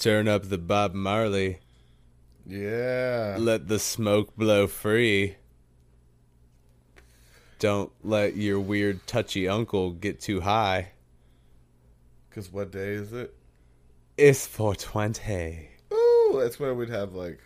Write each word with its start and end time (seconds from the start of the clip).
Turn 0.00 0.28
up 0.28 0.48
the 0.48 0.56
Bob 0.56 0.94
Marley. 0.94 1.58
Yeah. 2.46 3.36
Let 3.38 3.68
the 3.68 3.78
smoke 3.78 4.34
blow 4.34 4.66
free. 4.66 5.36
Don't 7.58 7.92
let 8.02 8.34
your 8.34 8.58
weird 8.58 9.06
touchy 9.06 9.46
uncle 9.46 9.90
get 9.90 10.18
too 10.18 10.40
high. 10.40 10.92
Because 12.30 12.50
what 12.50 12.72
day 12.72 12.92
is 12.94 13.12
it? 13.12 13.34
It's 14.16 14.46
420. 14.46 15.68
Ooh, 15.92 16.40
that's 16.40 16.58
where 16.58 16.74
we'd 16.74 16.88
have 16.88 17.12
like 17.14 17.38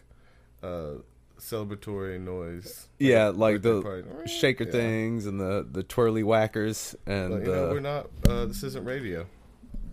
uh 0.63 0.99
celebratory 1.41 2.21
noise. 2.21 2.87
Yeah, 3.01 3.33
like 3.35 3.63
the 3.63 3.83
party. 3.83 4.07
shaker 4.27 4.63
Yeah. 4.65 4.71
things 4.71 5.27
and 5.27 5.41
the, 5.41 5.67
the 5.69 5.83
twirly 5.83 6.23
whackers. 6.23 6.95
But, 7.05 7.13
And 7.13 7.47
you 7.47 7.53
know, 7.53 7.69
uh, 7.69 7.73
we're 7.73 7.81
not. 7.81 8.11
Uh, 8.29 8.45
this 8.47 8.63
isn't 8.63 8.85
radio. 8.85 9.27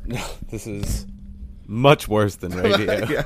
this 0.49 0.67
is 0.67 1.08
much 1.72 2.08
worse 2.08 2.36
than 2.36 2.52
radio. 2.58 3.05
yeah. 3.08 3.23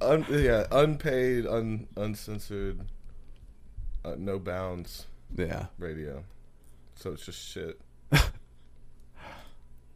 Un- 0.00 0.26
yeah, 0.28 0.66
unpaid, 0.72 1.46
un- 1.46 1.86
uncensored, 1.96 2.80
uh, 4.04 4.14
no 4.18 4.38
bounds 4.38 5.06
yeah. 5.36 5.66
radio. 5.78 6.24
So 6.96 7.12
it's 7.12 7.24
just 7.24 7.38
shit. 7.40 7.80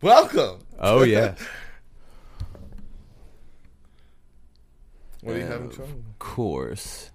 Welcome. 0.00 0.60
Oh, 0.78 1.02
yeah. 1.02 1.34
What 5.22 5.36
are 5.36 5.38
you 5.38 5.46
having 5.46 5.70
trouble? 5.70 5.92
with? 5.92 6.04
Of 6.04 6.18
course. 6.18 7.10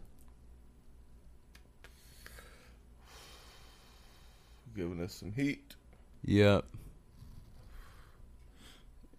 Giving 4.77 5.01
us 5.03 5.13
some 5.13 5.33
heat. 5.33 5.75
Yep. 6.23 6.63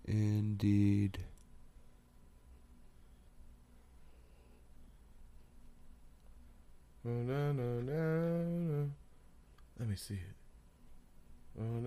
Indeed. 0.09 1.19
Oh, 7.07 7.11
na, 7.11 7.53
na, 7.53 7.81
na. 7.83 8.87
Let 9.79 9.89
me 9.89 9.97
see 9.97 10.15
it. 10.15 10.21
Oh. 11.61 11.81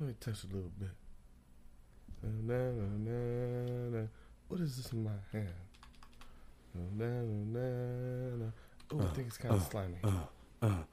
Let 0.00 0.08
me 0.08 0.14
touch 0.20 0.44
a 0.44 0.46
little 0.46 0.70
bit. 0.78 0.90
Oh. 2.24 4.08
What 4.46 4.60
is 4.60 4.76
this 4.76 4.92
in 4.92 5.02
my 5.02 5.10
hand? 5.32 5.48
Oh. 6.76 6.80
Oh, 8.92 9.00
I 9.00 9.02
uh, 9.02 9.12
think 9.14 9.26
it's 9.28 9.38
kind 9.38 9.54
of 9.54 9.60
uh, 9.60 9.64
slimy. 9.70 9.98
Uh, 10.62 10.84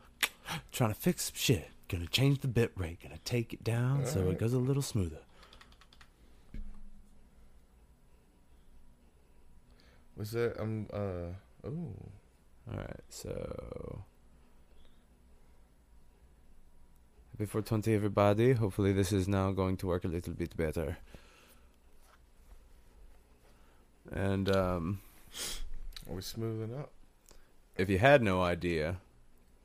Trying 0.72 0.94
to 0.94 1.00
fix 1.00 1.32
shit. 1.36 1.70
Gonna 1.92 2.08
change 2.08 2.40
the 2.40 2.48
bit 2.48 2.72
rate. 2.78 3.00
Gonna 3.04 3.20
take 3.26 3.54
it 3.54 3.66
down 3.66 4.06
so 4.06 4.30
it 4.30 4.40
goes 4.40 4.54
a 4.54 4.60
little 4.60 4.82
smoother. 4.82 5.20
Was 10.16 10.32
there 10.32 10.60
um 10.62 10.88
uh 10.94 11.34
oh 11.68 11.94
Alright, 12.72 13.02
so. 13.10 14.04
Happy 17.32 17.46
420, 17.46 17.94
everybody. 17.96 18.54
Hopefully, 18.54 18.94
this 18.94 19.12
is 19.12 19.28
now 19.28 19.52
going 19.52 19.78
to 19.78 19.88
work 19.88 20.06
a 20.06 20.08
little 20.08 20.34
bit 20.34 20.56
better. 20.56 20.98
And, 24.12 24.56
um. 24.56 25.02
are 26.08 26.16
we 26.16 26.22
smoothing 26.22 26.78
up? 26.78 26.92
if 27.78 27.90
you 27.90 27.98
had 27.98 28.22
no 28.22 28.42
idea, 28.42 28.98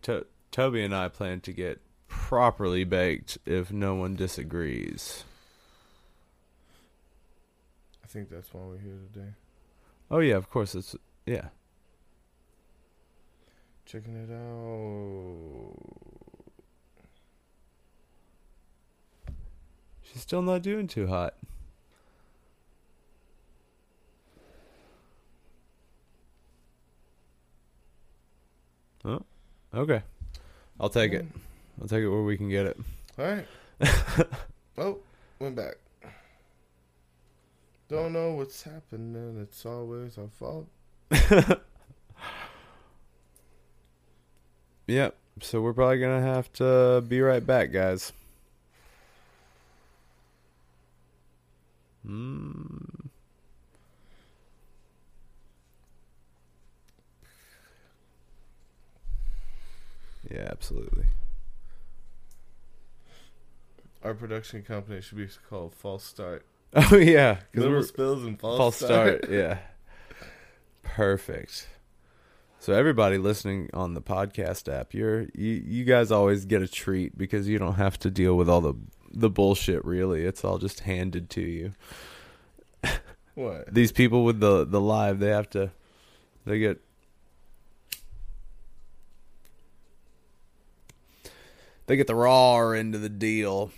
to- 0.02 0.26
Toby 0.50 0.82
and 0.82 0.94
I 0.94 1.08
plan 1.08 1.40
to 1.42 1.52
get 1.52 1.80
properly 2.08 2.84
baked 2.84 3.38
if 3.46 3.72
no 3.72 3.94
one 3.94 4.16
disagrees. 4.16 5.24
I 8.02 8.06
think 8.06 8.30
that's 8.30 8.52
why 8.52 8.62
we're 8.62 8.78
here 8.78 8.98
today. 9.12 9.30
Oh 10.10 10.20
yeah, 10.20 10.36
of 10.36 10.48
course 10.50 10.74
it's 10.74 10.94
yeah. 11.26 11.48
Checking 13.84 14.16
it 14.16 14.32
out. 14.32 15.76
She's 20.02 20.22
still 20.22 20.42
not 20.42 20.62
doing 20.62 20.86
too 20.86 21.06
hot. 21.06 21.34
Oh, 29.04 29.22
okay. 29.72 30.02
I'll 30.80 30.88
take 30.88 31.12
it. 31.12 31.24
Mm. 31.24 31.40
I'll 31.80 31.88
take 31.88 32.02
it 32.02 32.08
where 32.08 32.22
we 32.22 32.36
can 32.36 32.48
get 32.48 32.66
it. 32.66 32.78
All 33.18 33.24
right. 33.24 33.46
oh, 34.78 34.98
went 35.38 35.56
back. 35.56 35.76
Don't 37.88 38.12
know 38.12 38.32
what's 38.32 38.62
happening. 38.62 39.40
It's 39.42 39.64
always 39.64 40.18
our 40.18 40.28
fault. 40.28 40.66
Yep. 44.86 45.16
So 45.42 45.60
we're 45.60 45.72
probably 45.72 45.98
gonna 45.98 46.22
have 46.22 46.52
to 46.54 47.02
be 47.06 47.20
right 47.20 47.44
back, 47.44 47.72
guys. 47.72 48.12
Hmm. 52.06 53.08
Yeah, 60.30 60.48
absolutely. 60.50 61.04
Our 64.06 64.14
production 64.14 64.62
company 64.62 65.00
should 65.00 65.18
be 65.18 65.26
called 65.50 65.74
False 65.74 66.04
Start. 66.04 66.46
Oh 66.74 66.96
yeah, 66.96 67.38
because 67.50 67.64
Little 67.64 67.82
spills 67.82 68.22
and 68.24 68.38
false, 68.38 68.58
false 68.58 68.76
start. 68.76 69.24
start. 69.24 69.32
Yeah, 69.32 69.58
perfect. 70.82 71.68
So 72.60 72.72
everybody 72.72 73.18
listening 73.18 73.70
on 73.72 73.94
the 73.94 74.02
podcast 74.02 74.72
app, 74.72 74.92
you're 74.94 75.22
you 75.34 75.62
you 75.66 75.84
guys 75.84 76.10
always 76.12 76.44
get 76.44 76.62
a 76.62 76.68
treat 76.68 77.16
because 77.18 77.48
you 77.48 77.58
don't 77.58 77.74
have 77.74 77.98
to 78.00 78.10
deal 78.10 78.36
with 78.36 78.48
all 78.48 78.60
the 78.60 78.74
the 79.10 79.30
bullshit. 79.30 79.84
Really, 79.84 80.24
it's 80.24 80.44
all 80.44 80.58
just 80.58 80.80
handed 80.80 81.30
to 81.30 81.40
you. 81.40 81.72
What? 83.34 83.74
These 83.74 83.92
people 83.92 84.24
with 84.24 84.40
the 84.40 84.64
the 84.64 84.80
live, 84.80 85.18
they 85.18 85.28
have 85.28 85.50
to, 85.50 85.70
they 86.46 86.58
get. 86.58 86.80
They 91.86 91.96
get 91.96 92.06
the 92.06 92.14
raw 92.14 92.70
end 92.70 92.94
of 92.94 93.02
the 93.02 93.08
deal. 93.08 93.70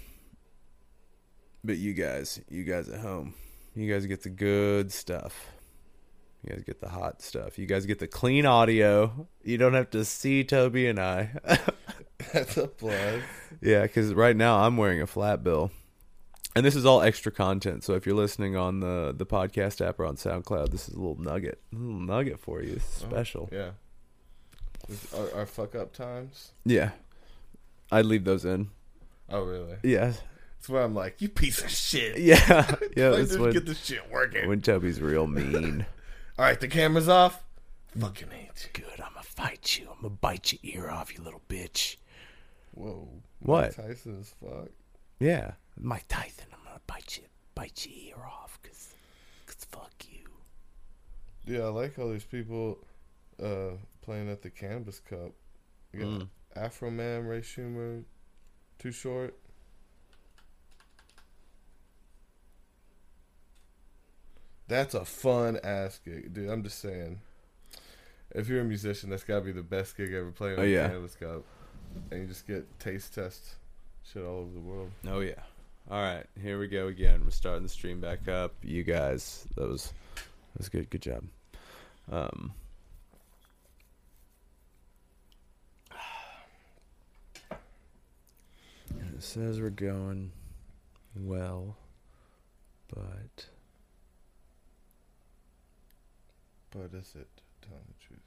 But 1.64 1.78
you 1.78 1.92
guys, 1.92 2.40
you 2.48 2.64
guys 2.64 2.88
at 2.88 3.00
home, 3.00 3.34
you 3.74 3.92
guys 3.92 4.06
get 4.06 4.22
the 4.22 4.30
good 4.30 4.92
stuff. 4.92 5.52
You 6.44 6.54
guys 6.54 6.62
get 6.62 6.80
the 6.80 6.88
hot 6.88 7.20
stuff. 7.20 7.58
You 7.58 7.66
guys 7.66 7.84
get 7.84 7.98
the 7.98 8.06
clean 8.06 8.46
audio. 8.46 9.28
You 9.42 9.58
don't 9.58 9.74
have 9.74 9.90
to 9.90 10.04
see 10.04 10.44
Toby 10.44 10.86
and 10.86 10.98
I. 10.98 11.30
That's 12.32 12.56
a 12.56 12.68
plus. 12.68 13.22
yeah, 13.60 13.82
because 13.82 14.14
right 14.14 14.36
now 14.36 14.58
I'm 14.60 14.76
wearing 14.76 15.02
a 15.02 15.06
flat 15.06 15.42
bill. 15.42 15.72
And 16.54 16.64
this 16.64 16.74
is 16.74 16.86
all 16.86 17.02
extra 17.02 17.30
content. 17.30 17.84
So 17.84 17.94
if 17.94 18.06
you're 18.06 18.16
listening 18.16 18.56
on 18.56 18.80
the, 18.80 19.14
the 19.16 19.26
podcast 19.26 19.84
app 19.86 20.00
or 20.00 20.06
on 20.06 20.16
SoundCloud, 20.16 20.70
this 20.70 20.88
is 20.88 20.94
a 20.94 20.98
little 20.98 21.20
nugget. 21.20 21.60
A 21.72 21.76
little 21.76 22.00
nugget 22.00 22.40
for 22.40 22.62
you. 22.62 22.74
It's 22.74 23.04
oh, 23.04 23.08
special. 23.08 23.48
Yeah. 23.52 23.70
Our, 25.16 25.40
our 25.40 25.46
fuck 25.46 25.74
up 25.74 25.92
times. 25.92 26.52
Yeah. 26.64 26.90
I'd 27.90 28.06
leave 28.06 28.24
those 28.24 28.44
in. 28.44 28.70
Oh 29.30 29.42
really? 29.42 29.76
Yeah. 29.82 30.14
That's 30.58 30.68
where 30.68 30.82
I'm 30.82 30.94
like, 30.94 31.20
you 31.22 31.28
piece 31.28 31.62
of 31.62 31.70
shit. 31.70 32.18
Yeah. 32.18 32.74
Yeah. 32.96 33.10
like, 33.10 33.26
just 33.28 33.38
when, 33.38 33.52
get 33.52 33.66
this 33.66 33.84
shit 33.84 34.10
working. 34.10 34.48
when 34.48 34.60
Toby's 34.60 35.00
real 35.00 35.26
mean. 35.28 35.86
All 36.38 36.44
right, 36.44 36.58
the 36.58 36.68
camera's 36.68 37.08
off. 37.08 37.44
Fucking 37.98 38.28
hate 38.30 38.50
you. 38.64 38.82
Good. 38.82 39.00
I'm 39.00 39.12
going 39.12 39.22
to 39.24 39.30
fight 39.30 39.78
you. 39.78 39.84
I'm 39.90 40.00
going 40.02 40.14
to 40.14 40.20
bite 40.20 40.52
your 40.52 40.60
ear 40.84 40.90
off, 40.90 41.16
you 41.16 41.22
little 41.24 41.42
bitch. 41.48 41.96
Whoa. 42.72 43.08
What? 43.40 43.76
Mike 43.78 43.88
Tyson 43.88 44.18
as 44.20 44.34
fuck. 44.40 44.68
Yeah. 45.20 45.52
Mike 45.80 46.04
Tyson, 46.08 46.46
I'm 46.52 46.62
going 46.64 46.74
to 46.76 46.80
bite 46.86 47.18
you, 47.18 47.24
bite 47.54 47.86
your 47.86 48.18
ear 48.18 48.24
off 48.26 48.58
because 48.62 48.94
cause 49.46 49.64
fuck 49.70 49.92
you. 50.08 50.28
Yeah, 51.46 51.64
I 51.64 51.68
like 51.68 51.98
all 51.98 52.10
these 52.10 52.24
people 52.24 52.78
uh, 53.42 53.76
playing 54.02 54.28
at 54.30 54.42
the 54.42 54.50
Cannabis 54.50 55.00
Cup. 55.00 55.32
You 55.92 56.00
got 56.00 56.08
Mm. 56.08 56.28
Afroman, 56.56 57.28
Ray 57.28 57.40
Schumer, 57.40 58.02
Too 58.78 58.90
Short. 58.92 59.36
That's 64.68 64.94
a 64.94 65.04
fun 65.04 65.58
ass 65.64 65.98
gig, 66.04 66.32
dude. 66.34 66.50
I'm 66.50 66.62
just 66.62 66.78
saying. 66.80 67.20
If 68.34 68.48
you're 68.48 68.60
a 68.60 68.64
musician, 68.64 69.08
that's 69.08 69.24
gotta 69.24 69.40
be 69.40 69.52
the 69.52 69.62
best 69.62 69.96
gig 69.96 70.12
ever 70.12 70.30
played 70.30 70.58
on 70.58 70.64
Oh, 70.64 70.68
yeah. 70.68 70.86
Cannabis 70.88 71.14
Cup, 71.14 71.42
and 72.10 72.20
you 72.20 72.26
just 72.26 72.46
get 72.46 72.78
taste 72.78 73.14
test 73.14 73.54
shit 74.04 74.22
all 74.22 74.40
over 74.40 74.52
the 74.52 74.60
world. 74.60 74.90
Oh 75.08 75.20
yeah. 75.20 75.40
All 75.90 76.02
right, 76.02 76.26
here 76.42 76.58
we 76.58 76.68
go 76.68 76.88
again. 76.88 77.22
We're 77.24 77.30
starting 77.30 77.62
the 77.62 77.68
stream 77.70 77.98
back 78.00 78.28
up. 78.28 78.52
You 78.62 78.82
guys, 78.84 79.46
that 79.56 79.66
was 79.66 79.94
that 80.16 80.58
was 80.58 80.68
good. 80.68 80.90
Good 80.90 81.00
job. 81.00 81.24
Um, 82.12 82.52
it 88.90 89.22
says 89.22 89.60
we're 89.60 89.70
going 89.70 90.32
well, 91.16 91.76
but 92.94 93.46
But 96.70 96.96
is 96.98 97.14
it 97.14 97.28
telling 97.62 97.84
the 97.86 98.06
truth? 98.06 98.20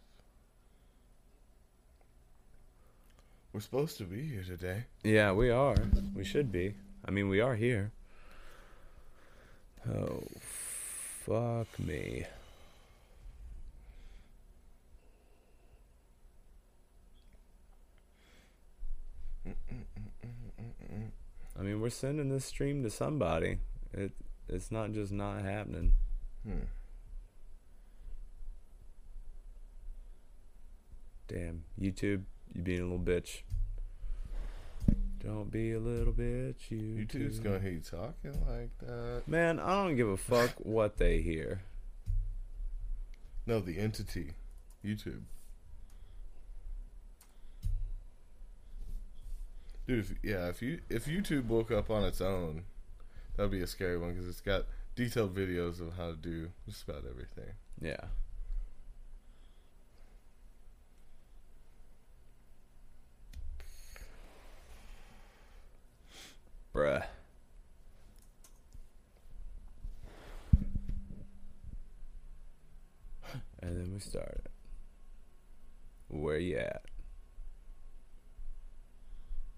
We're 3.53 3.59
supposed 3.59 3.97
to 3.97 4.05
be 4.05 4.23
here 4.23 4.43
today. 4.43 4.85
Yeah, 5.03 5.33
we 5.33 5.49
are. 5.49 5.75
We 6.15 6.23
should 6.23 6.51
be. 6.51 6.73
I 7.05 7.11
mean, 7.11 7.27
we 7.29 7.41
are 7.41 7.55
here. 7.55 7.91
Oh, 9.89 10.23
fuck 11.25 11.67
me. 11.79 12.25
I 21.59 21.63
mean, 21.63 21.81
we're 21.81 21.89
sending 21.89 22.29
this 22.29 22.45
stream 22.45 22.83
to 22.83 22.89
somebody. 22.89 23.57
It 23.93 24.13
it's 24.47 24.71
not 24.71 24.93
just 24.93 25.11
not 25.11 25.41
happening. 25.41 25.93
Hmm. 26.43 26.65
Damn, 31.31 31.63
YouTube, 31.79 32.23
you 32.53 32.61
being 32.61 32.81
a 32.81 32.83
little 32.83 32.99
bitch. 32.99 33.43
Don't 35.23 35.49
be 35.49 35.71
a 35.71 35.79
little 35.79 36.11
bitch, 36.11 36.55
YouTube. 36.71 37.07
YouTube's 37.07 37.39
gonna 37.39 37.59
hear 37.59 37.71
you 37.71 37.79
talking 37.79 38.33
like 38.49 38.77
that. 38.79 39.23
Man, 39.27 39.59
I 39.59 39.69
don't 39.69 39.95
give 39.95 40.09
a 40.09 40.17
fuck 40.17 40.49
what 40.57 40.97
they 40.97 41.21
hear. 41.21 41.61
No, 43.45 43.61
the 43.61 43.77
entity, 43.77 44.31
YouTube. 44.83 45.21
Dude, 49.87 49.99
if, 49.99 50.13
yeah, 50.21 50.49
if 50.49 50.61
you 50.61 50.81
if 50.89 51.05
YouTube 51.05 51.45
woke 51.45 51.71
up 51.71 51.89
on 51.89 52.03
its 52.03 52.19
own, 52.19 52.63
that'd 53.37 53.51
be 53.51 53.61
a 53.61 53.67
scary 53.67 53.97
one 53.97 54.13
because 54.13 54.27
it's 54.27 54.41
got 54.41 54.65
detailed 54.95 55.33
videos 55.33 55.79
of 55.79 55.93
how 55.97 56.11
to 56.11 56.17
do 56.17 56.49
just 56.67 56.83
about 56.83 57.03
everything. 57.09 57.53
Yeah. 57.79 58.05
Bruh. 66.73 67.03
And 73.61 73.77
then 73.79 73.93
we 73.93 73.99
started. 73.99 74.49
Where 76.07 76.39
you 76.39 76.57
at? 76.57 76.83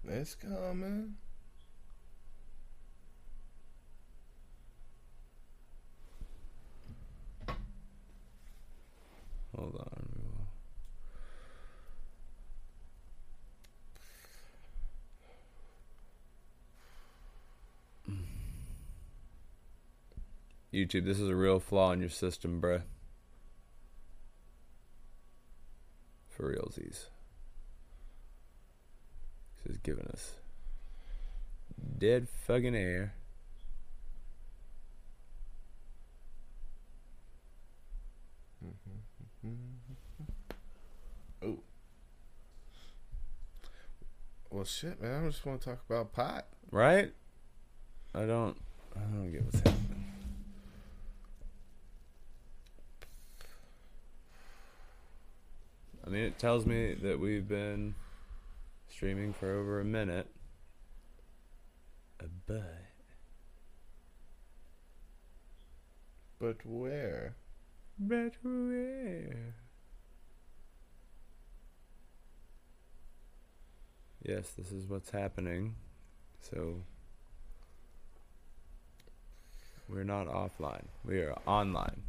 It's 0.06 0.34
coming. 0.34 1.14
Hold 9.56 9.76
on. 9.78 9.93
YouTube, 20.74 21.04
this 21.04 21.20
is 21.20 21.28
a 21.28 21.36
real 21.36 21.60
flaw 21.60 21.92
in 21.92 22.00
your 22.00 22.08
system, 22.08 22.60
bruh. 22.60 22.82
For 26.28 26.52
realsies. 26.52 27.06
This 29.62 29.76
is 29.76 29.78
giving 29.78 30.06
us 30.06 30.32
dead 31.98 32.28
fucking 32.28 32.74
air. 32.74 33.14
Oh. 41.42 41.58
Well, 44.50 44.64
shit, 44.64 45.02
man. 45.02 45.24
I 45.24 45.28
just 45.28 45.44
want 45.44 45.60
to 45.60 45.68
talk 45.68 45.80
about 45.86 46.14
pot. 46.14 46.46
Right? 46.70 47.12
I 48.14 48.24
don't 48.24 48.56
I 48.96 49.00
don't 49.00 49.32
get 49.32 49.44
what's 49.44 49.58
happening. 49.58 49.83
I 56.06 56.10
mean, 56.10 56.22
it 56.22 56.38
tells 56.38 56.66
me 56.66 56.94
that 56.94 57.18
we've 57.18 57.48
been 57.48 57.94
streaming 58.88 59.32
for 59.32 59.50
over 59.50 59.80
a 59.80 59.84
minute. 59.84 60.26
Uh, 62.20 62.26
But 62.46 62.84
But 66.38 66.56
where? 66.66 67.36
but 67.98 68.32
where? 68.42 69.54
Yes, 74.22 74.50
this 74.50 74.72
is 74.72 74.86
what's 74.86 75.10
happening. 75.10 75.74
So 76.40 76.82
we're 79.88 80.04
not 80.04 80.26
offline. 80.26 80.84
We 81.04 81.20
are 81.20 81.36
online. 81.46 82.02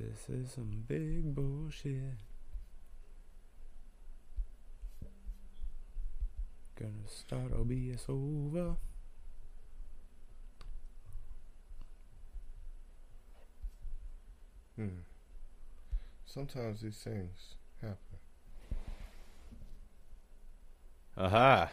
This 0.00 0.30
is 0.30 0.52
some 0.52 0.84
big 0.88 1.34
bullshit. 1.34 2.16
Gonna 6.74 7.06
start 7.06 7.52
OBS 7.52 8.06
over. 8.08 8.76
Hmm. 14.76 14.86
Sometimes 16.24 16.80
these 16.80 16.96
things 16.96 17.56
happen. 17.82 17.98
Aha. 21.18 21.72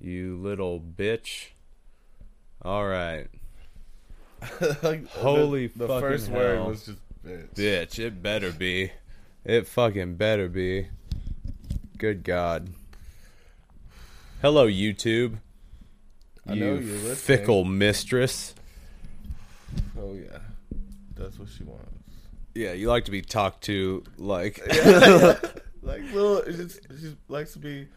You 0.00 0.38
little 0.38 0.80
bitch. 0.80 1.48
All 2.62 2.86
right. 2.86 3.28
like, 4.82 5.08
Holy 5.08 5.68
the, 5.68 5.86
the 5.86 6.00
first 6.00 6.28
word 6.30 6.66
was 6.66 6.86
just 6.86 6.98
bitch. 7.24 7.54
Bitch, 7.54 7.98
it 7.98 8.22
better 8.22 8.52
be. 8.52 8.92
It 9.44 9.66
fucking 9.66 10.16
better 10.16 10.48
be. 10.48 10.88
Good 11.98 12.24
God. 12.24 12.70
Hello, 14.40 14.66
YouTube. 14.66 15.38
I 16.46 16.52
you 16.52 16.60
know 16.60 16.72
you're 16.74 16.96
listening. 16.96 17.14
fickle 17.14 17.64
mistress. 17.64 18.54
Oh 19.98 20.14
yeah, 20.14 20.38
that's 21.16 21.38
what 21.38 21.48
she 21.48 21.64
wants. 21.64 21.88
Yeah, 22.54 22.72
you 22.72 22.88
like 22.88 23.06
to 23.06 23.10
be 23.10 23.22
talked 23.22 23.64
to 23.64 24.04
like. 24.18 24.60
like 25.82 26.02
little, 26.12 26.42
just, 26.42 26.80
she 27.00 27.16
likes 27.28 27.52
to 27.54 27.58
be 27.58 27.88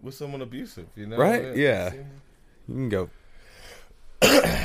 with 0.00 0.14
someone 0.14 0.42
abusive. 0.42 0.86
You 0.94 1.06
know, 1.06 1.16
Right? 1.16 1.56
Yeah. 1.56 1.92
You 2.68 2.74
can 2.74 2.88
go 2.88 3.10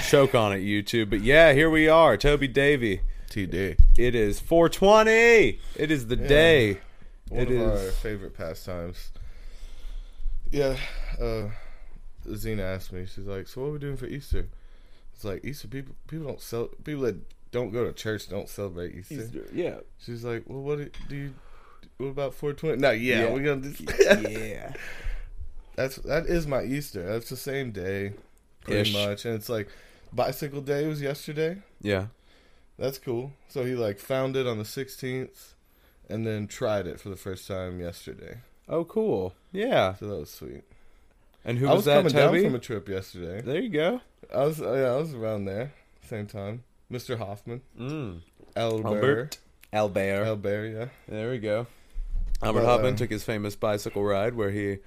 choke 0.08 0.36
on 0.36 0.54
it, 0.54 0.60
YouTube. 0.60 1.10
But 1.10 1.22
yeah, 1.22 1.54
here 1.54 1.70
we 1.70 1.88
are, 1.88 2.18
Toby 2.18 2.48
Davvy. 2.48 3.02
TD. 3.30 3.78
It 3.98 4.16
is 4.16 4.40
420. 4.40 5.60
It 5.76 5.92
is 5.92 6.08
the 6.08 6.16
Yeah. 6.16 6.28
day. 6.28 6.78
One 7.30 7.42
It 7.42 7.52
of 7.52 7.62
our 7.70 7.78
favorite 7.92 8.34
pastimes. 8.36 9.12
Yeah, 10.52 10.76
uh, 11.22 11.50
Zena 12.34 12.64
asked 12.64 12.92
me. 12.92 13.06
She's 13.06 13.26
like, 13.26 13.48
"So 13.48 13.62
what 13.62 13.68
are 13.68 13.72
we 13.74 13.80
doing 13.80 13.98
for 13.98 14.08
Easter?" 14.08 14.48
It's 15.14 15.24
like 15.24 15.46
Easter 15.46 15.68
people 15.68 15.96
people 16.08 16.26
don't 16.28 16.42
sell 16.42 16.68
people 16.84 17.04
that 17.04 17.18
don't 17.52 17.72
go 17.72 17.84
to 17.86 17.94
church 17.94 18.30
don't 18.30 18.50
celebrate 18.50 18.96
Easter. 18.96 19.46
Yeah. 19.54 19.76
She's 20.04 20.24
like, 20.24 20.44
"Well, 20.48 20.62
what 20.64 20.78
do- 20.80 20.90
do 21.08 21.16
you? 21.16 21.34
What 21.98 22.08
about 22.08 22.34
420?" 22.34 22.78
No, 22.82 22.90
yeah, 22.92 23.26
Yeah. 23.26 23.34
we're 23.34 23.44
gonna. 23.44 23.70
Do, 23.70 24.32
yeah. 24.32 24.74
That's 25.76 25.98
that 25.98 26.26
is 26.26 26.48
my 26.48 26.64
Easter. 26.64 27.06
That's 27.06 27.30
the 27.30 27.38
same 27.38 27.72
day, 27.72 28.14
pretty 28.62 28.90
Ish. 28.90 28.94
much, 28.94 29.26
and 29.26 29.36
it's 29.36 29.50
like 29.50 29.68
bicycle 30.14 30.62
day 30.62 30.88
was 30.88 31.02
yesterday. 31.02 31.58
Yeah. 31.82 32.08
That's 32.78 32.98
cool. 32.98 33.34
So 33.50 33.66
he 33.66 33.76
like 33.76 34.00
found 34.00 34.36
it 34.36 34.48
on 34.48 34.58
the 34.58 34.64
16th, 34.64 35.54
and 36.10 36.26
then 36.26 36.48
tried 36.48 36.88
it 36.88 37.00
for 37.00 37.10
the 37.10 37.16
first 37.18 37.48
time 37.48 37.80
yesterday. 37.80 38.40
Oh, 38.68 38.86
cool. 38.86 39.34
Yeah. 39.52 39.96
So 39.96 40.08
that 40.08 40.16
was 40.20 40.30
sweet. 40.32 40.64
And 41.44 41.58
who 41.58 41.68
I 41.68 41.72
was, 41.72 41.78
was 41.80 41.86
that, 41.86 41.96
coming 41.98 42.12
Toby? 42.14 42.38
down 42.42 42.48
from 42.52 42.56
a 42.56 42.60
trip 42.60 42.88
yesterday. 42.90 43.42
there 43.42 43.60
you 43.62 43.70
go. 43.70 44.02
I 44.34 44.46
was 44.46 44.62
oh, 44.62 44.76
yeah, 44.76 44.92
I 44.94 44.96
was 44.98 45.14
around 45.14 45.46
there 45.46 45.74
same 46.06 46.28
time. 46.28 46.64
Mr. 46.92 47.18
Hofmann, 47.18 47.62
Mm. 47.80 48.22
Albert, 48.56 48.88
Albert. 48.88 49.38
Albert. 49.72 50.24
Albert, 50.26 50.66
yeah. 50.68 50.86
There 51.08 51.30
we 51.30 51.38
go. 51.38 51.68
Albert 52.42 52.62
But, 52.62 52.66
Hofmann 52.66 52.90
um, 52.92 52.96
took 52.96 53.12
his 53.12 53.24
famous 53.24 53.56
bicycle 53.56 54.04
ride 54.04 54.34
where 54.36 54.50
he 54.50 54.78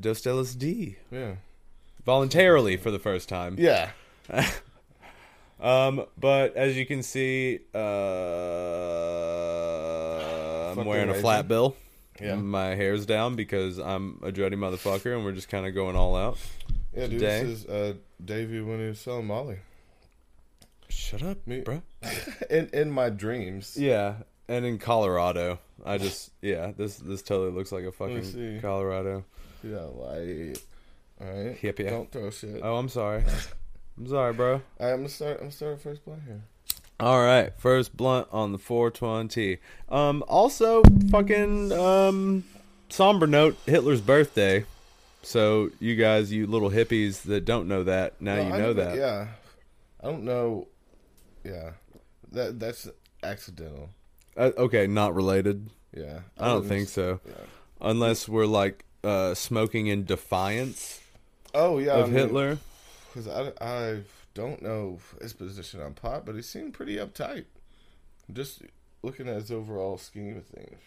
dosed 0.00 0.24
LSD 0.24 0.96
Yeah. 1.10 1.34
voluntarily 2.04 2.76
for 2.76 2.90
the 2.90 2.98
first 2.98 3.28
time. 3.28 3.54
Yeah. 3.58 3.90
Um, 5.60 6.06
but 6.18 6.56
as 6.56 6.76
you 6.76 6.86
can 6.86 7.02
see, 7.02 7.60
uh, 7.74 7.78
I'm 10.70 10.86
wearing 10.86 11.10
a 11.10 11.14
flat 11.14 11.48
bill. 11.48 11.76
Yeah. 12.20 12.36
My 12.36 12.74
hair's 12.74 13.06
down 13.06 13.36
because 13.36 13.78
I'm 13.78 14.20
a 14.22 14.30
dready 14.30 14.54
motherfucker, 14.54 15.14
and 15.14 15.24
we're 15.24 15.32
just 15.32 15.48
kind 15.48 15.66
of 15.66 15.74
going 15.74 15.96
all 15.96 16.16
out. 16.16 16.38
Yeah, 16.94 17.06
dude, 17.06 17.20
Today? 17.20 17.44
this 17.44 17.60
is 17.60 17.66
uh, 17.66 17.94
Davvy 18.24 18.66
when 18.66 18.78
he 18.78 18.86
was 18.86 18.98
selling 19.00 19.26
Molly. 19.26 19.58
Shut 20.88 21.22
up, 21.22 21.46
Me- 21.46 21.60
bro. 21.60 21.82
in 22.50 22.68
in 22.72 22.90
my 22.90 23.10
dreams. 23.10 23.76
Yeah, 23.78 24.16
and 24.48 24.64
in 24.64 24.78
Colorado, 24.78 25.60
I 25.84 25.98
just 25.98 26.30
yeah, 26.42 26.72
this 26.76 26.96
this 26.96 27.22
totally 27.22 27.52
looks 27.52 27.70
like 27.70 27.84
a 27.84 27.92
fucking. 27.92 28.60
Colorado. 28.60 29.24
Yeah, 29.62 29.80
like 29.94 30.58
all 31.20 31.26
right. 31.26 31.62
Yep, 31.62 31.78
yeah. 31.78 31.90
Don't 31.90 32.10
throw 32.10 32.30
shit. 32.30 32.60
Oh, 32.62 32.76
I'm 32.76 32.88
sorry. 32.88 33.24
I'm 34.00 34.08
sorry, 34.08 34.32
bro. 34.32 34.54
All 34.54 34.60
right, 34.80 34.92
I'm 34.92 34.96
gonna 35.00 35.08
start. 35.10 35.32
I'm 35.34 35.38
gonna 35.40 35.50
start 35.52 35.72
with 35.74 35.82
first 35.82 36.04
blunt 36.06 36.22
here. 36.26 36.40
All 36.98 37.20
right, 37.22 37.52
first 37.58 37.94
blunt 37.96 38.28
on 38.32 38.52
the 38.52 38.58
420. 38.58 39.58
Um, 39.90 40.24
also, 40.26 40.82
fucking 41.10 41.70
um, 41.72 42.44
somber 42.88 43.26
note: 43.26 43.58
Hitler's 43.66 44.00
birthday. 44.00 44.64
So 45.22 45.70
you 45.80 45.96
guys, 45.96 46.32
you 46.32 46.46
little 46.46 46.70
hippies 46.70 47.22
that 47.24 47.44
don't 47.44 47.68
know 47.68 47.84
that, 47.84 48.20
now 48.22 48.36
No, 48.36 48.42
you 48.42 48.48
know 48.62 48.72
that. 48.72 48.96
Yeah, 48.96 49.28
I 50.02 50.06
don't 50.06 50.24
know. 50.24 50.68
Yeah, 51.44 51.72
that 52.32 52.58
that's 52.58 52.88
accidental. 53.22 53.90
Uh, 54.34 54.52
okay, 54.56 54.86
not 54.86 55.14
related. 55.14 55.68
Yeah, 55.94 56.20
I 56.38 56.46
don't 56.46 56.66
think 56.66 56.88
so, 56.88 57.20
Yeah. 57.26 57.32
unless 57.82 58.28
we're 58.30 58.46
like 58.46 58.86
uh, 59.04 59.34
smoking 59.34 59.88
in 59.88 60.04
defiance 60.06 61.00
Oh 61.52 61.78
yeah, 61.78 61.96
of 61.96 62.10
Hitler. 62.10 62.58
Because 63.12 63.26
I, 63.28 63.52
I 63.60 64.00
don't 64.34 64.62
know 64.62 64.98
his 65.20 65.32
position 65.32 65.80
on 65.80 65.94
pot, 65.94 66.24
but 66.24 66.34
he 66.36 66.42
seemed 66.42 66.74
pretty 66.74 66.96
uptight. 66.96 67.44
Just 68.32 68.62
looking 69.02 69.28
at 69.28 69.34
his 69.36 69.50
overall 69.50 69.98
scheme 69.98 70.36
of 70.36 70.46
things. 70.46 70.78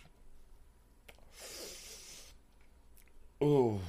Oh 3.42 3.82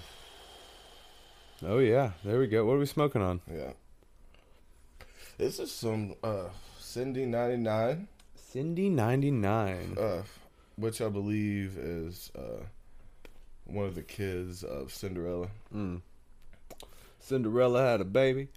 Oh 1.64 1.78
yeah, 1.78 2.10
there 2.24 2.38
we 2.40 2.46
go. 2.48 2.64
What 2.64 2.74
are 2.74 2.78
we 2.78 2.86
smoking 2.86 3.22
on? 3.22 3.40
yeah. 3.50 3.72
This 5.38 5.58
is 5.58 5.70
some 5.72 6.14
uh, 6.22 6.48
Cindy 6.78 7.26
ninety 7.26 7.56
nine. 7.56 8.08
Cindy 8.36 8.88
ninety 8.88 9.30
nine. 9.30 9.96
uh, 9.98 10.22
which 10.76 11.00
I 11.00 11.08
believe 11.08 11.76
is 11.76 12.30
uh, 12.36 12.64
one 13.64 13.86
of 13.86 13.94
the 13.94 14.02
kids 14.02 14.62
of 14.64 14.92
Cinderella. 14.92 15.48
Mm. 15.74 16.00
Cinderella 17.25 17.83
had 17.83 18.00
a 18.00 18.04
baby. 18.04 18.49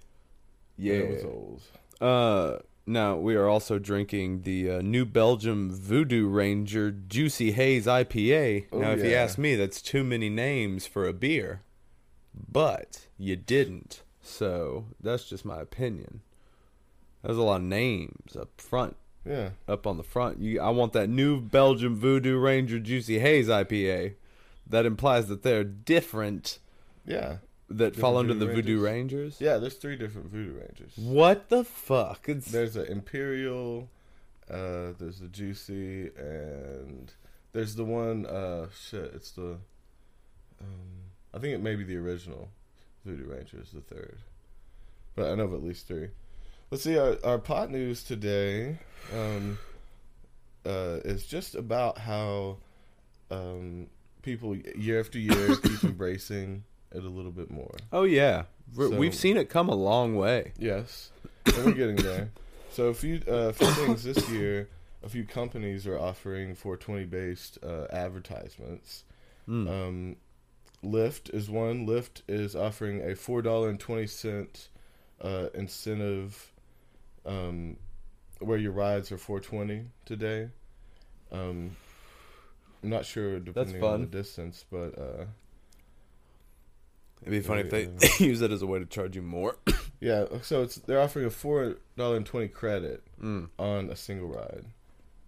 Yeah. 0.76 0.94
it 0.94 1.10
was 1.10 1.24
old. 1.24 1.62
Uh, 2.00 2.58
now 2.86 3.16
we 3.16 3.34
are 3.34 3.48
also 3.48 3.78
drinking 3.78 4.42
the 4.42 4.70
uh, 4.70 4.82
New 4.82 5.04
Belgium 5.04 5.70
Voodoo 5.70 6.28
Ranger 6.28 6.90
Juicy 6.90 7.52
Haze 7.52 7.86
IPA. 7.86 8.66
Oh, 8.72 8.78
now, 8.78 8.90
if 8.92 9.02
you 9.02 9.14
ask 9.14 9.38
me, 9.38 9.54
that's 9.56 9.80
too 9.82 10.04
many 10.04 10.28
names 10.28 10.86
for 10.86 11.06
a 11.06 11.12
beer, 11.12 11.62
but 12.34 13.06
you 13.16 13.36
didn't. 13.36 14.02
So 14.22 14.86
that's 15.00 15.24
just 15.24 15.44
my 15.44 15.60
opinion. 15.60 16.20
There's 17.22 17.38
a 17.38 17.42
lot 17.42 17.56
of 17.56 17.62
names 17.66 18.36
up 18.36 18.50
front, 18.60 18.96
Yeah, 19.24 19.50
up 19.66 19.86
on 19.86 19.96
the 19.96 20.04
front. 20.04 20.40
You, 20.40 20.60
I 20.60 20.68
want 20.70 20.92
that 20.92 21.08
New 21.08 21.40
Belgium 21.40 21.96
Voodoo 21.96 22.38
Ranger 22.38 22.78
Juicy 22.78 23.18
Haze 23.18 23.48
IPA. 23.48 24.14
That 24.66 24.84
implies 24.86 25.28
that 25.28 25.42
they're 25.42 25.64
different. 25.64 26.58
yeah, 27.06 27.38
That 27.70 27.94
fall 27.94 28.16
under 28.16 28.32
the 28.32 28.46
Voodoo 28.46 28.80
Rangers. 28.80 29.40
yeah. 29.40 29.58
There's 29.58 29.74
three 29.74 29.96
different 29.96 30.30
Voodoo 30.30 30.58
Rangers. 30.58 30.94
What 30.96 31.50
the 31.50 31.64
fuck? 31.64 32.26
It's 32.26 32.50
There's 32.50 32.76
an 32.76 32.86
Imperial, 32.86 33.90
uh, 34.50 34.92
there's 34.98 35.18
the 35.20 35.28
Juicy, 35.28 36.10
and 36.16 37.12
there's 37.52 37.74
the 37.74 37.84
one. 37.84 38.24
Uh, 38.24 38.68
shit, 38.74 39.12
it's 39.14 39.32
the. 39.32 39.58
Um, 40.60 41.10
I 41.34 41.38
think 41.38 41.54
it 41.54 41.62
may 41.62 41.74
be 41.74 41.84
the 41.84 41.96
original 41.96 42.48
Voodoo 43.04 43.28
Rangers, 43.30 43.70
the 43.72 43.82
third, 43.82 44.18
but 45.14 45.30
I 45.30 45.34
know 45.34 45.44
of 45.44 45.54
at 45.54 45.62
least 45.62 45.86
three. 45.86 46.08
Let's 46.70 46.84
see 46.84 46.96
our 46.96 47.18
our 47.22 47.38
pot 47.38 47.70
news 47.70 48.02
today. 48.02 48.78
Um, 49.14 49.58
uh, 50.66 51.00
is 51.04 51.26
just 51.26 51.54
about 51.54 51.98
how 51.98 52.56
um, 53.30 53.88
people 54.22 54.56
year 54.56 55.00
after 55.00 55.18
year 55.18 55.56
keep 55.62 55.84
embracing 55.84 56.64
it 56.92 57.04
a 57.04 57.08
little 57.08 57.30
bit 57.32 57.50
more. 57.50 57.74
Oh 57.92 58.04
yeah, 58.04 58.44
So- 58.74 58.90
we've 58.96 59.14
seen 59.14 59.36
it 59.36 59.48
come 59.48 59.68
a 59.68 59.74
long 59.74 60.16
way. 60.16 60.52
Yes, 60.58 61.10
and 61.46 61.64
we're 61.64 61.72
getting 61.72 61.96
there. 61.96 62.30
So 62.70 62.88
a 62.88 62.94
few, 62.94 63.20
uh, 63.26 63.50
few 63.50 63.66
things 63.72 64.04
this 64.04 64.28
year. 64.30 64.68
A 65.02 65.08
few 65.08 65.24
companies 65.24 65.84
are 65.84 65.98
offering 65.98 66.54
420 66.54 67.06
based 67.06 67.58
uh, 67.64 67.86
advertisements. 67.90 69.02
Mm. 69.48 69.68
Um, 69.68 70.16
Lyft 70.84 71.34
is 71.34 71.50
one. 71.50 71.88
Lyft 71.88 72.22
is 72.28 72.54
offering 72.54 73.00
a 73.02 73.16
four 73.16 73.42
dollar 73.42 73.68
and 73.68 73.80
twenty 73.80 74.06
cent 74.06 74.68
uh, 75.20 75.46
incentive, 75.54 76.52
um, 77.26 77.78
where 78.38 78.58
your 78.58 78.70
rides 78.72 79.10
are 79.10 79.18
420 79.18 79.86
today. 80.04 80.50
Um, 81.32 81.76
I'm 82.82 82.90
not 82.90 83.04
sure 83.04 83.40
depending 83.40 83.82
on 83.82 84.02
the 84.02 84.06
distance, 84.06 84.64
but 84.70 84.96
uh, 84.96 85.24
It'd 87.22 87.30
be 87.32 87.40
funny 87.40 87.62
if 87.62 87.70
they 87.70 87.84
Yeah. 87.84 88.08
use 88.26 88.40
that 88.40 88.52
as 88.52 88.62
a 88.62 88.66
way 88.66 88.78
to 88.78 88.86
charge 88.86 89.16
you 89.16 89.22
more. 89.22 89.56
yeah. 90.00 90.26
So 90.42 90.62
it's 90.62 90.76
they're 90.76 91.00
offering 91.00 91.26
a 91.26 91.30
four 91.30 91.76
dollar 91.96 92.16
and 92.16 92.26
twenty 92.26 92.48
credit 92.48 93.02
Mm. 93.22 93.48
on 93.58 93.90
a 93.90 93.96
single 93.96 94.28
ride, 94.28 94.64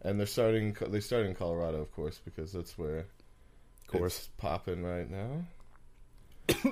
and 0.03 0.19
they're 0.19 0.27
starting. 0.27 0.77
They 0.89 1.01
start 1.01 1.27
in 1.27 1.35
Colorado, 1.35 1.81
of 1.81 1.91
course, 1.93 2.21
because 2.25 2.53
that's 2.53 2.79
where, 2.79 2.99
Of 3.01 3.87
course. 3.89 4.17
it's 4.19 4.29
popping 4.39 4.83
right 4.85 5.11
now. 5.11 5.45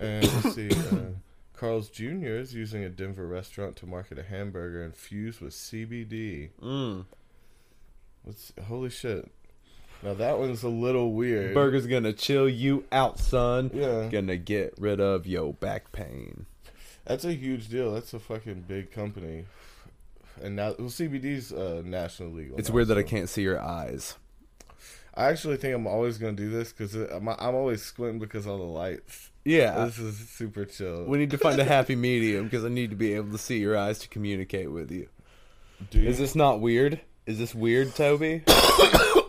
and 0.00 0.24
let's 0.44 0.54
see, 0.54 0.70
uh, 0.70 1.10
Carl's 1.54 1.88
Jr. 1.88 2.26
is 2.36 2.54
using 2.54 2.84
a 2.84 2.88
Denver 2.88 3.26
restaurant 3.26 3.76
to 3.76 3.86
market 3.86 4.18
a 4.18 4.22
hamburger 4.22 4.82
infused 4.84 5.40
with 5.40 5.52
CBD. 5.54 6.50
Mm. 6.62 7.06
What's 8.22 8.52
holy 8.66 8.90
shit? 8.90 9.30
Now 10.04 10.12
that 10.12 10.38
one's 10.38 10.62
a 10.62 10.68
little 10.68 11.12
weird. 11.12 11.54
Burger's 11.54 11.86
gonna 11.86 12.12
chill 12.12 12.46
you 12.46 12.84
out, 12.92 13.18
son. 13.18 13.70
Yeah, 13.72 14.08
Gonna 14.12 14.36
get 14.36 14.74
rid 14.78 15.00
of 15.00 15.26
your 15.26 15.54
back 15.54 15.92
pain. 15.92 16.44
that's 17.06 17.24
a 17.24 17.32
huge 17.32 17.68
deal. 17.68 17.94
That's 17.94 18.12
a 18.12 18.18
fucking 18.18 18.66
big 18.68 18.92
company. 18.92 19.46
And 20.42 20.56
now, 20.56 20.74
well, 20.78 20.88
CBD's 20.88 21.52
uh, 21.52 21.80
national 21.86 22.32
legal. 22.32 22.58
It's 22.58 22.68
now, 22.68 22.74
weird 22.74 22.88
that 22.88 22.98
I 22.98 23.02
can't 23.02 23.30
see 23.30 23.42
your 23.42 23.58
eyes. 23.58 24.16
I 25.14 25.26
actually 25.26 25.56
think 25.56 25.74
I'm 25.74 25.86
always 25.86 26.18
gonna 26.18 26.32
do 26.34 26.50
this 26.50 26.70
because 26.70 26.94
I'm, 26.94 27.26
I'm 27.26 27.54
always 27.54 27.82
squinting 27.82 28.18
because 28.18 28.46
of 28.46 28.58
the 28.58 28.64
lights. 28.64 29.30
Yeah. 29.42 29.86
this 29.86 29.98
is 29.98 30.28
super 30.28 30.66
chill. 30.66 31.04
We 31.04 31.16
need 31.16 31.30
to 31.30 31.38
find 31.38 31.58
a 31.58 31.64
happy 31.76 31.96
medium 31.96 32.44
because 32.44 32.64
I 32.64 32.68
need 32.68 32.90
to 32.90 32.96
be 32.96 33.14
able 33.14 33.32
to 33.32 33.38
see 33.38 33.58
your 33.58 33.78
eyes 33.78 34.00
to 34.00 34.08
communicate 34.08 34.70
with 34.70 34.90
you. 34.90 35.08
Dude, 35.90 36.04
Is 36.04 36.18
this 36.18 36.34
not 36.34 36.60
weird? 36.60 37.00
Is 37.24 37.38
this 37.38 37.54
weird, 37.54 37.94
Toby? 37.94 38.42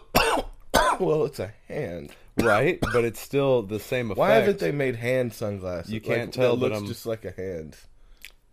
well, 0.99 1.25
it's 1.25 1.39
a 1.39 1.51
hand. 1.67 2.11
right, 2.37 2.79
but 2.93 3.05
it's 3.05 3.19
still 3.19 3.61
the 3.61 3.79
same 3.79 4.07
effect. 4.07 4.19
Why 4.19 4.31
haven't 4.35 4.59
they 4.59 4.71
made 4.71 4.95
hand 4.95 5.33
sunglasses? 5.33 5.91
You 5.91 6.01
can't 6.01 6.27
Like, 6.27 6.31
tell 6.31 6.55
that 6.57 6.61
that 6.61 6.65
looks 6.69 6.75
I'm- 6.81 6.87
just 6.87 7.05
like 7.05 7.25
a 7.25 7.31
hand. 7.31 7.77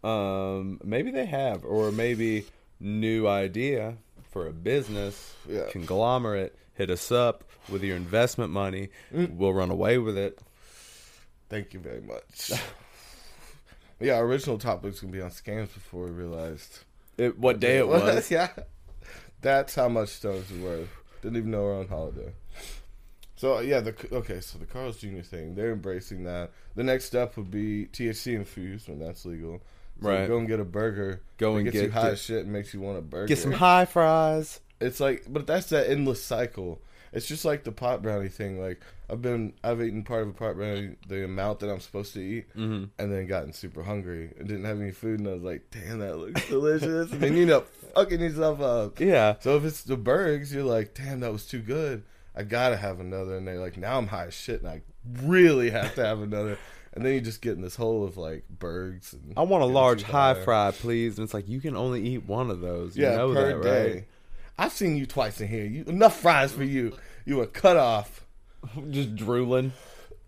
Um, 0.05 0.81
maybe 0.83 1.11
they 1.13 1.27
have, 1.27 1.65
or 1.65 1.93
maybe 1.93 2.45
new 2.81 3.29
idea 3.29 3.97
for 4.31 4.47
a 4.49 4.53
business 4.53 5.35
Yeah. 5.49 5.69
conglomerate. 5.71 6.57
Hit 6.75 6.91
us 6.91 7.13
up 7.13 7.45
with 7.69 7.85
your 7.85 7.97
investment 7.97 8.51
money. 8.51 8.89
Mm. 9.15 9.37
We'll 9.37 9.53
run 9.53 9.71
away 9.71 9.99
with 9.99 10.17
it. 10.19 10.41
Thank 11.49 11.75
you 11.75 11.81
very 11.81 12.01
much. 12.01 12.51
yeah, 14.01 14.15
our 14.17 14.25
original 14.25 14.59
topic 14.59 14.85
was 14.85 15.01
gonna 15.01 15.13
be 15.13 15.21
on 15.21 15.31
scams 15.31 15.73
before 15.75 16.07
we 16.07 16.11
realized 16.11 16.81
it 17.19 17.39
what 17.39 17.61
day 17.61 17.77
it 17.79 17.87
was? 17.87 18.31
yeah, 18.31 18.49
that's 19.43 19.75
how 19.75 19.89
much 19.89 20.09
stones 20.09 20.51
were. 20.61 20.87
Didn't 21.23 21.37
even 21.39 21.51
know 21.51 21.63
we 21.63 21.65
we're 21.69 21.79
on 21.81 21.89
holiday. 21.89 22.33
So 23.37 23.61
yeah, 23.61 23.81
the 23.81 23.95
okay, 24.13 24.41
so 24.41 24.59
the 24.59 24.67
Carl's 24.67 24.99
Jr. 24.99 25.21
thing, 25.23 25.55
they're 25.55 25.73
embracing 25.73 26.25
that. 26.25 26.51
The 26.75 26.83
next 26.85 27.07
step 27.07 27.37
would 27.37 27.51
be 27.51 27.87
THC 27.87 28.35
infused 28.35 28.89
when 28.89 28.99
that's 28.99 29.25
legal. 29.25 29.63
So 30.01 30.09
Right. 30.09 30.27
Go 30.29 30.39
and 30.39 30.49
get 30.49 30.61
a 30.61 30.65
burger. 30.65 31.21
Go 31.39 31.57
and 31.57 31.65
gets 31.65 31.75
get- 31.75 31.85
you 31.85 31.91
high 31.91 32.11
get- 32.11 32.19
shit 32.19 32.45
and 32.45 32.53
makes 32.53 32.75
you 32.75 32.81
want 32.81 32.99
a 32.99 33.03
burger. 33.03 33.27
Get 33.27 33.39
some 33.39 33.53
high 33.53 33.85
fries. 33.85 34.61
It's 34.81 34.99
like, 35.01 35.25
but 35.29 35.47
that's 35.47 35.69
that 35.71 35.89
endless 35.89 36.23
cycle. 36.23 36.81
It's 37.13 37.27
just 37.27 37.45
like 37.45 37.65
the 37.65 37.73
pot 37.73 38.01
brownie 38.03 38.29
thing. 38.29 38.61
Like 38.61 38.81
I've 39.11 39.21
been, 39.21 39.53
I've 39.63 39.83
eaten 39.83 40.03
part 40.03 40.23
of 40.23 40.29
a 40.29 40.33
pot 40.33 40.55
brownie, 40.57 40.97
the 41.07 41.25
amount 41.25 41.61
that 41.61 41.71
I'm 41.71 41.81
supposed 41.81 42.15
to 42.15 42.21
eat, 42.21 42.49
Mm-hmm. 42.57 42.85
and 42.99 43.13
then 43.13 43.27
gotten 43.27 43.53
super 43.53 43.83
hungry 43.83 44.33
and 44.39 44.49
didn't 44.49 44.65
have 44.65 44.81
any 44.81 44.93
food, 44.93 45.21
and 45.21 45.29
I 45.29 45.33
was 45.35 45.43
like, 45.43 45.63
damn, 45.71 45.99
that 45.99 46.17
looks 46.17 46.49
delicious. 46.49 47.13
and 47.13 47.21
then 47.21 47.37
you 47.37 47.43
end 47.43 47.51
up 47.51 47.69
fucking 47.95 48.21
yourself 48.21 48.61
up. 48.61 48.99
Yeah. 49.01 49.35
So 49.41 49.57
if 49.57 49.65
it's 49.65 49.83
the 49.83 49.97
bergs, 49.97 50.55
you're 50.55 50.65
like, 50.65 50.95
damn, 50.95 51.21
that 51.21 51.33
was 51.33 51.47
too 51.47 51.61
good. 51.61 52.05
I 52.35 52.45
gotta 52.45 52.77
have 52.79 52.99
another, 53.01 53.37
and 53.37 53.47
they're 53.47 53.61
like, 53.61 53.77
now 53.77 53.99
I'm 53.99 54.07
high 54.07 54.27
as 54.29 54.35
shit, 54.35 54.63
and 54.63 54.69
I 54.71 54.81
really 55.23 55.69
have 55.71 55.95
to 55.97 56.05
have 56.07 56.21
another. 56.23 56.57
And 56.95 57.05
then 57.05 57.15
you 57.15 57.21
just 57.23 57.41
get 57.41 57.53
in 57.57 57.63
this 57.63 57.77
hole 57.77 58.05
of 58.05 58.17
like 58.19 58.45
bergs. 58.51 59.15
And 59.15 59.33
I 59.37 59.43
want 59.43 59.63
a 59.63 59.67
large 59.67 60.03
high 60.03 60.35
fry, 60.35 60.73
please. 60.73 61.17
And 61.19 61.25
it's 61.25 61.33
like 61.33 61.49
you 61.49 61.59
can 61.59 61.75
only 61.75 62.03
eat 62.07 62.27
one 62.27 62.51
of 62.51 62.61
those. 62.61 62.97
You 62.99 63.05
Yeah, 63.05 63.17
know 63.17 63.33
per 63.33 63.47
that, 63.59 63.63
day. 63.63 63.93
right? 63.95 64.05
I've 64.63 64.71
seen 64.71 64.97
you 64.97 65.07
twice 65.07 65.41
in 65.41 65.49
here. 65.49 65.65
You 65.65 65.83
enough 65.89 66.21
fries 66.21 66.53
for 66.53 66.63
you. 66.63 66.97
You 67.25 67.39
went 67.39 67.53
cut 67.53 67.77
off. 67.77 68.25
Just 68.91 69.17
drooling. 69.17 69.73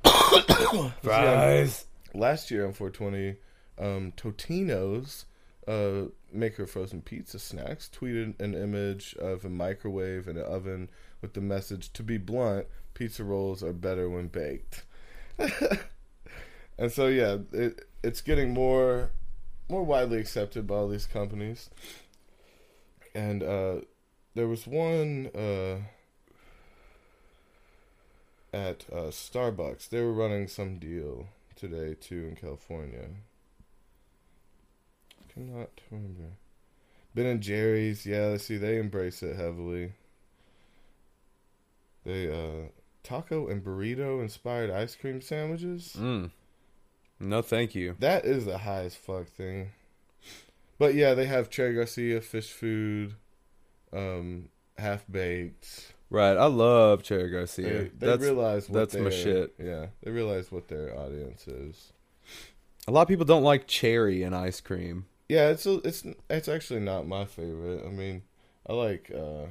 Fries. 1.02 1.86
Last 2.14 2.50
year 2.50 2.66
on 2.66 2.72
420, 2.72 3.36
um, 3.78 4.12
Totino's 4.16 5.26
uh, 5.68 6.10
maker 6.32 6.64
of 6.64 6.70
frozen 6.72 7.00
pizza 7.00 7.38
snacks 7.38 7.88
tweeted 7.96 8.40
an 8.40 8.54
image 8.54 9.14
of 9.20 9.44
a 9.44 9.48
microwave 9.48 10.26
and 10.26 10.36
an 10.36 10.44
oven 10.44 10.90
with 11.22 11.34
the 11.34 11.40
message 11.40 11.92
"To 11.92 12.02
be 12.02 12.18
blunt, 12.18 12.66
pizza 12.92 13.22
rolls 13.22 13.62
are 13.62 13.72
better 13.72 14.10
when 14.10 14.26
baked." 14.26 14.82
and 16.76 16.90
so 16.90 17.06
yeah, 17.06 17.36
it, 17.52 17.86
it's 18.02 18.20
getting 18.20 18.52
more 18.52 19.12
more 19.68 19.84
widely 19.84 20.18
accepted 20.18 20.66
by 20.66 20.74
all 20.74 20.88
these 20.88 21.06
companies. 21.06 21.70
And 23.14 23.44
uh, 23.44 23.76
there 24.34 24.48
was 24.48 24.66
one 24.66 25.30
uh, 25.34 25.76
at 28.52 28.84
uh, 28.92 29.10
Starbucks. 29.10 29.88
They 29.88 30.00
were 30.00 30.12
running 30.12 30.48
some 30.48 30.78
deal 30.78 31.28
today 31.56 31.94
too 31.94 32.26
in 32.28 32.36
California. 32.36 33.08
Cannot 35.32 35.70
remember. 35.90 36.36
Ben 37.14 37.26
and 37.26 37.40
Jerry's, 37.40 38.06
yeah, 38.06 38.26
let's 38.26 38.44
see 38.44 38.56
they 38.56 38.78
embrace 38.78 39.22
it 39.22 39.36
heavily. 39.36 39.92
They 42.04 42.28
uh 42.28 42.68
taco 43.02 43.48
and 43.48 43.62
burrito 43.62 44.20
inspired 44.20 44.70
ice 44.70 44.96
cream 44.96 45.20
sandwiches. 45.20 45.96
Mm. 45.98 46.30
No, 47.20 47.42
thank 47.42 47.74
you. 47.74 47.96
That 48.00 48.24
is 48.24 48.44
the 48.44 48.58
highest 48.58 48.98
fuck 48.98 49.28
thing. 49.28 49.70
But 50.78 50.94
yeah, 50.94 51.14
they 51.14 51.26
have 51.26 51.50
Cherry 51.50 51.74
Garcia 51.74 52.20
fish 52.20 52.50
food, 52.50 53.14
um, 53.94 54.48
half 54.78 55.04
baked. 55.10 55.92
Right, 56.10 56.36
I 56.36 56.46
love 56.46 57.02
Cherry 57.02 57.30
Garcia. 57.30 57.66
They, 57.66 57.72
they 57.88 58.06
that's 58.06 58.22
realize 58.22 58.68
what 58.68 58.78
that's 58.90 58.94
my 58.94 59.10
shit. 59.10 59.54
Yeah, 59.58 59.86
they 60.02 60.10
realize 60.10 60.52
what 60.52 60.68
their 60.68 60.96
audience 60.96 61.46
is. 61.48 61.92
a 62.86 62.92
lot 62.92 63.02
of 63.02 63.08
people 63.08 63.24
don't 63.24 63.42
like 63.42 63.66
cherry 63.66 64.22
in 64.22 64.32
ice 64.34 64.60
cream. 64.60 65.06
Yeah, 65.28 65.48
it's 65.48 65.66
a, 65.66 65.74
it's 65.78 66.04
it's 66.30 66.48
actually 66.48 66.80
not 66.80 67.06
my 67.06 67.24
favorite. 67.24 67.84
I 67.84 67.88
mean, 67.88 68.22
I 68.68 68.74
like 68.74 69.10
uh, 69.12 69.46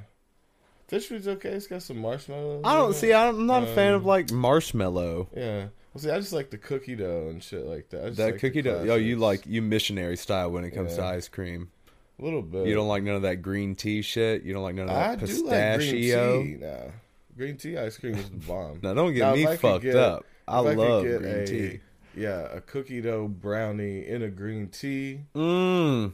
fish 0.88 1.08
food's 1.08 1.28
okay. 1.28 1.50
It's 1.50 1.68
got 1.68 1.82
some 1.82 1.98
marshmallows. 1.98 2.62
I 2.64 2.76
don't 2.76 2.94
see. 2.96 3.12
I'm 3.14 3.46
not 3.46 3.64
a 3.64 3.68
fan 3.68 3.96
of 3.96 4.04
Um, 4.04 4.08
like 4.08 4.32
marshmallow. 4.32 5.30
Yeah, 5.36 5.66
well, 5.94 6.02
see, 6.02 6.12
I 6.12 6.20
just 6.20 6.32
like 6.34 6.52
the 6.52 6.58
cookie 6.60 6.96
dough 6.96 7.28
and 7.30 7.44
shit 7.44 7.66
like 7.66 7.90
that. 7.90 8.16
That 8.16 8.32
like 8.34 8.40
cookie 8.40 8.62
dough. 8.62 8.86
Oh, 8.88 8.96
you 8.96 9.18
like 9.18 9.46
you 9.48 9.62
missionary 9.62 10.16
style 10.16 10.52
when 10.52 10.64
it 10.64 10.72
comes 10.72 10.96
to 10.96 11.04
ice 11.04 11.28
cream. 11.28 11.72
A 12.20 12.24
little 12.24 12.42
bit. 12.42 12.68
You 12.68 12.74
don't 12.76 12.88
like 12.88 13.04
none 13.04 13.16
of 13.16 13.22
that 13.24 13.42
green 13.42 13.76
tea 13.76 14.02
shit. 14.02 14.44
You 14.44 14.54
don't 14.54 14.64
like 14.64 14.76
none 14.76 14.90
of 14.90 14.96
that 14.96 15.10
I 15.12 15.16
do 15.16 15.26
pistachio. 15.26 16.36
like 16.38 16.44
green 16.46 16.60
tea. 16.60 16.66
Nah, 16.66 16.92
green 17.38 17.58
tea 17.58 17.78
ice 17.78 17.98
cream 17.98 18.16
is 18.16 18.30
the 18.30 18.38
bomb. 18.38 18.80
Now 18.82 18.94
don't 18.94 19.14
get 19.14 19.20
Now, 19.22 19.36
me 19.36 19.46
fucked 19.58 19.84
get- 19.84 19.96
up. 19.96 20.26
I 20.48 20.60
if 20.60 20.66
I 20.68 20.74
love 20.74 21.04
green 21.04 21.24
a- 21.26 21.48
tea. 21.48 21.80
Yeah, 22.16 22.48
a 22.52 22.62
cookie 22.62 23.02
dough 23.02 23.28
brownie 23.28 24.06
in 24.08 24.22
a 24.22 24.30
green 24.30 24.68
tea. 24.70 25.22
Mmm. 25.34 26.14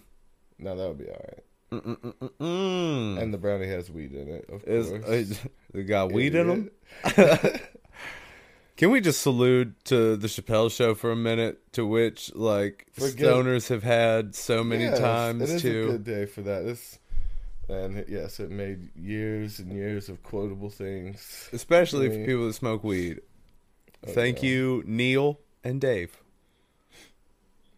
Now 0.59 0.75
that 0.75 0.88
would 0.88 0.97
be 0.97 1.09
all 1.09 1.25
right. 1.27 1.43
Mm. 2.39 3.21
And 3.21 3.33
the 3.33 3.38
brownie 3.38 3.67
has 3.67 3.91
weed 3.91 4.13
in 4.13 4.27
it, 4.27 4.49
of 4.49 4.65
course. 4.65 4.91
uh, 4.91 5.47
they 5.73 5.83
got 5.83 6.12
weed 6.12 6.33
in 6.35 6.47
them? 6.47 6.71
Can 8.79 8.91
we 8.91 9.01
just 9.01 9.19
salute 9.19 9.75
to 9.87 10.15
the 10.15 10.27
Chappelle 10.27 10.71
show 10.71 10.95
for 10.95 11.11
a 11.11 11.15
minute, 11.15 11.73
to 11.73 11.85
which 11.85 12.33
like 12.33 12.87
stoners 12.97 13.67
have 13.67 13.83
had 13.83 14.33
so 14.33 14.63
many 14.63 14.85
Yes, 14.85 14.97
times 14.99 15.41
It 15.41 15.55
is 15.55 15.65
a 15.65 15.69
good 15.91 16.05
day 16.05 16.25
for 16.25 16.43
that. 16.43 16.63
This, 16.63 16.97
and 17.67 18.05
yes, 18.07 18.39
it 18.39 18.49
made 18.49 18.95
years 18.95 19.59
and 19.59 19.73
years 19.73 20.07
of 20.07 20.23
quotable 20.23 20.69
things. 20.69 21.49
Especially 21.51 22.05
I 22.05 22.09
for 22.09 22.25
people 22.25 22.47
that 22.47 22.53
smoke 22.53 22.85
weed. 22.85 23.19
Oh, 24.07 24.13
Thank 24.13 24.41
you, 24.43 24.81
Neal 24.85 25.41
and 25.61 25.81
Dave. 25.81 26.15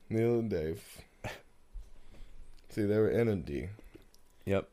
Neal 0.08 0.38
and 0.38 0.52
Dave. 0.52 0.84
See, 2.70 2.84
they 2.84 3.00
were 3.00 3.10
in 3.10 3.28
a 3.28 3.38
D. 3.38 3.70
Yep. 4.46 4.70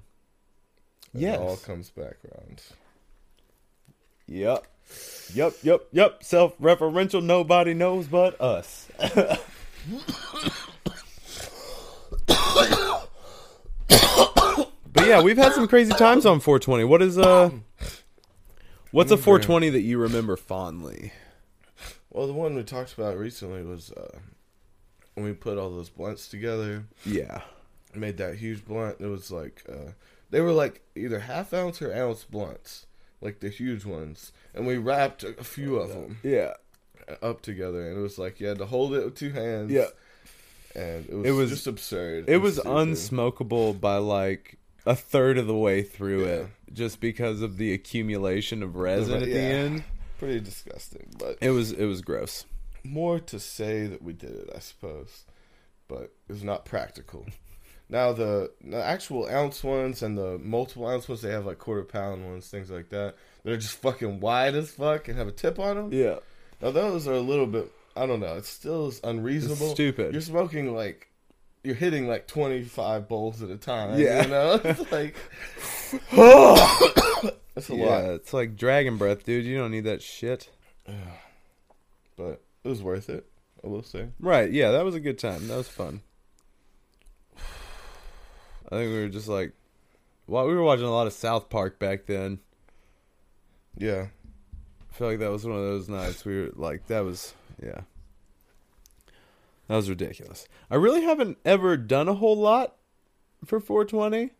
It 1.14 1.20
Yes. 1.20 1.38
all 1.40 1.56
comes 1.56 1.88
back 1.88 2.16
around. 2.26 2.60
Yep. 4.26 4.66
Yep, 5.35 5.55
yep, 5.62 5.81
yep. 5.92 6.22
Self 6.22 6.59
referential, 6.59 7.22
nobody 7.22 7.74
knows 7.74 8.07
but 8.07 8.40
us. 8.40 8.88
but 8.98 9.46
yeah, 15.07 15.20
we've 15.22 15.37
had 15.37 15.53
some 15.53 15.68
crazy 15.68 15.92
times 15.92 16.24
on 16.24 16.40
420. 16.40 16.85
What 16.85 17.03
is 17.03 17.18
uh 17.18 17.51
What's 18.90 19.11
a 19.11 19.18
420 19.18 19.68
that 19.70 19.83
you 19.83 19.98
remember 19.98 20.37
fondly? 20.37 21.12
Well, 22.11 22.27
the 22.27 22.33
one 22.33 22.55
we 22.55 22.62
talked 22.62 22.94
about 22.94 23.18
recently 23.18 23.62
was 23.62 23.92
uh, 23.92 24.18
when 25.14 25.27
we 25.27 25.35
put 25.35 25.59
all 25.59 25.68
those 25.68 25.90
blunts 25.90 26.27
together. 26.27 26.85
Yeah. 27.05 27.42
Made 27.94 28.16
that 28.16 28.37
huge 28.37 28.64
blunt. 28.64 28.96
It 29.01 29.07
was 29.07 29.31
like 29.31 29.62
uh, 29.68 29.92
they 30.31 30.40
were 30.40 30.53
like 30.53 30.81
either 30.96 31.20
half 31.20 31.53
ounce 31.53 31.83
or 31.83 31.94
ounce 31.94 32.24
blunts, 32.24 32.87
like 33.20 33.40
the 33.40 33.48
huge 33.48 33.85
ones, 33.85 34.33
and 34.54 34.66
we 34.66 34.76
wrapped 34.76 35.24
a 35.24 35.44
few 35.44 35.76
of 35.76 35.90
them 35.90 36.18
Yeah. 36.22 36.54
up 37.22 37.40
together, 37.42 37.88
and 37.88 37.98
it 37.98 38.00
was 38.00 38.18
like 38.18 38.40
you 38.40 38.46
had 38.46 38.59
to 38.59 38.66
hold 38.66 38.94
it 38.94 39.04
with 39.04 39.14
two 39.16 39.31
hands. 39.31 39.70
Yeah. 39.72 39.87
and 40.74 41.07
it 41.09 41.14
was, 41.14 41.26
It 41.26 41.31
was- 41.33 41.50
just 41.50 41.66
absurd. 41.66 42.28
It 42.28 42.38
was 42.38 42.54
stupid. 42.57 42.70
unsmokable 42.70 43.81
by 43.81 43.96
like 43.96 44.59
a 44.87 44.94
third 44.94 45.37
of 45.38 45.46
the 45.46 45.57
way 45.57 45.83
through 45.83 46.24
Yeah. 46.26 46.33
it 46.33 46.46
just 46.72 47.00
because 47.00 47.40
of 47.42 47.57
the 47.57 47.72
accumulation 47.72 48.62
of 48.62 48.76
resin 48.76 49.14
at 49.22 49.24
the 49.28 49.35
end. 49.35 49.85
pretty 50.18 50.40
disgusting, 50.40 51.09
but 51.18 51.38
It 51.40 51.50
was 51.50 51.72
it 51.72 51.87
was 51.87 52.02
gross. 52.02 52.44
more 52.85 53.18
to 53.18 53.40
say 53.40 53.87
that 53.87 54.02
we 54.02 54.12
did 54.12 54.31
it, 54.37 54.50
I 54.54 54.59
suppose, 54.61 55.24
but 55.88 56.12
it 56.28 56.33
was 56.33 56.44
not 56.44 56.64
practical. 56.64 57.26
Now 57.90 58.12
the, 58.12 58.51
the 58.62 58.83
actual 58.83 59.29
ounce 59.29 59.64
ones 59.64 60.03
and 60.03 60.16
the 60.16 60.38
multiple 60.38 60.87
ounce 60.87 61.09
ones, 61.09 61.22
they 61.22 61.31
have 61.31 61.46
like 61.46 61.59
quarter 61.59 61.85
pound 61.85 62.27
ones, 62.27 62.48
things 62.48 62.70
like 62.70 62.90
that. 62.90 63.14
They're 63.44 63.57
just 63.57 63.79
fucking 63.79 64.20
wide 64.20 64.55
as 64.55 64.70
fuck 64.70 65.09
and 65.09 65.16
have 65.16 65.29
a 65.29 65.33
tip 65.33 65.59
on 65.59 65.77
them. 65.77 65.92
Yeah. 65.92 66.16
Now 66.61 66.70
those 66.70 67.09
are 67.09 67.14
a 67.14 67.20
little 67.20 67.46
bit, 67.46 67.72
I 67.96 68.07
don't 68.07 68.20
know, 68.20 68.37
it's 68.37 68.48
still 68.48 68.92
unreasonable. 69.03 69.66
It's 69.66 69.74
stupid. 69.74 70.12
You're 70.12 70.20
smoking 70.20 70.74
like, 70.74 71.09
you're 71.64 71.74
hitting 71.74 72.09
like 72.09 72.27
25 72.27 73.09
bowls 73.09 73.42
at 73.42 73.48
a 73.48 73.57
time. 73.57 73.98
Yeah. 73.98 74.22
you 74.22 74.29
know, 74.29 74.55
it's 74.64 74.92
like 74.92 75.16
that's 77.55 77.70
a 77.70 77.77
yeah, 77.77 77.87
lot. 77.87 78.05
it's 78.05 78.35
like 78.35 78.57
dragon 78.57 78.98
breath, 78.98 79.24
dude. 79.24 79.46
You 79.46 79.57
don't 79.57 79.70
need 79.70 79.85
that 79.85 80.03
shit. 80.03 80.51
But 82.16 82.42
it 82.64 82.68
was 82.68 82.83
worth 82.83 83.09
it. 83.11 83.29
I 83.62 83.68
will 83.68 83.85
say. 83.85 84.09
Right, 84.18 84.51
yeah, 84.51 84.72
that 84.72 84.85
was 84.85 84.96
a 84.96 85.01
good 85.01 85.20
time. 85.20 85.46
That 85.46 85.57
was 85.57 85.68
fun. 85.68 86.01
I 88.70 88.76
think 88.76 88.90
we 88.92 89.00
were 89.02 89.09
just 89.09 89.28
like 89.28 89.52
well, 90.26 90.46
we 90.46 90.54
were 90.54 90.62
watching 90.62 90.85
a 90.85 90.90
lot 90.92 91.07
of 91.07 91.12
South 91.14 91.48
Park 91.48 91.78
back 91.78 92.04
then. 92.07 92.40
Yeah. 93.76 94.09
I 94.90 94.94
feel 94.94 95.09
like 95.09 95.20
that 95.20 95.31
was 95.31 95.46
one 95.46 95.57
of 95.57 95.62
those 95.62 95.88
nights 95.88 96.24
we 96.24 96.40
were 96.42 96.50
like 96.54 96.87
that 96.88 97.00
was 97.00 97.35
yeah. 97.62 97.81
That 99.68 99.76
was 99.76 99.88
ridiculous. 99.90 100.46
I 100.70 100.76
really 100.76 101.02
haven't 101.02 101.38
ever 101.44 101.76
done 101.76 102.09
a 102.09 102.14
whole 102.14 102.37
lot 102.37 102.74
for 103.44 103.61
420. 103.61 104.31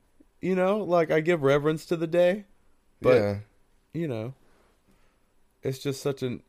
You 0.41 0.55
know, 0.55 0.79
like 0.79 1.11
I 1.11 1.21
give 1.21 1.43
reverence 1.43 1.85
to 1.87 1.97
the 1.97 2.07
day, 2.07 2.45
But- 3.03 3.15
yeah. 3.17 3.37
you 3.93 4.09
know. 4.09 4.35
It's 5.63 5.79
just 5.81 6.01
such 6.03 6.23
an 6.23 6.43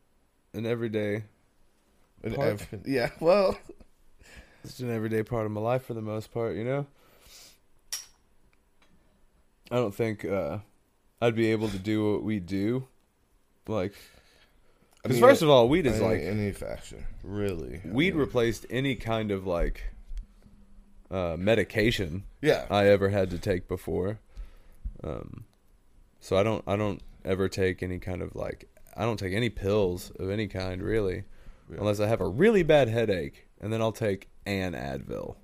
an 0.54 0.64
everyday 0.66 1.24
Part- 2.34 2.66
ev- 2.72 2.82
yeah. 2.86 3.10
Well. 3.20 3.58
It's 4.62 4.78
an 4.80 4.90
everyday 4.94 5.22
part 5.22 5.46
of 5.46 5.52
my 5.52 5.60
life 5.60 5.84
for 5.84 5.94
the 5.94 6.02
most 6.02 6.32
part, 6.32 6.54
you 6.54 6.64
know. 6.64 6.86
I 9.70 9.76
don't 9.76 9.94
think 9.94 10.24
uh, 10.24 10.58
I'd 11.20 11.36
be 11.36 11.52
able 11.52 11.68
to 11.68 11.78
do 11.78 12.12
what 12.12 12.22
we 12.22 12.40
do, 12.40 12.88
like 13.68 13.92
I 15.04 15.08
because 15.08 15.16
mean, 15.20 15.28
first 15.30 15.42
of 15.42 15.48
all, 15.48 15.68
weed 15.68 15.86
is 15.86 15.94
any, 16.00 16.04
like 16.04 16.20
any 16.22 16.52
fashion, 16.52 17.04
really. 17.22 17.80
I 17.84 17.88
weed 17.88 18.14
mean, 18.14 18.20
replaced 18.20 18.66
any 18.68 18.96
kind 18.96 19.30
of 19.30 19.46
like 19.46 19.84
uh, 21.10 21.36
medication 21.38 22.24
yeah, 22.42 22.66
I 22.70 22.86
ever 22.86 23.08
had 23.10 23.30
to 23.30 23.38
take 23.38 23.68
before. 23.68 24.18
Um, 25.02 25.44
so 26.20 26.36
I 26.36 26.42
don't 26.42 26.64
I 26.66 26.76
don't 26.76 27.00
ever 27.24 27.48
take 27.48 27.82
any 27.82 27.98
kind 27.98 28.22
of 28.22 28.34
like 28.34 28.68
I 28.96 29.04
don't 29.04 29.18
take 29.18 29.32
any 29.32 29.50
pills 29.50 30.10
of 30.18 30.30
any 30.30 30.48
kind 30.48 30.82
really, 30.82 31.24
Yeah. 31.70 31.76
unless 31.78 32.00
I 32.00 32.06
have 32.08 32.20
a 32.20 32.28
really 32.28 32.62
bad 32.62 32.88
headache, 32.88 33.46
and 33.60 33.72
then 33.72 33.80
I'll 33.80 33.92
take 33.92 34.28
an 34.46 34.72
Advil 34.72 35.36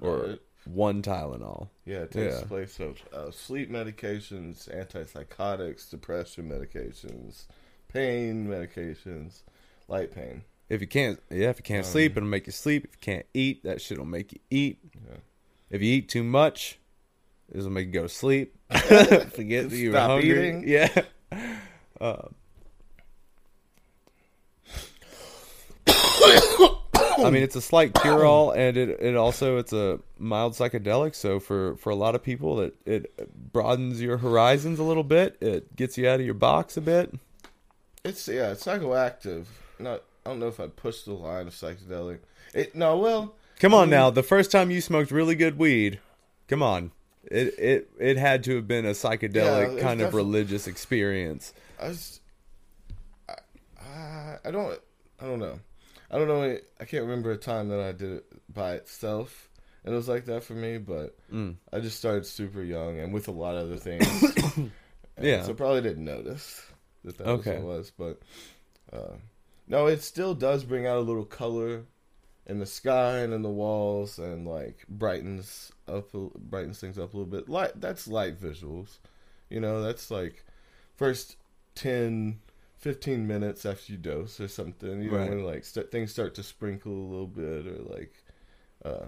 or. 0.00 0.38
One 0.66 1.02
Tylenol. 1.02 1.68
yeah. 1.84 1.98
It 2.02 2.10
takes 2.12 2.34
yeah. 2.40 2.44
place 2.46 2.78
of 2.80 2.98
uh, 3.12 3.30
sleep 3.30 3.70
medications, 3.70 4.68
antipsychotics, 4.68 5.88
depression 5.90 6.48
medications, 6.48 7.44
pain 7.88 8.46
medications, 8.46 9.42
light 9.88 10.14
pain. 10.14 10.42
If 10.68 10.80
you 10.80 10.86
can't, 10.88 11.20
yeah, 11.30 11.50
if 11.50 11.58
you 11.58 11.62
can't 11.62 11.86
Um, 11.86 11.92
sleep, 11.92 12.16
it'll 12.16 12.28
make 12.28 12.46
you 12.46 12.52
sleep. 12.52 12.84
If 12.86 12.92
you 12.94 12.98
can't 13.00 13.26
eat, 13.34 13.62
that 13.64 13.80
shit'll 13.80 14.04
make 14.04 14.32
you 14.32 14.40
eat. 14.50 14.78
Yeah. 14.94 15.16
If 15.70 15.80
you 15.82 15.92
eat 15.94 16.08
too 16.08 16.24
much, 16.24 16.78
it'll 17.52 17.70
make 17.70 17.86
you 17.86 17.92
go 17.92 18.02
to 18.02 18.08
sleep. 18.08 18.56
Forget 18.70 19.70
that 19.70 19.72
you 19.72 19.90
were 19.90 19.96
Stop 19.96 20.10
hungry. 20.10 20.48
eating. 20.48 20.64
Yeah. 20.68 21.02
Uh, 22.00 22.28
I 27.18 27.30
mean, 27.30 27.42
it's 27.42 27.56
a 27.56 27.60
slight 27.60 27.94
cure-all, 28.00 28.50
and 28.50 28.76
it, 28.76 28.88
it 29.00 29.16
also 29.16 29.58
it's 29.58 29.72
a 29.72 30.00
mild 30.18 30.54
psychedelic. 30.54 31.14
So 31.14 31.40
for 31.40 31.76
for 31.76 31.90
a 31.90 31.94
lot 31.96 32.14
of 32.14 32.22
people, 32.22 32.60
it 32.60 32.76
it 32.84 33.52
broadens 33.52 34.00
your 34.00 34.18
horizons 34.18 34.78
a 34.78 34.82
little 34.82 35.04
bit. 35.04 35.36
It 35.40 35.74
gets 35.76 35.96
you 35.96 36.08
out 36.08 36.20
of 36.20 36.26
your 36.26 36.34
box 36.34 36.76
a 36.76 36.80
bit. 36.80 37.14
It's 38.04 38.28
yeah, 38.28 38.52
it's 38.52 38.64
psychoactive. 38.64 39.46
Not 39.78 40.02
I 40.24 40.30
don't 40.30 40.40
know 40.40 40.48
if 40.48 40.60
I'd 40.60 40.76
push 40.76 41.02
the 41.02 41.12
line 41.12 41.46
of 41.46 41.54
psychedelic. 41.54 42.18
It 42.54 42.74
no, 42.74 42.96
well, 42.98 43.34
Come 43.60 43.74
on 43.74 43.88
mean- 43.88 43.90
now, 43.90 44.10
the 44.10 44.22
first 44.22 44.50
time 44.50 44.70
you 44.70 44.80
smoked 44.80 45.10
really 45.10 45.34
good 45.34 45.58
weed, 45.58 46.00
come 46.48 46.62
on, 46.62 46.92
it 47.24 47.54
it 47.58 47.90
it 47.98 48.16
had 48.16 48.44
to 48.44 48.56
have 48.56 48.68
been 48.68 48.84
a 48.86 48.90
psychedelic 48.90 49.74
it's 49.74 49.82
kind 49.82 50.00
of 50.02 50.14
religious 50.14 50.66
experience. 50.66 51.52
I 51.80 51.88
was, 51.88 52.20
I, 53.28 53.34
I, 53.80 54.36
I 54.44 54.50
don't, 54.50 54.78
I 55.20 55.24
don't 55.24 55.38
know. 55.38 55.58
I 56.10 56.18
don't 56.18 56.28
know. 56.28 56.58
I 56.80 56.84
can't 56.84 57.04
remember 57.04 57.32
a 57.32 57.36
time 57.36 57.68
that 57.68 57.80
I 57.80 57.92
did 57.92 58.10
it 58.12 58.24
by 58.52 58.74
itself, 58.74 59.48
and 59.84 59.92
it 59.92 59.96
was 59.96 60.08
like 60.08 60.26
that 60.26 60.44
for 60.44 60.54
me. 60.54 60.78
But 60.78 61.16
Mm. 61.32 61.56
I 61.72 61.80
just 61.80 61.98
started 61.98 62.26
super 62.26 62.62
young 62.62 62.98
and 63.00 63.12
with 63.12 63.28
a 63.28 63.32
lot 63.32 63.56
of 63.56 63.64
other 63.66 63.76
things. 63.76 64.06
Yeah. 65.20 65.42
so 65.44 65.54
probably 65.54 65.80
didn't 65.80 66.04
notice 66.04 66.60
that 67.02 67.16
that 67.16 67.26
Okay. 67.26 67.58
was 67.58 67.62
what 67.64 67.72
it 67.72 67.78
was. 67.78 68.18
But 68.92 68.96
uh, 68.98 69.14
no, 69.66 69.86
it 69.86 70.02
still 70.02 70.34
does 70.34 70.62
bring 70.64 70.86
out 70.86 70.98
a 70.98 71.00
little 71.00 71.24
color 71.24 71.84
in 72.46 72.58
the 72.58 72.66
sky 72.66 73.18
and 73.20 73.32
in 73.32 73.40
the 73.42 73.48
walls, 73.48 74.18
and 74.18 74.46
like 74.46 74.84
brightens 74.90 75.72
up, 75.88 76.12
brightens 76.12 76.78
things 76.80 76.98
up 76.98 77.14
a 77.14 77.16
little 77.16 77.30
bit. 77.30 77.48
Light. 77.48 77.72
That's 77.80 78.06
light 78.06 78.38
visuals. 78.40 78.98
You 79.48 79.60
know, 79.60 79.82
that's 79.82 80.10
like 80.10 80.44
first 80.96 81.36
10, 81.76 82.38
15 82.78 83.26
minutes 83.26 83.64
after 83.66 83.92
you 83.92 83.98
dose 83.98 84.40
or 84.40 84.48
something. 84.48 85.02
You 85.02 85.10
know, 85.10 85.18
Right. 85.18 85.28
when 85.30 85.44
like 85.44 85.64
st- 85.64 85.90
things 85.90 86.12
start 86.12 86.34
to 86.36 86.42
sprinkle 86.42 86.92
a 86.92 87.08
little 87.10 87.26
bit, 87.26 87.66
or 87.66 87.78
like 87.94 88.12
uh, 88.84 89.06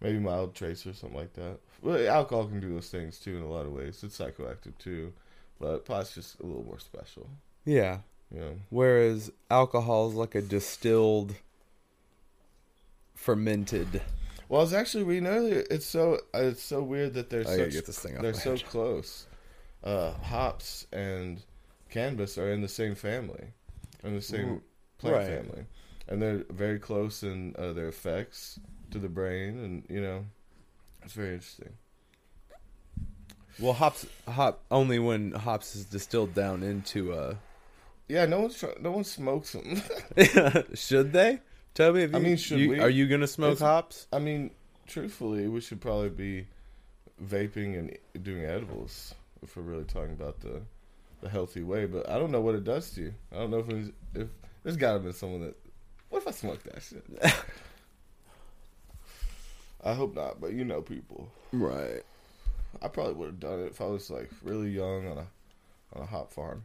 maybe 0.00 0.18
mild 0.18 0.54
trace 0.54 0.86
or 0.86 0.92
something 0.92 1.18
like 1.18 1.32
that. 1.34 1.58
Well, 1.82 2.06
alcohol 2.08 2.46
can 2.46 2.60
do 2.60 2.74
those 2.74 2.88
things 2.90 3.18
too 3.18 3.36
in 3.36 3.42
a 3.42 3.48
lot 3.48 3.66
of 3.66 3.72
ways. 3.72 4.02
It's 4.02 4.18
psychoactive 4.18 4.76
too, 4.78 5.12
but 5.60 5.84
pot's 5.84 6.14
just 6.14 6.38
a 6.40 6.46
little 6.46 6.64
more 6.64 6.78
special. 6.78 7.28
Yeah. 7.64 7.98
Know, 8.30 8.56
Whereas 8.70 9.30
alcohol 9.50 10.08
is 10.08 10.14
like 10.16 10.34
a 10.34 10.42
distilled, 10.42 11.36
fermented. 13.14 14.02
well, 14.48 14.60
I 14.60 14.64
was 14.64 14.72
actually 14.74 15.04
reading 15.04 15.28
earlier. 15.28 15.64
It's 15.70 15.86
so 15.86 16.14
uh, 16.34 16.38
it's 16.42 16.62
so 16.62 16.82
weird 16.82 17.14
that 17.14 17.30
they're 17.30 17.42
I 17.42 17.56
such 17.56 17.72
get 17.72 17.86
this 17.86 17.98
thing 17.98 18.16
off 18.16 18.22
they're 18.22 18.34
so 18.34 18.56
head. 18.56 18.64
close. 18.66 19.26
Uh, 19.84 20.12
hops 20.14 20.86
and 20.92 21.40
cannabis 21.90 22.38
are 22.38 22.50
in 22.52 22.60
the 22.62 22.68
same 22.68 22.94
family, 22.94 23.44
in 24.02 24.14
the 24.14 24.22
same 24.22 24.62
plant 24.98 25.16
right. 25.16 25.26
family, 25.26 25.64
and 26.08 26.20
they're 26.20 26.44
very 26.50 26.78
close 26.78 27.22
in 27.22 27.54
uh, 27.58 27.72
their 27.72 27.88
effects 27.88 28.58
to 28.90 28.98
the 28.98 29.08
brain, 29.08 29.58
and 29.58 29.84
you 29.88 30.00
know, 30.00 30.24
it's 31.02 31.12
very 31.14 31.34
interesting. 31.34 31.72
Well, 33.58 33.72
hops 33.72 34.06
hop 34.28 34.62
only 34.70 34.98
when 34.98 35.32
hops 35.32 35.74
is 35.76 35.86
distilled 35.86 36.34
down 36.34 36.62
into 36.62 37.14
a. 37.14 37.38
Yeah, 38.08 38.26
no 38.26 38.40
one's 38.40 38.58
try- 38.58 38.74
no 38.80 38.90
one 38.92 39.04
smokes 39.04 39.52
them. 39.52 39.82
should 40.74 41.12
they? 41.12 41.40
Toby, 41.74 42.02
have 42.02 42.14
I 42.14 42.18
mean, 42.18 42.36
should 42.36 42.58
you- 42.60 42.70
we? 42.70 42.80
Are 42.80 42.90
you 42.90 43.08
gonna 43.08 43.26
smoke 43.26 43.54
It's- 43.54 43.66
hops? 43.66 44.06
I 44.12 44.18
mean, 44.18 44.50
truthfully, 44.86 45.48
we 45.48 45.60
should 45.60 45.80
probably 45.80 46.10
be 46.10 46.46
vaping 47.24 47.78
and 47.78 47.96
doing 48.22 48.44
edibles 48.44 49.14
if 49.42 49.56
we're 49.56 49.62
really 49.62 49.84
talking 49.84 50.12
about 50.12 50.40
the 50.40 50.60
the 51.20 51.28
healthy 51.28 51.62
way. 51.62 51.86
But 51.86 52.08
I 52.08 52.18
don't 52.18 52.30
know 52.30 52.40
what 52.40 52.54
it 52.54 52.64
does 52.64 52.90
to 52.92 53.02
you. 53.02 53.14
I 53.32 53.36
don't 53.36 53.50
know 53.50 53.58
if 53.58 53.68
it's, 53.68 53.90
if 54.14 54.28
there's 54.62 54.76
got 54.76 54.94
to 54.94 54.98
be 55.00 55.12
someone 55.12 55.42
that. 55.42 55.56
What 56.08 56.22
if 56.22 56.28
I 56.28 56.30
smoke 56.32 56.62
that 56.64 56.82
shit? 56.82 57.04
I 59.84 59.94
hope 59.94 60.14
not, 60.14 60.40
but 60.40 60.52
you 60.52 60.64
know 60.64 60.82
people. 60.82 61.28
Right. 61.52 62.02
I 62.82 62.88
probably 62.88 63.14
would 63.14 63.26
have 63.26 63.40
done 63.40 63.60
it 63.60 63.66
if 63.66 63.80
I 63.80 63.86
was 63.86 64.10
like 64.10 64.30
really 64.42 64.70
young 64.70 65.06
on 65.06 65.18
a 65.18 65.26
on 65.94 66.02
a 66.02 66.06
hop 66.06 66.32
farm. 66.32 66.64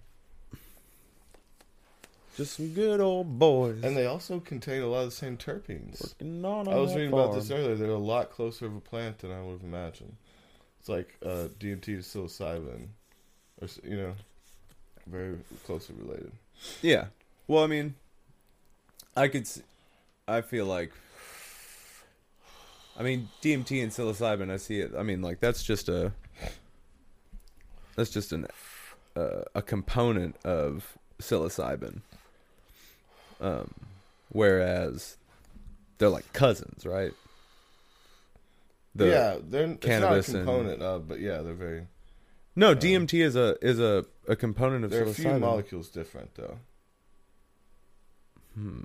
Just 2.37 2.55
some 2.55 2.69
good 2.69 3.01
old 3.01 3.37
boys. 3.37 3.83
And 3.83 3.95
they 3.95 4.05
also 4.05 4.39
contain 4.39 4.81
a 4.81 4.87
lot 4.87 5.01
of 5.01 5.09
the 5.09 5.15
same 5.15 5.37
terpenes. 5.37 6.01
working 6.01 6.45
on 6.45 6.67
I 6.67 6.77
was 6.77 6.95
reading 6.95 7.11
about 7.11 7.35
this 7.35 7.51
earlier. 7.51 7.75
They're 7.75 7.89
a 7.89 7.97
lot 7.97 8.31
closer 8.31 8.65
of 8.65 8.75
a 8.75 8.79
plant 8.79 9.19
than 9.19 9.31
I 9.31 9.41
would 9.41 9.53
have 9.53 9.63
imagined. 9.63 10.15
It's 10.79 10.89
like 10.89 11.17
uh, 11.23 11.49
DMT 11.59 11.81
to 11.83 11.97
psilocybin, 11.97 12.87
or 13.61 13.67
you 13.83 13.97
know, 13.97 14.15
very 15.07 15.37
closely 15.65 15.95
related. 15.99 16.31
Yeah. 16.81 17.05
Well, 17.47 17.63
I 17.63 17.67
mean, 17.67 17.95
I 19.15 19.27
could. 19.27 19.47
I 20.27 20.41
feel 20.41 20.65
like. 20.65 20.91
I 22.97 23.03
mean, 23.03 23.29
DMT 23.41 23.81
and 23.81 23.91
psilocybin. 23.91 24.51
I 24.51 24.57
see 24.57 24.79
it. 24.79 24.91
I 24.97 25.03
mean, 25.03 25.21
like 25.21 25.39
that's 25.39 25.63
just 25.63 25.89
a. 25.89 26.11
That's 27.95 28.09
just 28.09 28.31
an, 28.31 28.47
uh, 29.15 29.41
a 29.53 29.61
component 29.61 30.37
of 30.45 30.97
psilocybin. 31.19 32.01
Um, 33.41 33.73
whereas, 34.29 35.17
they're 35.97 36.09
like 36.09 36.31
cousins, 36.31 36.85
right? 36.85 37.11
The, 38.95 39.07
yeah, 39.07 39.37
they're 39.41 39.63
it's 39.71 39.71
not 39.71 39.73
a 39.73 39.99
cannabis 39.99 40.27
and- 40.29 40.37
component 40.45 40.81
of, 40.81 41.07
but 41.07 41.19
yeah, 41.19 41.41
they're 41.41 41.53
very. 41.53 41.87
No, 42.55 42.75
DMT 42.75 43.21
is 43.23 43.35
a 43.35 43.57
is 43.61 43.79
a, 43.79 44.05
a 44.27 44.35
component 44.35 44.83
of 44.83 44.91
There 44.91 45.05
are 45.05 45.09
a 45.09 45.13
few 45.13 45.33
molecules 45.39 45.89
different 45.89 46.35
though. 46.35 46.57
Hmm. 48.55 48.81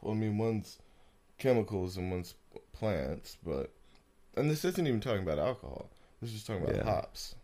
Well, 0.00 0.14
I 0.14 0.16
mean, 0.16 0.36
one's 0.36 0.78
chemicals 1.38 1.96
and 1.96 2.10
one's 2.10 2.34
plants, 2.72 3.36
but 3.44 3.70
and 4.36 4.50
this 4.50 4.64
isn't 4.64 4.86
even 4.86 5.00
talking 5.00 5.22
about 5.22 5.38
alcohol. 5.38 5.90
This 6.20 6.32
is 6.34 6.42
talking 6.44 6.62
about 6.64 6.76
Yeah. 6.76 6.84
hops. 6.84 7.36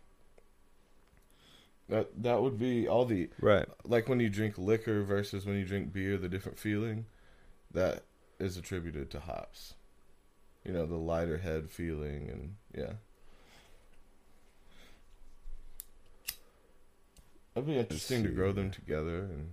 That 1.89 2.21
that 2.23 2.41
would 2.41 2.57
be 2.59 2.87
all 2.87 3.05
the 3.05 3.29
Right. 3.41 3.67
like 3.83 4.07
when 4.07 4.19
you 4.19 4.29
drink 4.29 4.57
liquor 4.57 5.01
versus 5.03 5.45
when 5.45 5.57
you 5.57 5.65
drink 5.65 5.91
beer, 5.91 6.17
the 6.17 6.29
different 6.29 6.59
feeling 6.59 7.05
that 7.71 8.03
is 8.39 8.55
attributed 8.57 9.09
to 9.11 9.19
hops. 9.19 9.73
You 10.63 10.73
know, 10.73 10.85
the 10.85 10.95
lighter 10.95 11.37
head 11.39 11.69
feeling 11.71 12.29
and 12.29 12.55
yeah. 12.75 12.93
It'd 17.55 17.67
be 17.67 17.77
interesting 17.77 18.23
to 18.23 18.29
grow 18.29 18.51
them 18.51 18.71
together 18.71 19.19
and 19.19 19.49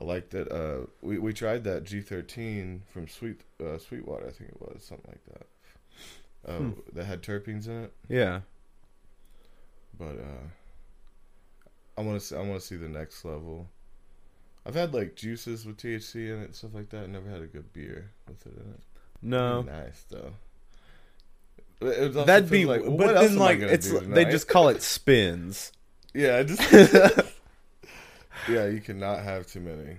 I 0.00 0.04
like 0.04 0.30
that 0.30 0.50
uh 0.50 0.86
we, 1.02 1.18
we 1.18 1.32
tried 1.32 1.64
that 1.64 1.84
G 1.84 2.00
thirteen 2.00 2.82
from 2.92 3.06
Sweet 3.08 3.42
uh, 3.62 3.78
Sweetwater, 3.78 4.26
I 4.28 4.30
think 4.30 4.50
it 4.50 4.60
was, 4.60 4.82
something 4.84 5.10
like 5.10 5.24
that. 5.26 5.46
Uh, 6.50 6.58
Hmm. 6.58 6.70
that 6.94 7.04
had 7.04 7.22
terpenes 7.22 7.66
in 7.66 7.84
it. 7.84 7.92
Yeah. 8.08 8.40
But 9.98 10.16
uh 10.18 10.46
I 11.96 12.02
want 12.02 12.20
to 12.20 12.24
see, 12.24 12.36
I 12.36 12.40
want 12.40 12.60
to 12.60 12.66
see 12.66 12.76
the 12.76 12.88
next 12.88 13.24
level. 13.24 13.66
I've 14.64 14.74
had 14.74 14.94
like 14.94 15.16
juices 15.16 15.64
with 15.66 15.78
THC 15.78 16.28
in 16.32 16.40
it 16.42 16.44
and 16.44 16.54
stuff 16.54 16.74
like 16.74 16.90
that. 16.90 17.04
I 17.04 17.06
never 17.06 17.28
had 17.28 17.42
a 17.42 17.46
good 17.46 17.72
beer 17.72 18.10
with 18.28 18.46
it 18.46 18.52
in 18.52 18.70
it. 18.74 18.80
No. 19.22 19.62
Nice 19.62 20.04
though. 20.10 20.32
It 21.80 22.14
was 22.14 22.26
That'd 22.26 22.50
be, 22.50 22.64
like, 22.66 22.82
but 22.84 23.14
then 23.14 23.36
like 23.36 23.60
it's 23.60 23.88
they 23.90 24.24
just 24.24 24.48
call 24.48 24.68
it 24.68 24.82
spins. 24.96 25.72
yeah, 26.12 26.42
just 26.42 26.60
yeah. 28.48 28.66
You 28.66 28.80
cannot 28.80 29.22
have 29.22 29.46
too 29.46 29.60
many, 29.60 29.96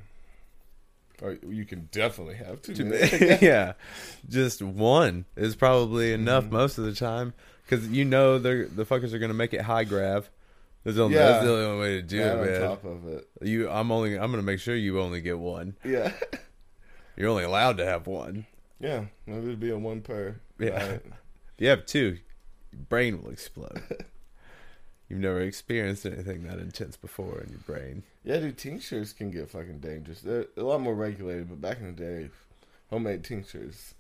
or 1.22 1.38
you 1.48 1.64
can 1.66 1.88
definitely 1.92 2.36
have 2.36 2.62
too 2.62 2.84
many. 2.86 3.38
yeah, 3.42 3.74
just 4.28 4.62
one 4.62 5.24
is 5.38 5.56
probably 5.56 6.12
enough 6.14 6.46
Mhm. 6.46 6.52
most 6.52 6.78
of 6.78 6.84
the 6.84 6.94
time 6.94 7.34
because 7.70 7.88
you 7.90 8.06
know 8.06 8.40
they're 8.40 8.66
the 8.68 8.86
fuckers 8.86 9.14
are 9.14 9.20
gonna 9.20 9.34
make 9.34 9.54
it 9.54 9.62
high 9.62 9.84
grav. 9.84 10.30
That's 10.84 10.96
the, 10.96 11.04
only, 11.04 11.18
Yeah. 11.18 11.28
that's 11.28 11.46
the 11.46 11.52
only 11.66 11.80
way 11.82 11.90
to 11.98 12.02
do 12.02 12.24
on 12.24 12.40
it, 12.40 12.52
man. 12.52 12.62
top 12.62 12.86
of 12.86 13.06
it. 13.08 13.28
You, 13.42 13.70
I'm 13.70 13.92
only, 13.92 14.18
I'm 14.18 14.32
gonna 14.32 14.44
make 14.44 14.60
sure 14.62 14.76
you 14.76 15.02
only 15.02 15.20
get 15.22 15.38
one. 15.38 15.76
Yeah, 15.84 16.14
You're 17.18 17.28
only 17.30 17.44
allowed 17.44 17.78
to 17.78 17.86
have 17.86 18.08
one. 18.08 18.46
yeah. 18.80 19.06
Maybe 19.26 19.44
it'd 19.48 19.60
be 19.60 19.72
a 19.72 19.78
one 19.78 20.02
per. 20.02 20.40
Yeah. 20.58 20.98
If 21.58 21.64
you 21.64 21.68
have 21.72 21.86
two, 21.86 22.18
your 22.72 22.82
brain 22.88 23.22
will 23.22 23.32
explode. 23.32 23.82
You've 25.10 25.20
never 25.20 25.42
experienced 25.42 26.06
anything 26.06 26.44
that 26.44 26.58
intense 26.60 26.96
before 26.96 27.42
in 27.42 27.50
your 27.50 27.60
brain. 27.60 28.04
Yeah, 28.24 28.38
dude, 28.38 28.58
tinctures 28.58 29.12
can 29.12 29.30
get 29.32 29.50
fucking 29.50 29.80
dangerous. 29.80 30.22
They're 30.22 30.46
a 30.56 30.62
lot 30.64 30.80
more 30.80 30.96
regulated, 30.96 31.50
but 31.50 31.60
back 31.60 31.80
in 31.82 31.88
the 31.88 31.92
day, 31.92 32.30
homemade 32.90 33.26
tinctures 33.26 33.94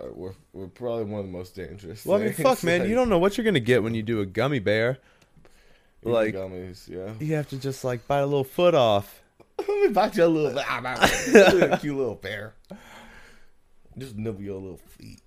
uh, 0.00 0.06
were 0.12 0.34
were 0.52 0.68
probably 0.68 1.04
one 1.04 1.20
of 1.20 1.26
the 1.26 1.32
most 1.32 1.54
dangerous. 1.54 2.04
Well, 2.04 2.18
I 2.18 2.24
mean, 2.24 2.32
things. 2.32 2.48
fuck, 2.48 2.62
man, 2.64 2.88
you 2.88 2.94
don't 2.94 3.08
know 3.08 3.18
what 3.18 3.36
you're 3.36 3.44
gonna 3.44 3.60
get 3.60 3.82
when 3.82 3.94
you 3.94 4.02
do 4.02 4.20
a 4.20 4.26
gummy 4.26 4.58
bear. 4.58 4.98
Like- 6.02 6.34
gummies, 6.34 6.88
yeah. 6.88 7.12
You 7.18 7.34
have 7.36 7.48
to 7.50 7.56
just 7.56 7.82
like 7.84 8.06
bite 8.06 8.20
a 8.20 8.26
little 8.26 8.44
foot 8.44 8.74
off. 8.74 9.22
Let 9.58 9.68
me 9.68 9.88
bite 9.88 10.16
your 10.16 10.26
little, 10.28 10.52
little 11.32 11.76
cute 11.78 11.96
little 11.96 12.14
bear. 12.16 12.54
Just 13.96 14.16
nibble 14.16 14.42
your 14.42 14.60
little 14.60 14.80
feet. 14.98 15.20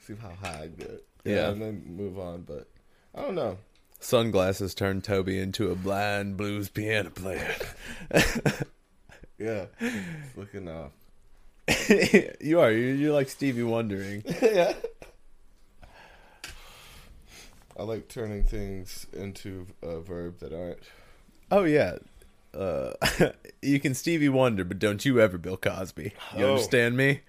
See 0.00 0.14
how 0.20 0.30
high 0.42 0.62
I 0.64 0.66
get. 0.68 1.04
Yeah, 1.24 1.34
Yeah. 1.34 1.48
and 1.50 1.62
then 1.62 1.84
move 1.86 2.18
on. 2.18 2.42
But 2.42 2.68
I 3.14 3.22
don't 3.22 3.34
know. 3.36 3.56
Sunglasses 4.00 4.74
turned 4.74 5.04
Toby 5.04 5.38
into 5.38 5.70
a 5.70 5.74
blind 5.74 6.36
blues 6.36 6.68
piano 6.68 7.10
player. 7.10 7.54
Yeah, 9.38 9.64
looking 10.36 10.68
off. 10.68 10.92
you 12.40 12.60
are. 12.60 12.70
You're, 12.70 12.94
you're 12.94 13.12
like 13.12 13.28
Stevie 13.28 13.62
Wondering. 13.62 14.22
yeah. 14.42 14.74
I 17.78 17.82
like 17.82 18.08
turning 18.08 18.44
things 18.44 19.06
into 19.12 19.66
a 19.82 20.00
verb 20.00 20.38
that 20.40 20.52
aren't. 20.52 20.82
Oh 21.50 21.64
yeah. 21.64 21.96
Uh, 22.52 22.92
you 23.62 23.78
can 23.80 23.94
Stevie 23.94 24.28
Wonder, 24.28 24.64
but 24.64 24.78
don't 24.78 25.04
you 25.04 25.20
ever 25.20 25.38
Bill 25.38 25.56
Cosby. 25.56 26.12
You 26.36 26.44
Oh. 26.44 26.50
understand 26.54 26.96
me? 26.96 27.20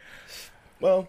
Well, 0.80 1.08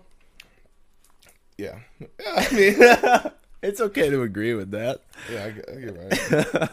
yeah. 1.59 1.79
I 2.27 2.55
mean, 2.55 3.33
It's 3.63 3.81
okay 3.81 4.11
to 4.11 4.23
agree 4.23 4.55
with 4.55 4.71
that. 4.73 5.01
yeah, 5.33 5.45
I, 5.45 5.51
get- 5.51 5.69
I 5.71 5.75
get 5.81 6.55
right. 6.61 6.71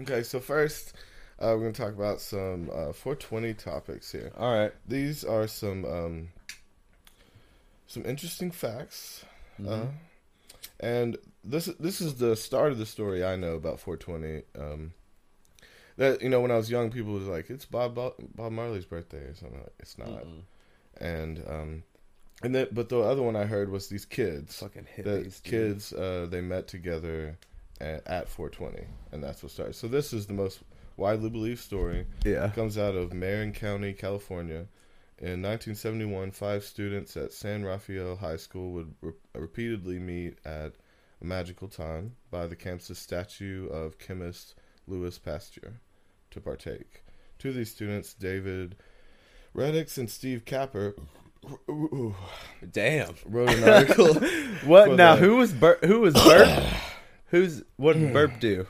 okay, 0.00 0.22
so 0.22 0.38
first, 0.38 0.92
uh, 1.40 1.54
we're 1.54 1.60
going 1.60 1.72
to 1.72 1.82
talk 1.82 1.94
about 1.94 2.20
some 2.20 2.68
uh, 2.70 2.92
420 2.92 3.54
topics 3.54 4.12
here. 4.12 4.30
All 4.36 4.52
right. 4.52 4.72
These 4.86 5.24
are 5.24 5.46
some 5.46 5.84
um, 5.84 6.28
some 7.86 8.04
interesting 8.04 8.50
facts, 8.50 9.24
uh, 9.66 9.86
and 10.78 11.16
this 11.42 11.66
this 11.80 12.00
is 12.00 12.16
the 12.16 12.36
start 12.36 12.72
of 12.72 12.78
the 12.78 12.86
story 12.86 13.24
I 13.24 13.36
know 13.36 13.54
about 13.54 13.80
420. 13.80 14.42
Um, 14.62 14.92
that 15.96 16.22
you 16.22 16.28
know, 16.28 16.40
when 16.40 16.50
I 16.50 16.56
was 16.56 16.70
young, 16.70 16.90
people 16.90 17.12
was 17.12 17.26
like, 17.26 17.48
"It's 17.48 17.64
Bob 17.64 17.94
Bob, 17.94 18.14
Bob 18.34 18.52
Marley's 18.52 18.84
birthday" 18.84 19.18
or 19.18 19.34
something. 19.34 19.58
Like, 19.58 19.72
it's 19.78 19.96
not, 19.96 20.24
and 20.98 21.42
um, 21.48 21.82
and 22.42 22.54
then 22.54 22.68
but 22.70 22.90
the 22.90 23.00
other 23.00 23.22
one 23.22 23.36
I 23.36 23.44
heard 23.44 23.70
was 23.70 23.88
these 23.88 24.04
kids. 24.04 24.58
Fucking 24.58 24.86
hippies. 24.96 25.42
kids 25.42 25.92
uh, 25.92 26.26
they 26.30 26.42
met 26.42 26.68
together 26.68 27.38
at, 27.80 28.06
at 28.06 28.28
420, 28.28 28.86
and 29.12 29.22
that's 29.22 29.42
what 29.42 29.52
started. 29.52 29.74
So 29.74 29.88
this 29.88 30.12
is 30.12 30.26
the 30.26 30.32
most 30.32 30.60
widely 31.00 31.30
believed 31.30 31.58
story. 31.60 32.06
Yeah. 32.24 32.44
It 32.46 32.54
comes 32.54 32.76
out 32.76 32.94
of 32.94 33.12
Marin 33.14 33.52
County, 33.52 33.92
California. 33.94 34.66
In 35.18 35.42
1971, 35.42 36.30
five 36.30 36.62
students 36.64 37.16
at 37.16 37.32
San 37.32 37.64
Rafael 37.64 38.16
High 38.16 38.36
School 38.36 38.72
would 38.72 38.94
re- 39.00 39.12
repeatedly 39.34 39.98
meet 39.98 40.38
at 40.44 40.72
a 41.20 41.24
magical 41.24 41.68
time 41.68 42.16
by 42.30 42.46
the 42.46 42.56
campus 42.56 42.98
statue 42.98 43.66
of 43.68 43.98
chemist 43.98 44.54
Louis 44.86 45.18
Pasteur 45.18 45.80
to 46.30 46.40
partake. 46.40 47.02
Two 47.38 47.48
of 47.50 47.54
these 47.54 47.70
students, 47.70 48.12
David 48.14 48.76
Reddix 49.56 49.96
and 49.98 50.08
Steve 50.10 50.44
Capper, 50.44 50.94
Damn. 52.72 53.14
wrote 53.26 53.50
an 53.50 53.64
article. 53.68 54.14
What 54.64 54.92
now? 54.92 55.16
the- 55.16 55.22
Who 55.22 55.36
was 55.36 55.52
Bur- 55.52 55.78
who 55.84 56.00
was 56.00 56.14
Burp? 56.14 56.48
Who's 57.26 57.62
what 57.76 57.96
Burp 58.12 58.40
do? 58.40 58.66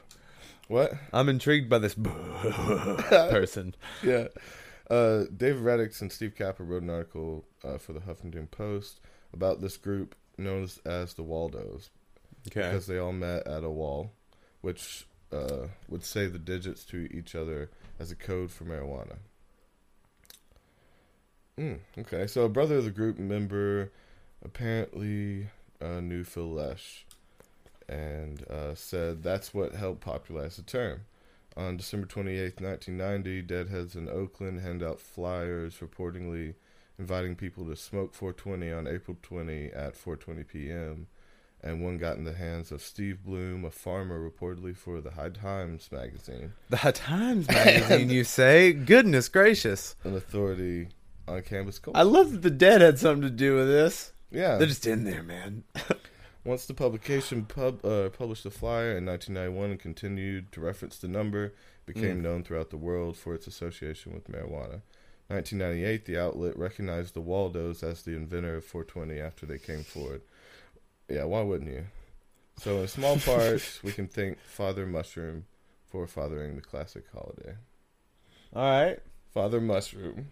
What? 0.70 0.92
I'm 1.12 1.28
intrigued 1.28 1.68
by 1.68 1.78
this 1.78 1.94
person. 3.10 3.74
yeah. 4.02 4.28
Uh, 4.88 5.24
David 5.36 5.62
Reddix 5.62 6.00
and 6.00 6.10
Steve 6.10 6.34
Capper 6.36 6.64
wrote 6.64 6.82
an 6.82 6.90
article 6.90 7.44
uh, 7.62 7.78
for 7.78 7.92
the 7.92 8.00
Huffington 8.00 8.50
Post 8.50 9.00
about 9.32 9.60
this 9.60 9.76
group 9.76 10.14
known 10.38 10.62
as, 10.64 10.78
as 10.84 11.14
the 11.14 11.22
Waldos 11.22 11.90
Okay. 12.48 12.62
because 12.62 12.86
they 12.86 12.98
all 12.98 13.12
met 13.12 13.46
at 13.46 13.62
a 13.62 13.70
wall, 13.70 14.12
which 14.62 15.06
uh, 15.32 15.66
would 15.88 16.02
say 16.04 16.26
the 16.26 16.38
digits 16.38 16.84
to 16.86 17.06
each 17.16 17.34
other 17.34 17.70
as 18.00 18.10
a 18.10 18.16
code 18.16 18.50
for 18.50 18.64
marijuana. 18.64 19.18
Mm, 21.58 21.78
okay, 21.98 22.26
so 22.26 22.42
a 22.44 22.48
brother 22.48 22.76
of 22.76 22.84
the 22.84 22.90
group 22.90 23.18
member 23.18 23.92
apparently 24.42 25.48
uh, 25.80 26.00
knew 26.00 26.24
Phil 26.24 26.50
Lesh 26.50 27.06
and 27.90 28.48
uh, 28.48 28.74
said 28.74 29.22
that's 29.22 29.52
what 29.52 29.74
helped 29.74 30.00
popularize 30.00 30.56
the 30.56 30.62
term. 30.62 31.00
On 31.56 31.76
December 31.76 32.06
28th, 32.06 32.60
1990, 32.60 33.42
Deadheads 33.42 33.96
in 33.96 34.08
Oakland 34.08 34.60
hand 34.60 34.82
out 34.82 35.00
flyers 35.00 35.78
reportedly 35.78 36.54
inviting 36.98 37.34
people 37.34 37.66
to 37.66 37.74
smoke 37.74 38.14
420 38.14 38.72
on 38.72 38.86
April 38.86 39.16
20 39.20 39.66
at 39.72 39.94
4:20 39.94 40.46
p.m. 40.46 41.06
And 41.62 41.82
one 41.84 41.98
got 41.98 42.16
in 42.16 42.24
the 42.24 42.32
hands 42.32 42.72
of 42.72 42.80
Steve 42.80 43.22
Bloom, 43.22 43.66
a 43.66 43.70
farmer 43.70 44.18
reportedly 44.18 44.74
for 44.74 45.02
the 45.02 45.10
High 45.10 45.28
Times 45.28 45.90
magazine, 45.92 46.54
The 46.70 46.78
High 46.78 46.92
Times 46.92 47.48
magazine, 47.50 48.08
you 48.08 48.24
say? 48.24 48.72
Goodness 48.72 49.28
gracious! 49.28 49.94
an 50.04 50.14
authority 50.16 50.88
on 51.28 51.42
cannabis 51.42 51.78
culture. 51.78 51.98
I 51.98 52.02
love 52.02 52.32
that 52.32 52.42
the 52.42 52.50
dead 52.50 52.80
had 52.80 52.98
something 52.98 53.22
to 53.22 53.30
do 53.30 53.56
with 53.56 53.66
this. 53.68 54.12
yeah. 54.30 54.56
They're 54.56 54.68
just 54.68 54.86
in 54.86 55.04
there, 55.04 55.22
man. 55.22 55.64
Once 56.44 56.66
the 56.66 56.74
publication 56.74 57.44
pub, 57.44 57.84
uh, 57.84 58.08
published 58.10 58.44
the 58.44 58.50
flyer 58.50 58.96
in 58.96 59.04
1991 59.04 59.70
and 59.72 59.80
continued 59.80 60.50
to 60.52 60.60
reference 60.60 60.96
the 60.98 61.08
number, 61.08 61.52
became 61.86 62.18
Mm. 62.18 62.22
known 62.22 62.44
throughout 62.44 62.70
the 62.70 62.76
world 62.78 63.16
for 63.16 63.34
its 63.34 63.46
association 63.46 64.14
with 64.14 64.28
marijuana. 64.28 64.80
1998, 65.28 66.06
the 66.06 66.18
outlet 66.18 66.56
recognized 66.56 67.14
the 67.14 67.20
Waldos 67.20 67.82
as 67.82 68.02
the 68.02 68.12
inventor 68.16 68.56
of 68.56 68.64
420 68.64 69.20
after 69.20 69.44
they 69.46 69.58
came 69.58 69.84
forward. 69.84 70.22
Yeah, 71.08 71.24
why 71.24 71.42
wouldn't 71.42 71.70
you? 71.70 71.86
So, 72.56 72.80
in 72.80 72.88
small 72.88 73.16
part, 73.20 73.80
we 73.82 73.92
can 73.92 74.08
thank 74.08 74.40
Father 74.40 74.86
Mushroom 74.86 75.46
for 75.86 76.06
fathering 76.06 76.56
the 76.56 76.62
classic 76.62 77.04
holiday. 77.12 77.56
All 78.54 78.62
right. 78.86 78.98
Father 79.32 79.60
Mushroom, 79.60 80.28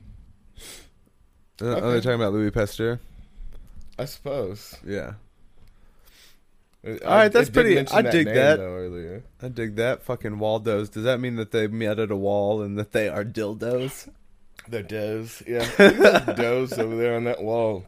Uh, 1.61 1.67
Are 1.81 1.93
they 1.93 2.01
talking 2.01 2.13
about 2.21 2.33
Louis 2.33 2.51
Pasteur? 2.51 2.99
I 3.99 4.05
suppose. 4.05 4.77
Yeah. 4.87 5.15
All 6.85 6.95
right, 7.05 7.29
that's 7.33 7.51
pretty- 7.51 7.79
I 7.79 8.03
dig 8.03 8.27
that. 8.27 8.59
Though, 8.59 8.75
earlier. 8.77 9.25
I 9.43 9.49
dig 9.49 9.77
that. 9.77 10.03
Fucking 10.05 10.39
Waldos. 10.39 10.89
Does 10.89 11.05
that 11.05 11.19
mean 11.21 11.37
that 11.37 11.51
they 11.51 11.67
met 11.67 11.99
at 11.99 12.11
a 12.11 12.17
wall 12.17 12.63
and 12.63 12.79
that 12.79 12.93
they 12.93 13.09
are 13.09 13.25
dildos? 13.25 14.09
The 14.69 14.83
does, 14.83 15.43
yeah. 15.47 15.67
Does 16.35 16.79
over 16.79 16.95
there 16.97 17.17
on 17.17 17.25
that 17.25 17.43
wall. 17.43 17.87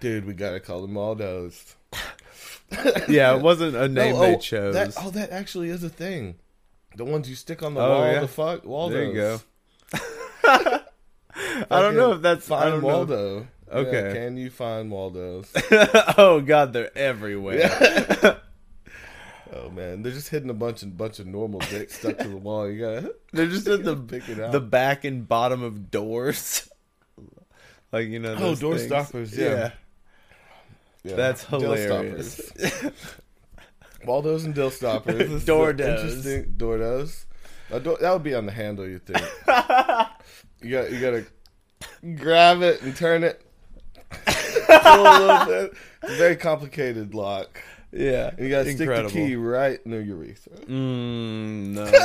Dude, 0.00 0.24
we 0.24 0.34
gotta 0.34 0.60
call 0.60 0.80
them 0.82 0.96
all 0.96 1.14
does. 1.14 1.76
Yeah, 3.06 3.36
it 3.36 3.42
wasn't 3.42 3.76
a 3.76 3.86
name 3.86 4.14
No, 4.14 4.20
they 4.20 4.34
oh, 4.36 4.38
chose. 4.38 4.72
That, 4.74 4.94
oh, 4.98 5.10
that 5.10 5.30
actually 5.30 5.68
is 5.68 5.84
a 5.84 5.90
thing. 5.90 6.36
The 6.96 7.04
ones 7.04 7.28
you 7.28 7.36
stick 7.36 7.62
on 7.62 7.74
the 7.74 7.82
Oh, 7.82 7.88
wall, 7.90 8.06
yeah. 8.10 8.20
the 8.20 8.28
fuck 8.28 8.64
Waldos. 8.64 8.94
There 8.94 9.04
you 9.04 9.12
go. 9.14 9.40
I 11.70 11.80
don't 11.82 11.96
know 11.96 12.12
if 12.12 12.22
that's 12.22 12.50
I 12.50 12.60
Find 12.70 12.82
don't 12.82 13.08
know. 13.08 13.46
Waldo. 13.72 13.90
Yeah, 13.90 13.98
Okay. 13.98 14.14
can 14.14 14.36
you 14.36 14.50
find 14.50 14.90
Waldos? 14.90 15.50
oh 16.18 16.40
god, 16.44 16.72
they're 16.72 16.96
everywhere. 16.96 17.70
oh 19.54 19.70
man, 19.70 20.02
they're 20.02 20.12
just 20.12 20.28
hitting 20.28 20.50
a 20.50 20.54
bunch 20.54 20.82
of 20.82 20.96
bunch 20.96 21.18
of 21.18 21.26
normal 21.26 21.60
dicks 21.60 21.98
stuck 21.98 22.18
to 22.18 22.28
the 22.28 22.36
wall. 22.36 22.68
You 22.70 22.80
gotta 22.80 23.14
They're 23.32 23.46
just 23.46 23.66
at 23.68 23.84
the 23.84 23.96
pick 23.96 24.28
it 24.28 24.38
out. 24.40 24.52
the 24.52 24.60
back 24.60 25.04
and 25.04 25.26
bottom 25.26 25.62
of 25.62 25.90
doors. 25.90 26.68
like 27.92 28.08
you 28.08 28.18
know. 28.18 28.34
Oh, 28.38 28.54
door 28.54 28.76
things. 28.76 28.86
stoppers, 28.86 29.36
yeah. 29.36 29.72
Yeah. 31.04 31.16
That's 31.16 31.44
Dill 31.46 31.60
hilarious. 31.60 32.52
Waldos 34.04 34.44
and 34.44 34.54
dill 34.54 34.70
stoppers. 34.70 35.44
Door. 35.44 35.70
Interesting. 35.70 36.54
Door 36.56 36.78
does. 36.78 37.26
Door- 37.82 37.98
that 38.00 38.12
would 38.12 38.22
be 38.22 38.34
on 38.34 38.46
the 38.46 38.52
handle, 38.52 38.86
you 38.86 38.98
think. 38.98 39.18
you 40.60 40.70
got 40.70 40.92
you 40.92 41.00
gotta 41.00 41.24
grab 42.16 42.62
it 42.62 42.82
and 42.82 42.94
turn 42.94 43.24
it. 43.24 43.40
Pull 44.10 44.20
a 44.20 44.20
little 44.20 44.20
bit. 44.20 44.46
It's 44.46 44.56
a 44.58 44.61
very 46.16 46.36
complicated 46.36 47.14
lock. 47.14 47.60
Yeah, 47.92 48.30
And 48.30 48.38
you 48.38 48.48
gotta 48.50 48.70
incredible. 48.70 49.10
stick 49.10 49.22
the 49.22 49.28
key 49.28 49.36
right 49.36 49.78
in 49.84 49.90
the 49.90 50.02
urethra. 50.02 50.56
Mm, 50.66 51.66
no. 51.74 51.90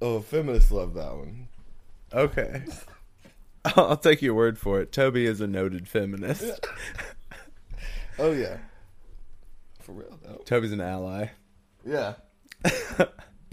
Oh, 0.00 0.20
feminists 0.20 0.70
love 0.70 0.94
that 0.94 1.12
one. 1.16 1.48
okay. 2.12 2.62
I'll 3.64 3.96
take 3.96 4.22
your 4.22 4.32
word 4.34 4.56
for 4.56 4.80
it. 4.80 4.92
Toby 4.92 5.26
is 5.26 5.40
a 5.40 5.46
noted 5.48 5.88
feminist. 5.88 6.64
Oh 8.20 8.32
yeah. 8.32 8.56
For 9.80 9.92
real 9.92 10.18
though. 10.24 10.40
Toby's 10.44 10.72
an 10.72 10.80
ally. 10.80 11.28
Yeah. 11.86 12.14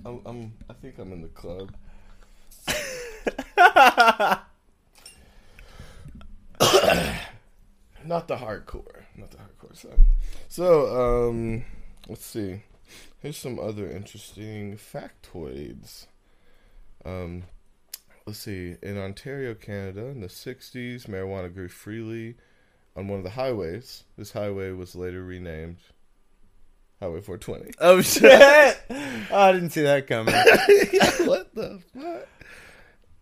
I'm, 0.03 0.21
I'm 0.25 0.53
I 0.67 0.73
think 0.73 0.97
I'm 0.97 1.11
in 1.13 1.21
the 1.21 1.27
club. 1.27 1.71
Not 8.05 8.27
the 8.27 8.37
hardcore. 8.37 9.03
Not 9.15 9.31
the 9.31 9.37
hardcore 9.37 9.75
side. 9.75 9.99
So, 10.47 11.27
um 11.27 11.63
let's 12.07 12.25
see. 12.25 12.61
Here's 13.21 13.37
some 13.37 13.59
other 13.59 13.89
interesting 13.89 14.77
factoids. 14.77 16.07
Um 17.03 17.43
let's 18.25 18.39
see. 18.39 18.75
In 18.81 18.97
Ontario, 18.97 19.53
Canada, 19.53 20.07
in 20.07 20.21
the 20.21 20.27
60s, 20.27 21.07
marijuana 21.07 21.53
grew 21.53 21.69
freely 21.69 22.35
on 22.95 23.07
one 23.07 23.19
of 23.19 23.23
the 23.23 23.31
highways. 23.31 24.03
This 24.17 24.31
highway 24.31 24.71
was 24.71 24.95
later 24.95 25.23
renamed 25.23 25.77
Highway 26.99 27.21
420. 27.21 27.73
Oh 27.79 28.01
shit! 28.01 28.31
oh, 29.31 29.39
I 29.39 29.51
didn't 29.51 29.71
see 29.71 29.81
that 29.81 30.07
coming. 30.07 30.33
what 31.27 31.53
the 31.53 31.81
fuck? 31.93 32.27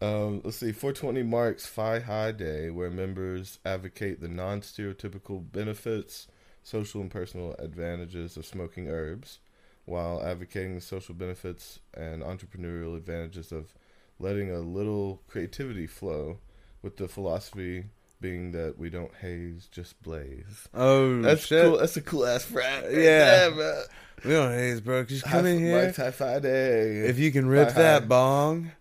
Um, 0.03 0.41
let's 0.43 0.57
see. 0.57 0.71
420 0.71 1.23
marks 1.23 1.65
Phi 1.65 1.99
High 1.99 2.31
Day, 2.31 2.69
where 2.69 2.89
members 2.89 3.59
advocate 3.65 4.19
the 4.21 4.27
non-stereotypical 4.27 5.49
benefits, 5.51 6.27
social 6.63 7.01
and 7.01 7.09
personal 7.11 7.55
advantages 7.59 8.35
of 8.37 8.45
smoking 8.45 8.89
herbs, 8.89 9.39
while 9.85 10.21
advocating 10.23 10.75
the 10.75 10.81
social 10.81 11.13
benefits 11.15 11.79
and 11.93 12.21
entrepreneurial 12.23 12.95
advantages 12.97 13.51
of 13.51 13.73
letting 14.19 14.51
a 14.51 14.59
little 14.59 15.21
creativity 15.27 15.87
flow, 15.87 16.39
with 16.81 16.97
the 16.97 17.07
philosophy 17.07 17.85
being 18.19 18.51
that 18.51 18.77
we 18.77 18.89
don't 18.89 19.13
haze, 19.21 19.67
just 19.71 20.01
blaze. 20.03 20.67
Oh 20.73 21.21
That's 21.21 21.45
shit! 21.45 21.63
cool. 21.63 21.77
That's 21.77 21.95
a 21.97 22.01
cool 22.01 22.25
ass 22.25 22.43
frat. 22.45 22.83
right 22.85 22.93
Yeah. 22.93 23.49
there. 23.49 23.83
We 24.25 24.31
don't 24.31 24.51
haze, 24.53 24.79
bro. 24.81 25.03
Just 25.03 25.23
come 25.25 25.43
High- 25.43 25.49
in 25.51 25.59
here. 25.59 25.91
High 25.93 26.39
Day. 26.39 26.99
If 27.07 27.19
you 27.19 27.31
can 27.31 27.47
rip 27.47 27.73
that 27.75 28.07
bong, 28.07 28.71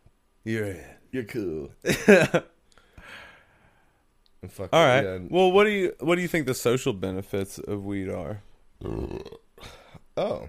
you're 0.44 0.66
in. 0.66 0.84
You're 1.12 1.24
cool. 1.24 1.70
All 4.72 4.84
yeah, 5.04 5.18
Well, 5.30 5.52
what 5.52 5.64
do 5.64 5.70
you 5.70 5.94
what 6.00 6.16
do 6.16 6.22
you 6.22 6.26
think 6.28 6.46
the 6.46 6.54
social 6.54 6.92
benefits 6.92 7.58
of 7.58 7.84
weed 7.84 8.08
are? 8.08 8.42
Oh. 10.16 10.48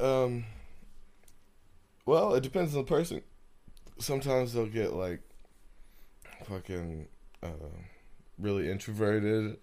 Um. 0.00 0.44
Well, 2.06 2.34
it 2.34 2.42
depends 2.42 2.76
on 2.76 2.84
the 2.84 2.88
person. 2.88 3.22
Sometimes 3.98 4.52
they'll 4.52 4.66
get 4.66 4.92
like 4.92 5.20
fucking 6.46 7.08
uh, 7.42 7.48
really 8.38 8.70
introverted, 8.70 9.56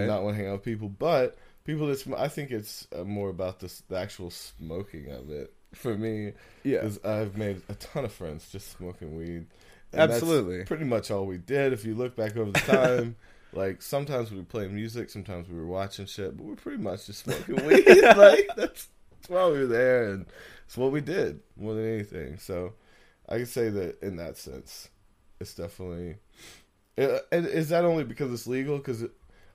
and 0.00 0.08
not 0.08 0.22
want 0.22 0.36
to 0.36 0.42
hang 0.42 0.50
out 0.50 0.58
with 0.58 0.64
people. 0.64 0.88
But 0.88 1.38
people 1.64 1.86
that 1.86 2.00
sm- 2.00 2.14
I 2.14 2.28
think 2.28 2.50
it's 2.50 2.86
uh, 2.94 3.04
more 3.04 3.30
about 3.30 3.60
this 3.60 3.82
the 3.88 3.96
actual 3.96 4.30
smoking 4.30 5.10
of 5.10 5.30
it. 5.30 5.54
For 5.74 5.96
me, 5.96 6.32
Yeah. 6.64 6.78
is 6.80 6.98
I've 7.04 7.36
made 7.36 7.62
a 7.68 7.74
ton 7.74 8.04
of 8.04 8.12
friends 8.12 8.50
just 8.50 8.70
smoking 8.76 9.16
weed. 9.16 9.46
And 9.92 10.10
Absolutely. 10.12 10.64
pretty 10.64 10.84
much 10.84 11.10
all 11.10 11.26
we 11.26 11.38
did. 11.38 11.72
If 11.72 11.84
you 11.84 11.94
look 11.94 12.14
back 12.16 12.36
over 12.36 12.50
the 12.52 12.60
time, 12.60 13.16
like 13.52 13.82
sometimes 13.82 14.30
we 14.30 14.38
were 14.38 14.44
playing 14.44 14.74
music, 14.74 15.10
sometimes 15.10 15.48
we 15.48 15.56
were 15.56 15.66
watching 15.66 16.06
shit, 16.06 16.36
but 16.36 16.44
we're 16.46 16.54
pretty 16.56 16.82
much 16.82 17.06
just 17.06 17.20
smoking 17.24 17.56
weed. 17.66 17.86
like 18.16 18.48
that's, 18.56 18.88
that's 19.10 19.28
why 19.28 19.46
we 19.48 19.58
were 19.58 19.66
there, 19.66 20.10
and 20.10 20.26
it's 20.66 20.76
what 20.76 20.92
we 20.92 21.00
did 21.00 21.40
more 21.56 21.74
than 21.74 21.86
anything. 21.92 22.38
So 22.38 22.74
I 23.28 23.36
can 23.38 23.46
say 23.46 23.68
that 23.70 24.00
in 24.02 24.16
that 24.16 24.36
sense, 24.36 24.88
it's 25.40 25.54
definitely. 25.54 26.16
Uh, 26.98 27.18
and 27.32 27.46
is 27.46 27.68
that 27.70 27.84
only 27.84 28.04
because 28.04 28.32
it's 28.32 28.46
legal? 28.46 28.76
Because 28.78 29.04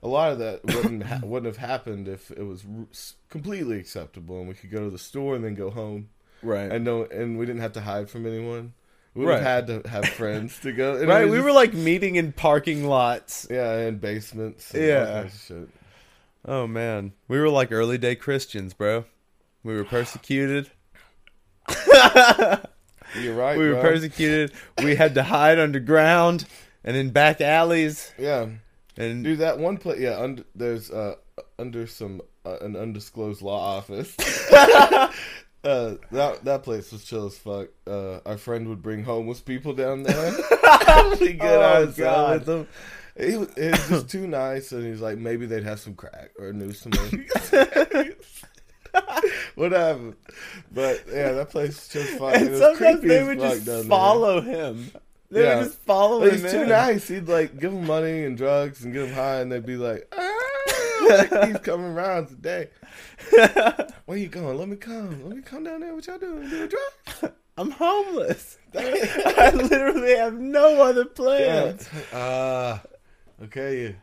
a 0.06 0.08
lot 0.08 0.32
of 0.32 0.38
that 0.38 0.64
wouldn't 0.74 1.02
ha- 1.02 1.20
wouldn't 1.22 1.46
have 1.54 1.56
happened 1.68 2.06
if 2.08 2.30
it 2.30 2.42
was 2.44 2.64
r- 2.64 2.86
completely 3.28 3.78
acceptable 3.78 4.38
and 4.38 4.48
we 4.48 4.54
could 4.54 4.70
go 4.70 4.80
to 4.84 4.90
the 4.90 4.98
store 4.98 5.34
and 5.34 5.44
then 5.44 5.54
go 5.54 5.70
home 5.70 6.08
Right. 6.42 6.70
and 6.70 6.84
no 6.84 7.04
and 7.04 7.38
we 7.38 7.44
didn't 7.46 7.62
have 7.62 7.72
to 7.74 7.80
hide 7.80 8.08
from 8.08 8.26
anyone. 8.26 8.72
We 9.14 9.24
would 9.24 9.30
Right. 9.30 9.42
have 9.42 9.66
had 9.68 9.82
to 9.82 9.88
have 9.88 10.06
friends 10.08 10.60
to 10.60 10.72
go. 10.72 11.02
right. 11.06 11.24
We 11.24 11.36
just- 11.36 11.44
were 11.44 11.52
like 11.52 11.72
meeting 11.74 12.16
in 12.16 12.32
parking 12.32 12.84
lots. 12.84 13.46
yeah, 13.50 13.72
and 13.72 14.00
basements. 14.00 14.72
And 14.74 14.84
Yeah. 14.84 14.98
all 15.08 15.22
kinds 15.22 15.44
shit. 15.46 15.68
Oh 16.44 16.66
man, 16.66 17.12
we 17.26 17.38
were 17.40 17.48
like 17.48 17.72
early 17.72 17.98
day 17.98 18.14
Christians, 18.14 18.72
bro. 18.74 19.04
We 19.64 19.74
were 19.74 19.84
persecuted. 19.84 20.70
You're 23.18 23.34
right. 23.34 23.56
We 23.58 23.68
were 23.68 23.74
bro. 23.74 23.82
persecuted. 23.82 24.52
We 24.82 24.94
had 24.94 25.14
to 25.14 25.22
hide 25.22 25.58
underground 25.58 26.44
and 26.84 26.96
in 26.96 27.10
back 27.10 27.40
alleys. 27.40 28.12
Yeah, 28.18 28.46
And 28.98 29.22
dude, 29.24 29.38
that 29.40 29.58
one 29.58 29.76
place. 29.76 30.00
Yeah, 30.00 30.18
under, 30.18 30.44
there's 30.54 30.90
uh 30.90 31.16
under 31.58 31.86
some 31.86 32.20
uh, 32.44 32.58
an 32.60 32.76
undisclosed 32.76 33.42
law 33.42 33.76
office. 33.78 34.16
Uh, 35.64 35.96
that 36.12 36.44
that 36.44 36.62
place 36.62 36.92
was 36.92 37.02
chill 37.02 37.26
as 37.26 37.36
fuck. 37.36 37.66
Uh, 37.88 38.20
our 38.24 38.38
friend 38.38 38.68
would 38.68 38.80
bring 38.82 39.02
homeless 39.02 39.40
people 39.40 39.72
down 39.72 40.04
there. 40.04 40.30
we 41.20 41.32
get 41.32 41.40
Oh, 41.42 42.32
with 42.34 42.44
them. 42.46 42.68
He 43.18 43.36
was, 43.36 43.48
it 43.56 43.72
was 43.72 43.88
just 43.88 44.08
too 44.08 44.28
nice, 44.28 44.70
and 44.70 44.84
he's 44.86 45.00
like, 45.00 45.18
maybe 45.18 45.44
they'd 45.44 45.64
have 45.64 45.80
some 45.80 45.94
crack 45.96 46.30
or 46.38 46.52
knew 46.52 46.72
someone. 46.72 47.26
Whatever. 49.56 50.14
But 50.72 51.04
yeah, 51.10 51.32
that 51.32 51.50
place 51.50 51.68
was 51.70 51.88
just 51.88 52.18
fun. 52.18 52.34
and 52.34 52.46
It 52.46 52.50
was 52.52 52.60
sometimes 52.60 53.00
they 53.02 53.24
would 53.24 53.40
just 53.40 53.66
down 53.66 53.74
there. 53.80 53.84
follow 53.88 54.40
him. 54.40 54.92
They 55.30 55.42
Yeah. 55.42 55.56
would 55.58 55.64
just 55.64 55.78
follow 55.80 56.20
But 56.20 56.32
him. 56.34 56.40
he's 56.42 56.52
too 56.52 56.66
nice. 56.66 57.08
He'd 57.08 57.28
like 57.28 57.58
give 57.58 57.72
them 57.72 57.86
money 57.86 58.24
and 58.24 58.36
drugs 58.36 58.84
and 58.84 58.92
get 58.92 59.06
them 59.06 59.12
high, 59.14 59.40
and 59.40 59.50
they'd 59.50 59.66
be 59.66 59.76
like, 59.76 60.06
ah, 60.16 60.38
like, 61.08 61.30
he's 61.48 61.58
coming 61.58 61.86
around 61.86 62.28
today. 62.28 62.68
Where 64.06 64.16
you 64.18 64.28
going? 64.28 64.56
Let 64.58 64.68
me 64.68 64.76
come. 64.76 65.26
Let 65.28 65.36
me 65.36 65.42
come 65.42 65.64
down 65.64 65.80
there. 65.80 65.94
What 65.94 66.06
y'all 66.06 66.18
doing? 66.18 66.48
Doing 66.48 66.68
drugs? 66.68 67.34
I'm 67.58 67.70
homeless. 67.70 68.58
I 68.76 69.50
literally 69.54 70.16
have 70.16 70.34
no 70.34 70.82
other 70.82 71.04
plans. 71.06 71.88
Ah, 72.12 72.82
okay. 73.44 73.96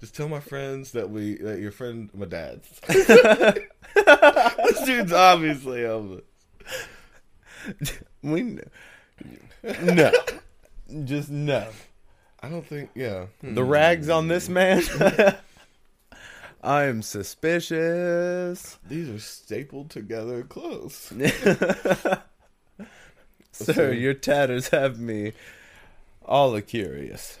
Just 0.00 0.14
tell 0.16 0.28
my 0.28 0.40
friends 0.40 0.90
that 0.92 1.08
we 1.08 1.36
that 1.36 1.60
your 1.60 1.70
friend 1.70 2.10
my 2.12 2.26
dad's. 2.26 2.68
this 2.88 4.84
dude's 4.84 5.12
obviously 5.12 5.84
homeless. 5.84 6.24
We 8.22 8.42
kn- 8.42 8.60
no, 9.82 10.12
just 11.04 11.30
no. 11.30 11.66
I 12.42 12.48
don't 12.48 12.66
think. 12.66 12.90
Yeah. 12.94 13.26
Hmm. 13.40 13.54
The 13.54 13.64
rags 13.64 14.08
on 14.08 14.28
this 14.28 14.48
man. 14.48 14.82
I 16.62 16.84
am 16.84 17.02
suspicious. 17.02 18.78
These 18.86 19.08
are 19.08 19.18
stapled 19.18 19.90
together 19.90 20.42
close. 20.42 21.12
Sir, 23.52 23.92
your 23.92 24.14
tatters 24.14 24.68
have 24.68 24.98
me 24.98 25.32
all 26.24 26.52
the 26.52 26.62
curious. 26.62 27.38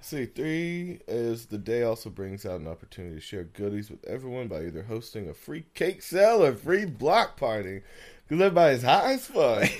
See, 0.00 0.26
three 0.26 1.00
is 1.06 1.46
the 1.46 1.58
day 1.58 1.82
also 1.82 2.10
brings 2.10 2.44
out 2.44 2.60
an 2.60 2.66
opportunity 2.66 3.16
to 3.16 3.20
share 3.20 3.44
goodies 3.44 3.90
with 3.90 4.04
everyone 4.04 4.48
by 4.48 4.64
either 4.64 4.82
hosting 4.82 5.28
a 5.28 5.34
free 5.34 5.64
cake 5.74 6.02
sale 6.02 6.42
or 6.42 6.54
free 6.54 6.84
block 6.84 7.36
party. 7.36 7.82
Because 8.26 8.42
everybody's 8.42 8.82
high 8.82 9.14
as 9.14 9.26
fuck. 9.26 9.70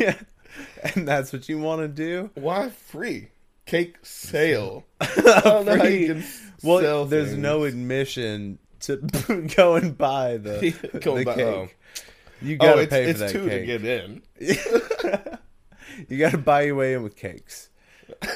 and 0.94 1.06
that's 1.08 1.32
what 1.32 1.48
you 1.48 1.58
want 1.58 1.80
to 1.82 1.88
do? 1.88 2.30
Why 2.34 2.70
free? 2.70 3.28
Cake 3.66 3.96
sale. 4.02 4.84
I 5.00 5.06
don't 5.44 5.66
know 5.66 5.76
how 5.76 5.84
Free- 5.84 6.22
Well, 6.62 7.04
there's 7.06 7.28
things. 7.30 7.38
no 7.38 7.64
admission 7.64 8.58
to 8.80 8.96
go 9.56 9.76
and 9.76 9.96
buy 9.96 10.38
the, 10.38 10.70
the 10.92 11.24
buy- 11.24 11.34
cake. 11.34 11.44
oh. 11.46 11.68
You 12.42 12.56
Oh, 12.60 12.64
gotta 12.66 12.80
it's, 12.82 12.90
pay 12.90 13.04
for 13.04 13.10
it's 13.10 13.18
that 13.20 13.30
two 13.30 13.48
cake. 13.48 13.60
to 13.60 13.66
get 13.66 13.84
in. 13.84 14.22
you 16.08 16.18
gotta 16.18 16.38
buy 16.38 16.62
your 16.62 16.74
way 16.74 16.94
in 16.94 17.02
with 17.02 17.14
cakes. 17.16 17.68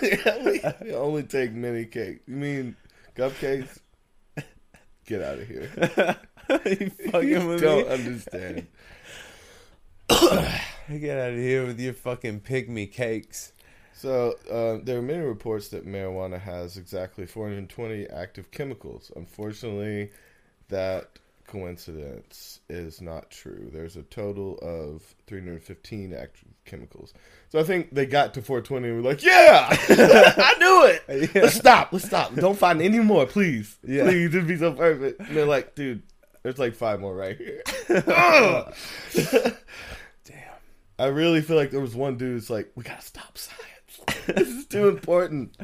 we 0.02 0.60
we 0.82 0.92
only 0.94 1.22
take 1.22 1.52
mini 1.52 1.86
cakes. 1.86 2.20
You 2.26 2.36
mean 2.36 2.76
cupcakes? 3.16 3.78
Get 5.06 5.22
out 5.22 5.38
of 5.38 5.48
here. 5.48 5.70
you 6.66 6.90
fucking 7.10 7.28
you 7.28 7.58
don't 7.58 7.86
me? 7.88 7.92
understand. 7.94 8.66
Get 11.00 11.18
out 11.18 11.32
of 11.32 11.38
here 11.38 11.66
with 11.66 11.80
your 11.80 11.94
fucking 11.94 12.40
pygmy 12.40 12.90
cakes. 12.90 13.52
So 13.94 14.34
uh, 14.50 14.84
there 14.84 14.98
are 14.98 15.02
many 15.02 15.20
reports 15.20 15.68
that 15.68 15.86
marijuana 15.86 16.38
has 16.38 16.76
exactly 16.76 17.26
420 17.26 18.06
active 18.08 18.50
chemicals. 18.50 19.10
Unfortunately, 19.16 20.10
that 20.68 21.18
coincidence 21.46 22.60
is 22.68 23.00
not 23.00 23.30
true. 23.30 23.70
There's 23.72 23.96
a 23.96 24.02
total 24.02 24.58
of 24.58 25.14
315 25.26 26.12
active 26.12 26.48
chemicals. 26.66 27.14
So 27.48 27.58
I 27.58 27.62
think 27.62 27.94
they 27.94 28.04
got 28.04 28.34
to 28.34 28.42
420 28.42 28.88
and 28.88 29.02
were 29.02 29.10
like, 29.10 29.22
"Yeah, 29.22 29.68
I 29.70 30.54
knew 30.58 30.86
it. 30.86 31.30
Yeah. 31.34 31.42
Let's 31.42 31.54
stop. 31.54 31.92
Let's 31.92 32.04
stop. 32.04 32.34
Don't 32.34 32.58
find 32.58 32.82
any 32.82 32.98
more, 32.98 33.24
please. 33.24 33.78
Yeah. 33.86 34.04
Please, 34.04 34.34
it'd 34.34 34.46
be 34.46 34.58
so 34.58 34.72
perfect." 34.72 35.20
And 35.20 35.36
they're 35.36 35.46
like, 35.46 35.74
"Dude, 35.74 36.02
there's 36.42 36.58
like 36.58 36.74
five 36.74 37.00
more 37.00 37.14
right 37.14 37.38
here." 37.38 37.62
I 40.98 41.06
really 41.06 41.42
feel 41.42 41.56
like 41.56 41.70
there 41.70 41.80
was 41.80 41.94
one 41.94 42.16
dude 42.16 42.32
who's 42.32 42.50
like, 42.50 42.70
"We 42.74 42.84
gotta 42.84 43.02
stop 43.02 43.36
science. 43.38 44.24
this 44.26 44.48
is 44.48 44.66
too 44.66 44.88
important." 44.88 45.56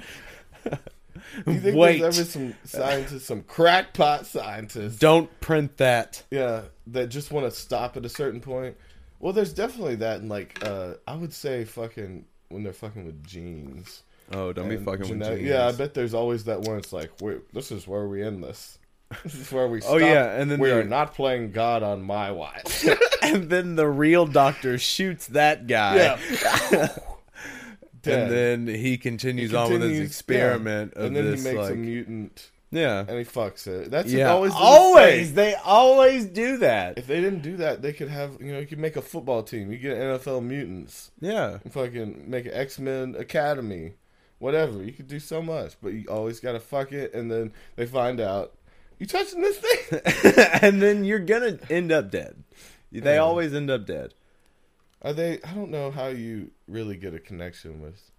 You 1.46 1.60
think 1.60 1.76
Wait. 1.76 2.00
there's 2.00 2.18
ever 2.18 2.28
some 2.28 2.54
scientists, 2.64 3.26
some 3.26 3.42
crackpot 3.42 4.26
scientists, 4.26 4.98
Don't 4.98 5.28
print 5.40 5.76
that. 5.76 6.22
yeah, 6.30 6.62
that 6.88 7.08
just 7.08 7.30
want 7.30 7.46
to 7.46 7.50
stop 7.56 7.96
at 7.96 8.04
a 8.04 8.08
certain 8.08 8.40
point? 8.40 8.76
Well, 9.20 9.32
there's 9.32 9.52
definitely 9.52 9.96
that, 9.96 10.20
and 10.20 10.28
like, 10.28 10.64
uh, 10.64 10.94
I 11.06 11.14
would 11.14 11.32
say, 11.34 11.64
fucking 11.64 12.24
when 12.48 12.62
they're 12.62 12.72
fucking 12.72 13.04
with 13.04 13.22
genes. 13.24 14.02
Oh, 14.32 14.52
don't 14.52 14.68
be 14.68 14.76
and 14.76 14.84
fucking 14.84 15.00
with 15.00 15.08
genetic- 15.10 15.38
genes. 15.38 15.50
Yeah, 15.50 15.66
I 15.66 15.72
bet 15.72 15.94
there's 15.94 16.14
always 16.14 16.44
that 16.44 16.62
one. 16.62 16.78
It's 16.78 16.92
like, 16.92 17.10
Wait, 17.20 17.52
this 17.52 17.70
is 17.70 17.86
where 17.86 18.06
we 18.08 18.22
end 18.22 18.42
this. 18.42 18.78
This 19.24 19.34
is 19.34 19.52
where 19.52 19.66
we. 19.66 19.80
Stop. 19.80 19.94
Oh, 19.94 19.96
yeah, 19.98 20.40
and 20.40 20.50
then 20.50 20.58
we 20.60 20.68
the- 20.68 20.78
are 20.78 20.84
not 20.84 21.14
playing 21.14 21.50
God 21.52 21.82
on 21.82 22.02
my 22.02 22.30
watch. 22.30 22.86
and 23.22 23.50
then 23.50 23.74
the 23.76 23.88
real 23.88 24.24
doctor 24.26 24.78
shoots 24.78 25.26
that 25.28 25.66
guy. 25.66 25.96
yeah. 26.72 26.88
And 28.06 28.30
then 28.30 28.66
he 28.66 28.96
continues, 28.96 29.50
He 29.50 29.56
on 29.56 29.70
with 29.72 29.82
his 29.82 30.00
experiment 30.00 30.94
yeah. 30.96 31.04
and 31.04 31.14
then 31.16 31.30
this 31.30 31.42
he 31.44 31.50
makes 31.50 31.58
like 31.60 31.72
a 31.72 31.76
mutant 31.76 32.50
Yeah. 32.70 33.00
and 33.00 33.18
he 33.18 33.24
fucks 33.24 33.66
it. 33.66 33.90
That's 33.90 34.10
yeah. 34.10 34.30
always 34.30 34.52
always. 34.54 35.34
They 35.34 35.54
always 35.54 36.24
do 36.24 36.56
that. 36.58 36.96
If 36.96 37.06
they 37.06 37.20
didn't 37.20 37.42
do 37.42 37.58
that, 37.58 37.82
they 37.82 37.92
could 37.92 38.08
have 38.08 38.40
you 38.40 38.52
know 38.52 38.58
you 38.58 38.66
could 38.66 38.78
make 38.78 38.96
a 38.96 39.02
football 39.02 39.42
team. 39.42 39.70
You 39.70 39.76
get 39.78 39.98
NFL 39.98 40.42
mutants. 40.42 41.10
Yeah. 41.20 41.58
fucking 41.70 42.24
make 42.30 42.46
an 42.46 42.52
X 42.54 42.78
Men 42.78 43.16
Academy, 43.18 43.92
whatever. 44.38 44.82
You 44.82 44.92
could 44.92 45.08
do 45.08 45.20
so 45.20 45.42
much, 45.42 45.76
but 45.82 45.92
you 45.92 46.06
always 46.08 46.40
gotta 46.40 46.60
fuck 46.60 46.92
it, 46.92 47.12
and 47.12 47.30
then 47.30 47.52
they 47.76 47.84
find 47.84 48.18
out 48.18 48.54
you 49.00 49.06
touching 49.06 49.40
this 49.42 49.58
thing. 49.58 50.00
and 50.62 50.80
then 50.80 51.02
you're 51.04 51.18
gonna 51.18 51.58
end 51.68 51.90
up 51.90 52.12
dead. 52.12 52.44
They 52.92 53.14
Yeah. 53.14 53.20
always 53.20 53.52
end 53.54 53.70
up 53.70 53.86
dead. 53.86 54.14
Are 55.02 55.12
they? 55.12 55.40
I 55.42 55.54
don't 55.54 55.70
know 55.70 55.90
how 55.90 56.08
you 56.08 56.50
really 56.68 56.96
get 56.96 57.14
a 57.14 57.18
connection 57.18 57.80
with 57.80 58.10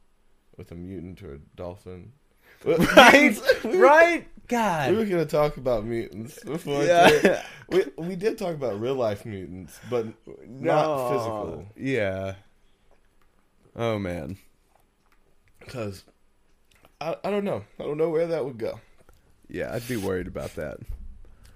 with 0.57 0.71
a 0.71 0.75
mutant 0.75 1.21
or 1.23 1.35
a 1.35 1.37
dolphin. 1.55 2.11
Right? 2.65 3.39
right. 3.63 4.27
right? 4.51 4.89
We 4.91 4.97
were 4.97 5.05
gonna 5.05 5.25
talk 5.25 5.57
about 5.57 5.85
mutants 5.85 6.43
before. 6.43 6.83
Yeah. 6.83 7.43
We 7.69 7.85
we 7.97 8.15
did 8.15 8.37
talk 8.37 8.53
about 8.55 8.79
real 8.81 8.95
life 8.95 9.25
mutants, 9.25 9.79
but 9.89 10.07
not 10.45 11.09
physical. 11.11 11.65
Yeah. 11.77 12.35
Oh 13.75 13.97
man. 13.99 14.37
Because 15.59 16.03
I 16.99 17.15
I 17.23 17.29
don't 17.31 17.45
know. 17.45 17.63
I 17.79 17.83
don't 17.83 17.97
know 17.97 18.09
where 18.09 18.27
that 18.27 18.43
would 18.45 18.57
go. 18.57 18.79
Yeah, 19.51 19.73
I'd 19.73 19.87
be 19.87 19.97
worried 19.97 20.27
about 20.27 20.55
that. 20.55 20.77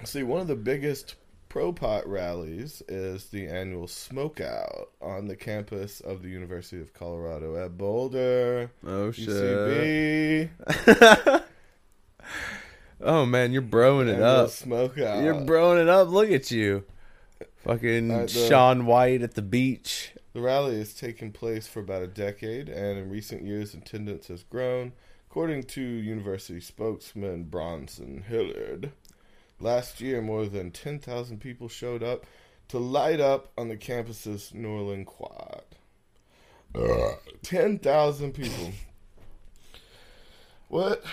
See, 0.04 0.22
one 0.24 0.42
of 0.42 0.48
the 0.48 0.56
biggest 0.56 1.16
pro 1.48 1.72
pot 1.72 2.06
rallies 2.08 2.84
is 2.90 3.28
the 3.28 3.48
annual 3.48 3.88
Smokeout 3.88 4.88
on 5.02 5.28
the 5.28 5.36
campus 5.38 6.02
of 6.02 6.22
the 6.22 6.28
University 6.28 6.82
of 6.82 6.94
Colorado 6.94 7.56
at 7.64 7.78
Boulder. 7.78 8.70
Oh 8.86 9.12
shit. 9.12 9.30
UCB. 9.30 10.50
oh 13.02 13.26
man, 13.26 13.52
you're 13.54 13.62
broing 13.62 14.08
it 14.14 14.22
up. 14.22 14.50
Smokeout. 14.50 15.24
You're 15.24 15.36
broing 15.36 15.82
it 15.82 15.88
up. 15.88 16.10
Look 16.10 16.30
at 16.32 16.52
you. 16.52 16.84
Fucking 17.64 18.12
Uh, 18.12 18.20
the- 18.24 18.28
Shaun 18.28 18.86
White 18.86 19.22
at 19.22 19.36
the 19.36 19.42
beach. 19.42 20.12
The 20.34 20.42
rally 20.42 20.78
has 20.80 20.94
taken 20.94 21.32
place 21.32 21.66
for 21.66 21.80
about 21.80 22.02
a 22.02 22.08
decade, 22.08 22.68
and 22.68 22.98
in 23.00 23.10
recent 23.10 23.44
years, 23.44 23.74
attendance 23.74 24.28
has 24.28 24.44
grown, 24.44 24.92
according 25.36 25.62
to 25.64 25.82
university 25.82 26.62
spokesman 26.62 27.44
Bronson 27.44 28.24
Hilliard. 28.26 28.94
Last 29.60 30.00
year, 30.00 30.22
more 30.22 30.46
than 30.46 30.72
10,000 30.72 31.42
people 31.42 31.68
showed 31.68 32.02
up 32.02 32.26
to 32.70 32.80
light 32.80 33.20
up 33.20 33.52
on 33.58 33.68
the 33.68 33.76
campus's 33.76 34.54
Norlin 34.56 35.06
Quad. 35.06 35.64
10,000 37.44 38.32
people. 38.32 38.72
What 40.70 41.04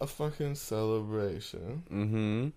a 0.00 0.06
fucking 0.08 0.56
celebration. 0.56 1.84
Mm-hmm. 1.92 2.48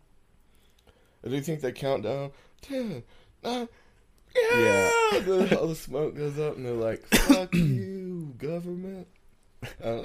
Do 1.29 1.35
you 1.35 1.41
think 1.43 1.61
they 1.61 1.73
count 1.73 2.01
down? 2.01 2.31
10, 2.63 3.03
9, 3.43 3.67
Yeah. 4.35 4.89
yeah! 5.13 5.55
All 5.59 5.67
the 5.67 5.75
smoke 5.75 6.17
goes 6.17 6.39
up 6.39 6.57
and 6.57 6.65
they're 6.65 6.73
like, 6.73 7.05
fuck 7.13 7.53
you, 7.53 8.33
government. 8.39 9.07
Uh, 9.83 10.03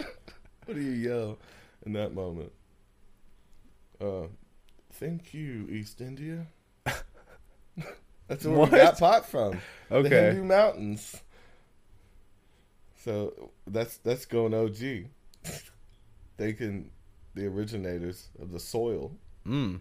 what 0.67 0.75
do 0.75 0.81
you 0.81 0.93
yell 0.93 1.39
in 1.85 1.93
that 1.95 2.15
moment? 2.15 2.53
Uh, 4.01 4.27
thank 4.95 5.33
you, 5.35 5.69
East 5.71 6.01
India. 6.01 6.47
That's 8.29 8.45
where 8.45 8.57
What? 8.57 8.73
we 8.73 8.79
got 8.79 8.99
pot 8.99 9.27
from. 9.29 9.61
The 9.89 9.97
Okay. 9.97 10.27
Hindu 10.27 10.45
Mountains. 10.45 11.21
So 13.05 13.51
that's 13.67 13.97
that's 13.99 14.27
going 14.27 14.55
OG. 14.55 15.09
they 16.37 16.53
can 16.53 16.91
the 17.35 17.47
originators 17.47 18.29
of 18.41 18.53
the 18.53 18.61
soil. 18.61 19.13
Mm. 19.47 19.81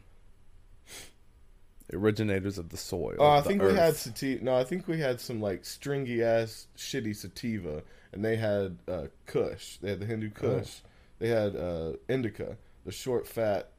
Originators 1.93 2.57
of 2.57 2.69
the 2.69 2.77
soil. 2.77 3.15
Oh, 3.19 3.27
I 3.29 3.41
the 3.41 3.49
think 3.49 3.61
we 3.61 3.73
had 3.75 3.95
sativa. 3.95 4.43
No, 4.43 4.55
I 4.55 4.63
think 4.63 4.87
we 4.87 4.99
had 4.99 5.19
some 5.19 5.39
like 5.39 5.65
stringy 5.65 6.23
ass 6.23 6.67
shitty 6.77 7.15
sativa, 7.15 7.83
and 8.13 8.23
they 8.23 8.35
had 8.35 8.77
uh, 8.87 9.07
Kush. 9.25 9.77
They 9.77 9.89
had 9.89 9.99
the 9.99 10.05
Hindu 10.05 10.29
Oh. 10.35 10.39
Kush. 10.39 10.79
They 11.19 11.27
had 11.29 11.55
uh, 11.55 11.93
indica, 12.09 12.57
the 12.85 12.91
short, 12.91 13.27
fat, 13.27 13.69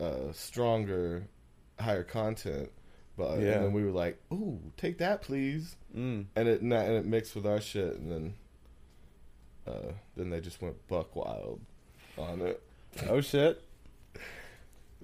uh, 0.00 0.32
stronger, 0.32 1.26
higher 1.78 2.04
content. 2.04 2.70
But 3.16 3.40
Yeah. 3.40 3.52
and 3.54 3.64
then 3.66 3.72
we 3.72 3.84
were 3.84 3.90
like, 3.90 4.18
"Ooh, 4.32 4.60
take 4.76 4.98
that, 4.98 5.20
please," 5.22 5.76
Mm. 5.94 6.26
and 6.36 6.48
it 6.48 6.60
and 6.62 6.72
it 6.72 7.04
mixed 7.04 7.34
with 7.34 7.44
our 7.46 7.60
shit, 7.60 7.96
and 7.96 8.10
then 8.10 8.34
uh, 9.66 9.92
then 10.16 10.30
they 10.30 10.40
just 10.40 10.62
went 10.62 10.76
buck 10.88 11.14
wild 11.14 11.60
on 12.16 12.40
it. 12.40 12.62
Oh 13.08 13.20
shit. 13.20 13.62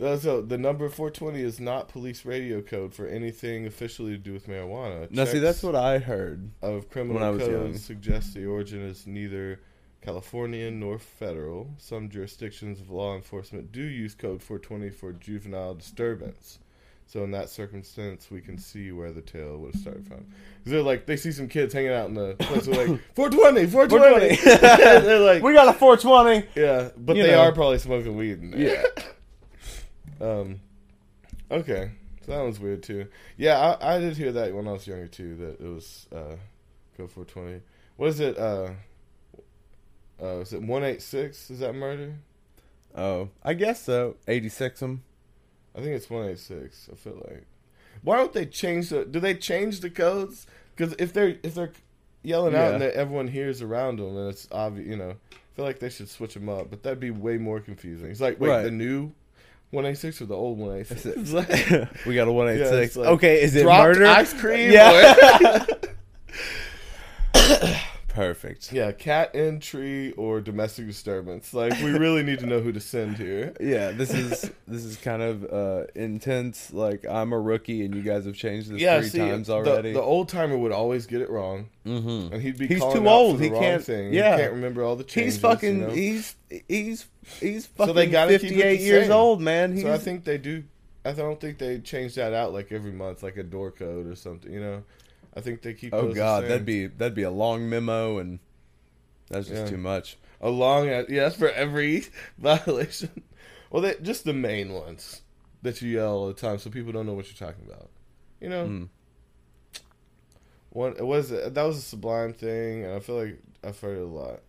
Uh, 0.01 0.16
So 0.16 0.42
the 0.42 0.59
number 0.59 0.88
420 0.88 1.40
is 1.42 1.59
not 1.61 1.88
police 1.88 2.24
radio 2.24 2.61
code 2.61 2.92
for 2.94 3.07
anything 3.07 3.66
officially 3.66 4.12
to 4.12 4.18
do 4.18 4.32
with 4.32 4.47
marijuana. 4.47 5.11
Now 5.11 5.24
see, 5.24 5.38
that's 5.38 5.62
what 5.62 5.74
I 5.74 5.99
heard. 5.99 6.51
of 6.62 6.90
criminal 6.90 7.14
when 7.20 7.22
I 7.22 7.30
was 7.30 7.42
codes 7.42 7.53
young. 7.53 7.78
suggests 7.78 8.34
the 8.34 8.47
origin 8.47 8.82
is 8.82 9.07
neither 9.07 9.61
Californian 10.03 10.78
nor 10.80 10.99
federal. 10.99 11.70
Some 11.78 12.09
jurisdictions 12.11 12.80
of 12.80 12.90
law 12.90 13.16
enforcement 13.16 13.72
do 13.72 13.82
use 13.82 14.14
code 14.14 14.42
420 14.42 14.90
for 14.90 15.12
juvenile 15.12 15.74
disturbance. 15.74 16.59
So 17.09 17.22
in 17.22 17.30
that 17.30 17.49
circumstance, 17.49 18.30
we 18.32 18.40
can 18.40 18.59
see 18.59 18.90
where 18.92 19.12
the 19.12 19.20
tale 19.22 19.59
would 19.59 19.74
have 19.74 19.80
started 19.80 20.07
from. 20.07 20.18
'Cause 20.18 20.72
they're 20.72 20.82
like, 20.82 21.07
they 21.07 21.16
see 21.16 21.30
some 21.32 21.47
kids 21.49 21.72
hanging 21.72 21.92
out 21.92 22.09
in 22.09 22.14
the 22.14 22.34
place. 22.34 22.66
They're 22.66 22.86
like, 22.86 23.01
420, 23.14 23.66
420. 23.68 24.36
420. 24.36 25.01
they're 25.07 25.20
like, 25.20 25.42
We 25.42 25.53
got 25.55 25.68
a 25.68 25.72
420. 25.78 26.47
yeah, 26.57 26.90
but 26.97 27.16
You 27.16 27.22
they 27.22 27.30
know. 27.30 27.40
are 27.42 27.53
probably 27.53 27.78
smoking 27.78 28.16
weed. 28.16 28.42
In 28.42 28.51
there. 28.51 28.61
Yeah. 28.61 29.03
Um, 30.21 30.61
okay, 31.51 31.91
so 32.25 32.33
that 32.33 32.43
was 32.43 32.59
weird 32.61 32.83
too. 32.83 33.07
Yeah, 33.37 33.59
I, 33.81 33.97
I 33.97 33.99
did 33.99 34.17
hear 34.17 34.33
that 34.33 34.55
when 34.55 34.67
I 34.69 34.73
was 34.73 34.87
younger 34.87 35.09
too. 35.09 35.37
That 35.37 35.61
it 35.61 35.69
was 35.75 36.07
uh, 36.14 36.37
go 36.97 37.07
for 37.07 37.25
twenty. 37.25 37.61
What 37.97 38.09
is 38.09 38.21
it? 38.21 38.39
Uh, 38.39 38.71
uh, 40.23 40.39
is 40.41 40.53
it 40.53 40.62
one 40.62 40.85
eight 40.85 41.03
six? 41.03 41.51
Is 41.51 41.61
that 41.61 41.75
murder? 41.75 42.14
Oh, 42.95 43.29
I 43.45 43.53
guess 43.53 43.83
so. 43.83 44.17
86 44.27 44.81
them. 44.81 45.03
I 45.75 45.81
think 45.81 45.91
it's 45.91 46.09
one 46.09 46.27
eight 46.29 46.39
six. 46.39 46.89
I 46.91 46.97
feel 46.97 47.23
like. 47.29 47.45
Why 48.03 48.17
don't 48.17 48.33
they 48.33 48.47
change 48.47 48.89
the? 48.89 49.05
Do 49.05 49.21
they 49.21 49.35
change 49.35 49.81
the 49.81 49.91
codes? 49.91 50.47
Because 50.75 50.95
if 50.99 51.12
they're 51.12 51.37
if 51.43 51.55
they're 51.55 51.73
yelling 52.23 52.55
out 52.55 52.75
and 52.75 52.83
everyone 52.83 53.29
hears 53.29 53.61
around 53.61 53.99
them, 53.99 54.14
then 54.14 54.29
it's 54.29 54.49
obvious. 54.51 54.89
You 54.89 54.97
know, 54.97 55.11
I 55.11 55.37
feel 55.55 55.64
like 55.67 55.79
they 55.79 55.91
should 55.91 56.09
switch 56.09 56.35
them 56.35 56.49
up. 56.49 56.71
But 56.71 56.83
that'd 56.83 57.01
be 57.01 57.11
way 57.11 57.37
more 57.37 57.61
confusing. 57.61 58.11
It's 58.11 58.21
like 58.21 58.41
wait, 58.41 58.49
Right. 58.49 58.62
the 58.62 58.71
new 58.71 59.12
one 59.71 59.87
eight 59.87 59.99
six 59.99 60.21
or 60.21 60.27
the 60.27 60.35
old 60.35 60.59
one 60.59 60.79
eight 60.79 60.87
six? 60.87 61.17
we 62.07 62.14
got 62.14 62.29
a 62.29 62.33
186. 62.33 62.97
Yeah, 62.97 63.03
like 63.03 63.11
okay, 63.12 63.43
is 63.43 63.57
it 63.57 63.62
dropped 63.62 63.83
murder? 63.83 64.07
ice 64.07 64.33
cream? 64.33 64.73
Yeah. 64.73 65.64
Perfect. 68.17 68.73
Yeah, 68.73 68.93
cat 68.93 69.33
entry 69.35 70.12
or 70.12 70.41
domestic 70.41 70.87
disturbance. 70.87 71.53
Like 71.53 71.79
we 71.83 71.91
really 71.91 72.23
need 72.23 72.39
to 72.39 72.47
know 72.47 72.61
who 72.61 72.73
to 72.73 72.81
send 72.81 73.19
here. 73.19 73.53
Yeah, 73.61 73.91
this 73.91 74.11
is 74.14 74.51
this 74.67 74.85
is 74.85 74.97
kind 74.97 75.21
of 75.21 75.45
uh, 75.53 75.85
intense. 75.95 76.73
Like 76.73 77.05
I'm 77.07 77.35
a 77.35 77.39
rookie, 77.39 77.85
and 77.85 77.95
you 77.95 78.01
guys 78.03 78.25
have 78.25 78.35
changed 78.35 78.71
this 78.71 78.81
Yeah, 78.81 79.01
three 79.01 79.11
see, 79.11 79.19
times 79.19 79.51
already. 79.51 79.93
The, 79.93 80.01
old 80.01 80.31
timer 80.31 80.57
would 80.57 80.73
always 80.73 81.05
get 81.07 81.21
it 81.21 81.29
wrong, 81.29 81.69
mm-hmm. 81.85 82.33
and 82.33 82.43
he'd 82.43 82.57
be 82.57 82.69
He's 82.69 82.81
too 82.81 83.07
old. 83.07 83.39
The 83.39 83.45
He 83.45 83.51
wrong 83.51 83.62
can't- 83.62 83.85
Thing. 83.85 84.14
yeah. 84.14 84.37
he 84.37 84.43
can't 84.43 84.55
remember 84.55 84.83
all 84.83 84.97
the 84.97 85.05
changes. 85.05 85.35
He's 85.35 85.43
fucking. 85.43 85.81
you 85.81 85.87
know? 85.87 85.93
He's 85.93 86.37
he's 86.69 87.07
he's 87.39 87.67
fucking 87.67 87.87
So 87.89 87.93
they 87.93 88.07
gotta 88.07 88.39
keep 88.39 88.53
it 88.53 88.55
the 88.55 88.62
58 88.62 88.81
years 88.81 89.05
same. 89.05 89.12
old, 89.12 89.43
man. 89.43 89.75
He's, 89.75 89.83
So 89.83 89.93
I 89.93 89.99
think 89.99 90.25
they 90.25 90.39
do. 90.39 90.64
I 91.05 91.12
don't 91.12 91.39
think 91.41 91.59
they 91.59 91.81
change 91.81 92.14
that 92.14 92.33
out 92.33 92.55
like 92.55 92.73
every 92.73 92.93
month, 92.93 93.23
like 93.23 93.37
a 93.37 93.43
door 93.43 93.71
code 93.73 94.07
or 94.07 94.14
something. 94.14 94.51
You 94.51 94.61
know, 94.61 94.83
I 95.37 95.41
think 95.41 95.62
they 95.62 95.74
keep. 95.74 95.93
oh 95.95 96.12
god, 96.12 96.45
that'd 96.45 96.64
be 96.64 96.87
that'd 96.87 97.14
be 97.14 97.22
a 97.22 97.30
long 97.30 97.68
memo, 97.68 98.18
and 98.18 98.39
that's 99.28 99.49
just 99.49 99.62
Yeah. 99.64 99.68
too 99.70 99.76
much. 99.76 100.16
a 100.41 100.49
long. 100.51 100.87
Yeah, 100.87 101.03
that's 101.09 101.37
for 101.37 101.51
every 101.51 102.05
violation. 102.39 103.22
Well, 103.70 103.82
they, 103.82 103.97
just 104.01 104.24
the 104.24 104.32
main 104.32 104.72
ones 104.72 105.22
that 105.62 105.82
you 105.82 105.91
yell 105.91 106.12
all 106.12 106.26
the 106.28 106.34
time, 106.34 106.59
so 106.59 106.70
people 106.70 106.93
don't 106.93 107.05
know 107.07 107.14
what 107.14 107.26
you're 107.26 107.49
talking 107.49 107.66
about. 107.66 107.91
You 108.41 108.49
know. 108.49 108.66
Mm. 108.66 108.89
One 110.70 110.93
it 110.99 111.07
was 111.07 111.30
that 111.30 111.55
was 111.55 111.78
a 111.78 111.82
sublime 111.82 112.32
thing, 112.34 112.84
and 112.84 112.95
I 112.95 113.01
feel 113.01 113.16
like 113.22 113.39
I've 113.64 113.78
heard 113.80 113.99
it 113.99 114.03
a 114.03 114.07
lot. 114.07 114.41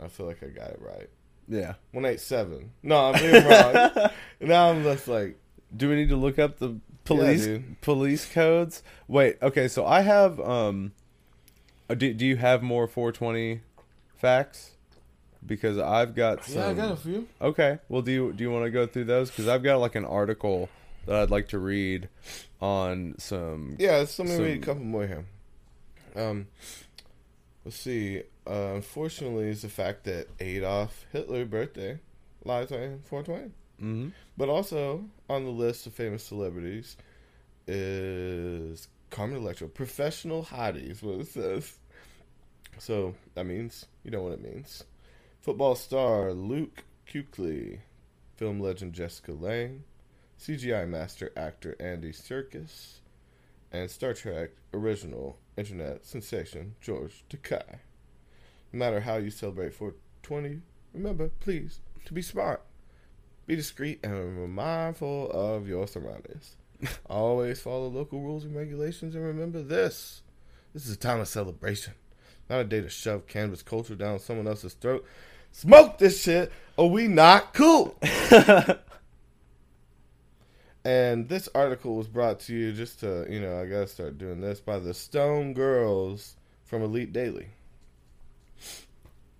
I 0.00 0.08
feel 0.08 0.26
like 0.26 0.42
I 0.42 0.46
got 0.46 0.70
it 0.70 0.80
right. 0.80 1.10
Yeah. 1.48 1.74
One 1.92 2.04
eight 2.04 2.20
seven. 2.20 2.70
No, 2.82 2.96
I'm 3.12 3.20
being 3.20 3.44
wrong. 3.44 4.10
now 4.40 4.70
I'm 4.70 4.82
just 4.84 5.08
like, 5.08 5.38
Do 5.76 5.88
we 5.88 5.96
need 5.96 6.10
to 6.10 6.16
look 6.16 6.38
up 6.38 6.58
the 6.58 6.78
police 7.08 7.44
dude. 7.44 7.80
police 7.80 8.32
codes? 8.32 8.82
Wait, 9.06 9.38
okay, 9.42 9.68
so 9.68 9.86
I 9.86 10.02
have 10.02 10.40
um 10.40 10.92
uh, 11.90 11.94
do, 11.94 12.12
do 12.12 12.26
you 12.26 12.36
have 12.36 12.62
more 12.62 12.86
420 12.86 13.60
facts? 14.16 14.72
Because 15.44 15.78
I've 15.78 16.14
got 16.14 16.44
some 16.44 16.62
yeah, 16.62 16.68
I 16.68 16.74
got 16.74 16.92
a 16.92 16.96
few. 16.96 17.28
Okay. 17.40 17.78
Well, 17.88 18.02
do 18.02 18.12
you 18.12 18.32
do 18.32 18.44
you 18.44 18.50
want 18.50 18.64
to 18.64 18.70
go 18.70 18.86
through 18.86 19.04
those 19.04 19.30
cuz 19.30 19.48
I've 19.48 19.62
got 19.62 19.76
like 19.80 19.94
an 19.94 20.04
article 20.04 20.68
that 21.06 21.16
I'd 21.16 21.30
like 21.30 21.48
to 21.48 21.58
read 21.58 22.08
on 22.60 23.14
some 23.18 23.76
Yeah, 23.78 24.04
so 24.04 24.24
let 24.24 24.38
me 24.38 24.44
read 24.44 24.62
a 24.62 24.66
couple 24.66 24.84
more 24.84 25.06
here. 25.06 25.24
Um, 26.16 26.48
let's 27.64 27.76
see. 27.76 28.22
Uh, 28.46 28.72
unfortunately, 28.74 29.48
is 29.48 29.62
the 29.62 29.68
fact 29.68 30.04
that 30.04 30.28
Adolf 30.40 31.06
Hitler 31.12 31.44
birthday 31.44 31.98
lives 32.44 32.72
on 32.72 33.00
420. 33.04 33.52
Mm-hmm. 33.82 34.08
But 34.36 34.48
also 34.48 35.04
on 35.28 35.44
the 35.44 35.50
list 35.50 35.86
of 35.86 35.94
famous 35.94 36.24
celebrities 36.24 36.96
is 37.66 38.88
Carmen 39.10 39.36
Electra, 39.36 39.68
professional 39.68 40.44
hottie 40.44 40.90
is 40.90 41.02
what 41.02 41.20
it 41.20 41.28
says. 41.28 41.76
So 42.78 43.14
that 43.34 43.44
means 43.44 43.86
you 44.04 44.10
know 44.10 44.22
what 44.22 44.32
it 44.32 44.42
means. 44.42 44.84
Football 45.40 45.74
star 45.74 46.32
Luke 46.32 46.84
Kuechly, 47.06 47.80
film 48.36 48.60
legend 48.60 48.92
Jessica 48.92 49.32
Lange, 49.32 49.84
CGI 50.40 50.88
master 50.88 51.32
actor 51.36 51.76
Andy 51.80 52.12
Serkis, 52.12 52.98
and 53.72 53.90
Star 53.90 54.14
Trek 54.14 54.50
original 54.72 55.38
internet 55.56 56.04
sensation 56.04 56.74
George 56.80 57.24
Takei. 57.28 57.78
No 58.72 58.78
matter 58.78 59.00
how 59.00 59.16
you 59.16 59.30
celebrate 59.30 59.74
420, 59.74 60.60
remember, 60.92 61.30
please, 61.40 61.80
to 62.04 62.12
be 62.12 62.22
smart. 62.22 62.62
Be 63.48 63.56
discreet 63.56 64.00
and 64.04 64.54
mindful 64.54 65.30
of 65.30 65.66
your 65.66 65.86
surroundings. 65.86 66.56
Always 67.08 67.58
follow 67.58 67.88
local 67.88 68.20
rules 68.20 68.44
and 68.44 68.54
regulations 68.54 69.14
and 69.14 69.24
remember 69.24 69.62
this. 69.62 70.20
This 70.74 70.84
is 70.84 70.94
a 70.94 70.98
time 70.98 71.20
of 71.20 71.28
celebration. 71.28 71.94
Not 72.50 72.60
a 72.60 72.64
day 72.64 72.82
to 72.82 72.90
shove 72.90 73.26
cannabis 73.26 73.62
culture 73.62 73.94
down 73.94 74.18
someone 74.18 74.46
else's 74.46 74.74
throat. 74.74 75.02
Smoke 75.50 75.96
this 75.96 76.22
shit 76.22 76.52
or 76.76 76.90
we 76.90 77.08
not 77.08 77.54
cool. 77.54 77.98
and 80.84 81.30
this 81.30 81.48
article 81.54 81.96
was 81.96 82.06
brought 82.06 82.40
to 82.40 82.54
you 82.54 82.74
just 82.74 83.00
to, 83.00 83.26
you 83.30 83.40
know, 83.40 83.58
I 83.58 83.64
gotta 83.64 83.86
start 83.86 84.18
doing 84.18 84.42
this 84.42 84.60
by 84.60 84.78
the 84.78 84.92
Stone 84.92 85.54
Girls 85.54 86.36
from 86.66 86.82
Elite 86.82 87.14
Daily. 87.14 87.48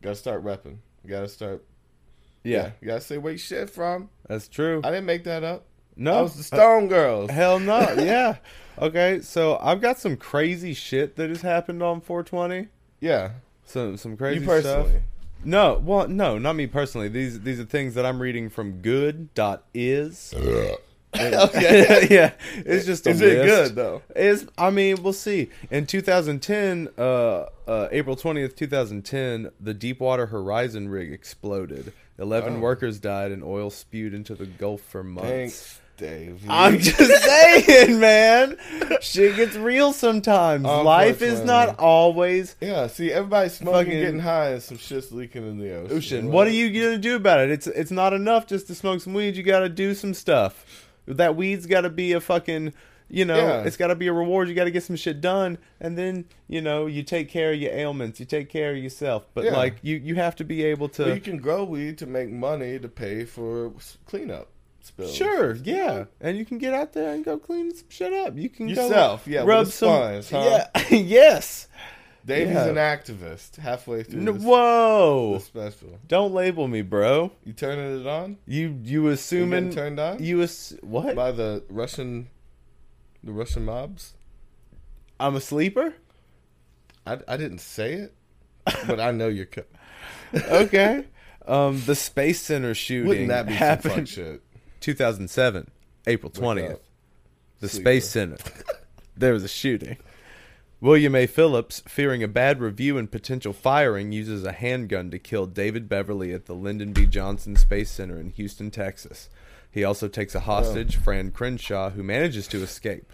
Gotta 0.01 0.17
start 0.17 0.43
repping. 0.43 0.79
Gotta 1.07 1.29
start 1.29 1.63
Yeah, 2.45 2.71
you 2.81 2.89
gotta 2.89 3.01
say 3.01 3.19
where 3.19 3.33
you 3.33 3.39
shit 3.39 3.71
from. 3.71 4.11
that's 4.27 4.49
true. 4.49 4.81
I 4.85 4.91
didn't 4.91 5.07
make 5.07 5.25
that 5.25 5.45
up. 5.45 5.65
no, 5.97 6.15
That 6.15 6.23
was 6.23 6.37
the 6.37 6.43
Stone 6.43 6.89
Girls. 6.89 7.31
Hell 7.31 7.59
no. 7.59 7.79
yeah. 7.99 8.37
Okay, 8.81 9.21
so 9.21 9.59
I've 9.61 9.81
got 9.81 9.99
some 9.99 10.17
crazy 10.17 10.73
shit 10.73 11.17
that 11.17 11.29
has 11.31 11.43
happened 11.43 11.83
on 11.83 12.01
420. 12.01 12.69
Yeah. 13.01 13.33
Some 13.65 13.97
some 13.97 14.17
crazy 14.17 14.45
you 14.45 14.61
stuff. 14.61 14.89
No, 15.45 15.81
well, 15.85 16.09
no, 16.09 16.39
not 16.39 16.55
me 16.55 16.67
personally. 16.67 17.09
These 17.09 17.41
these 17.41 17.61
are 17.61 17.65
things 17.65 17.95
that 17.95 18.07
I'm 18.07 18.21
reading 18.21 18.49
from 18.49 18.81
good.is. 18.81 20.35
okay. 21.17 22.07
yeah, 22.11 22.33
it's 22.55 22.87
just 22.87 23.07
a 23.07 23.11
Is 23.11 23.21
it 23.21 23.45
good 23.47 23.75
though? 23.75 24.03
Is 24.17 24.47
I 24.57 24.71
mean, 24.71 25.03
we'll 25.03 25.13
see. 25.13 25.51
In 25.71 25.87
2010, 25.87 26.89
uh, 26.99 27.47
uh, 27.67 27.89
April 27.91 28.17
20th, 28.17 28.57
2010, 28.57 29.51
the 29.61 29.75
Deepwater 29.75 30.27
Horizon 30.27 30.89
rig 30.89 31.13
exploded. 31.13 31.93
Eleven 32.19 32.57
Oh. 32.57 32.61
workers 32.61 32.99
died, 32.99 33.31
and 33.33 33.43
oil 33.45 33.71
spewed 33.71 34.13
into 34.15 34.35
the 34.35 34.47
Gulf 34.47 34.81
for 34.81 35.05
months. 35.05 35.29
Thanks, 35.29 35.81
Dave. 35.97 36.43
I'm 36.49 36.79
just 36.79 37.25
saying, 37.25 38.01
man. 38.01 38.57
Shit 39.01 39.37
gets 39.37 39.55
real 39.57 39.93
sometimes. 39.93 40.65
Oh, 40.67 40.83
Life 40.83 41.23
is 41.23 41.43
not 41.45 41.79
always 41.79 42.57
yeah, 42.61 42.87
see, 42.89 43.13
everybody's 43.13 43.55
smoking, 43.55 43.87
Fucking- 43.87 44.01
getting 44.01 44.21
high, 44.21 44.51
and 44.51 44.63
some 44.63 44.79
shit's 44.79 45.13
leaking 45.13 45.49
in 45.49 45.59
the 45.59 45.75
ocean. 45.77 45.97
ocean. 45.97 46.33
What 46.33 46.47
are 46.47 46.51
you 46.51 46.71
gonna 46.73 46.99
do 46.99 47.15
about 47.17 47.41
it? 47.41 47.51
It's 47.51 47.67
it's 47.69 47.91
not 47.93 48.13
enough 48.13 48.47
just 48.47 48.67
to 48.67 48.75
smoke 48.75 49.01
some 49.01 49.15
weed. 49.15 49.37
You 49.37 49.43
got 49.45 49.61
to 49.61 49.69
do 49.69 49.95
some 49.95 50.13
stuff. 50.15 50.87
That 51.07 51.37
weed's 51.37 51.67
got 51.67 51.83
to 51.83 51.91
be 51.91 52.13
a 52.13 52.21
fucking, 52.21 52.75
you 53.09 53.25
know, 53.25 53.37
Yeah. 53.37 53.63
it's 53.65 53.77
got 53.77 53.89
to 53.89 53.95
be 53.95 54.07
a 54.07 54.13
reward. 54.13 54.49
You 54.49 54.55
got 54.55 54.65
to 54.65 54.71
get 54.71 54.83
some 54.83 54.97
shit 54.97 55.21
done, 55.21 55.59
and 55.81 55.97
then 55.99 56.27
you 56.47 56.61
know 56.61 56.87
you 56.87 57.03
take 57.03 57.29
care 57.29 57.53
of 57.53 57.59
your 57.61 57.73
ailments. 57.73 58.21
You 58.21 58.27
take 58.27 58.49
care 58.49 58.73
of 58.73 58.79
yourself. 58.79 59.27
But 59.35 59.45
Yeah. 59.45 59.57
like 59.57 59.77
you, 59.83 59.97
you 59.97 60.15
have 60.17 60.37
to 60.37 60.45
be 60.45 60.65
able 60.65 60.89
to. 60.91 61.05
Well, 61.05 61.15
you 61.15 61.21
can 61.21 61.39
grow 61.39 61.65
weed 61.65 61.99
to 61.99 62.07
make 62.07 62.31
money 62.31 62.79
to 62.79 62.89
pay 62.89 63.25
for 63.25 63.73
cleanup 64.07 64.49
spills. 64.81 65.15
Sure, 65.15 65.55
yeah, 65.57 66.05
and 66.21 66.37
you 66.39 66.45
can 66.45 66.59
get 66.59 66.73
out 66.75 66.93
there 66.93 67.13
and 67.13 67.25
go 67.25 67.39
clean 67.39 67.75
some 67.75 67.89
shit 67.89 68.13
up. 68.13 68.37
You 68.37 68.49
can 68.49 68.67
go 68.73 68.83
Yourself, 68.83 69.27
yeah, 69.27 69.43
rub 69.45 69.67
some. 69.69 70.23
sponge, 70.23 70.31
huh? 70.31 70.65
Yeah, 70.91 70.97
yes. 70.97 71.69
Davvy's 72.27 72.55
Yeah. 72.55 72.67
an 72.67 72.75
activist 72.75 73.57
halfway 73.57 74.03
through 74.03 74.21
No, 74.21 74.33
this, 74.33 74.43
whoa! 74.43 75.35
this 75.35 75.45
special. 75.47 75.99
Don't 76.09 76.35
label 76.35 76.69
me, 76.69 76.83
bro. 76.83 77.33
You 77.45 77.55
turning 77.55 78.01
it 78.03 78.07
on? 78.07 78.37
You 78.47 78.79
you 78.83 79.05
You 79.05 79.09
assuming 79.09 79.71
getting 79.71 79.71
turned 79.71 79.99
on 80.01 80.23
you 80.23 80.43
ass- 80.43 80.75
what? 80.83 81.15
by 81.17 81.33
the 81.33 81.63
Russian, 81.71 82.29
the 83.23 83.33
Russian 83.33 83.65
mobs? 83.65 84.15
I'm 85.21 85.35
a 85.35 85.41
sleeper. 85.41 85.95
I, 87.07 87.19
I 87.27 87.37
didn't 87.37 87.59
say 87.61 87.95
it, 87.95 88.15
but 88.87 89.01
I 89.01 89.11
know 89.11 89.29
you're. 89.29 89.47
Co- 89.47 89.65
Okay. 90.35 91.05
um, 91.47 91.83
the 91.87 91.95
Space 91.95 92.41
Center 92.41 92.75
shooting 92.75 93.09
Wouldn't 93.09 93.29
that 93.29 93.47
be 93.47 93.55
happened 93.55 94.09
shit? 94.09 94.43
2007, 94.81 95.71
April 96.07 96.31
20th. 96.31 96.79
The 97.61 97.69
Sleeper. 97.69 97.83
Space 97.83 98.09
Center. 98.11 98.37
there 99.17 99.33
was 99.33 99.43
a 99.43 99.49
shooting. 99.49 99.97
William 100.81 101.17
A. 101.17 101.27
Phillips, 101.27 101.83
fearing 101.89 102.23
a 102.23 102.29
bad 102.29 102.61
review 102.61 102.99
and 102.99 103.11
potential 103.11 103.53
firing, 103.53 104.13
uses 104.13 104.45
a 104.45 104.53
handgun 104.53 105.11
to 105.11 105.19
kill 105.19 105.47
David 105.47 105.89
Beverly 105.89 106.33
at 106.33 106.47
the 106.47 106.55
Lyndon 106.55 106.93
B. 106.93 107.05
Johnson 107.07 107.57
Space 107.57 107.91
Center 107.91 108.21
in 108.21 108.31
Houston, 108.31 108.71
Texas. 108.71 109.29
He 109.71 109.85
also 109.85 110.09
takes 110.09 110.35
a 110.35 110.41
hostage, 110.41 110.97
Fran 110.97 111.31
Crenshaw, 111.31 111.91
who 111.91 112.03
manages 112.03 112.47
to 112.49 112.63
escape. 112.63 113.13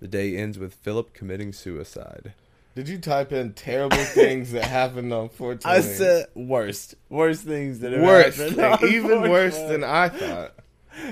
The 0.00 0.08
day 0.08 0.36
ends 0.36 0.58
with 0.58 0.74
Philip 0.74 1.12
committing 1.14 1.52
suicide. 1.52 2.34
Did 2.74 2.88
you 2.88 2.98
type 2.98 3.32
in 3.32 3.54
terrible 3.54 3.96
things 4.04 4.52
that 4.52 4.64
happened 4.64 5.12
on 5.12 5.30
420? 5.30 5.64
I 5.64 5.80
said 5.80 6.26
worst, 6.34 6.94
worst 7.08 7.44
things 7.44 7.80
that 7.80 7.92
have 7.92 8.02
worse, 8.02 8.36
happened. 8.36 8.56
like, 8.56 8.82
on 8.82 8.88
even 8.92 9.30
worse 9.30 9.56
than 9.56 9.82
I 9.82 10.10
thought. 10.10 10.54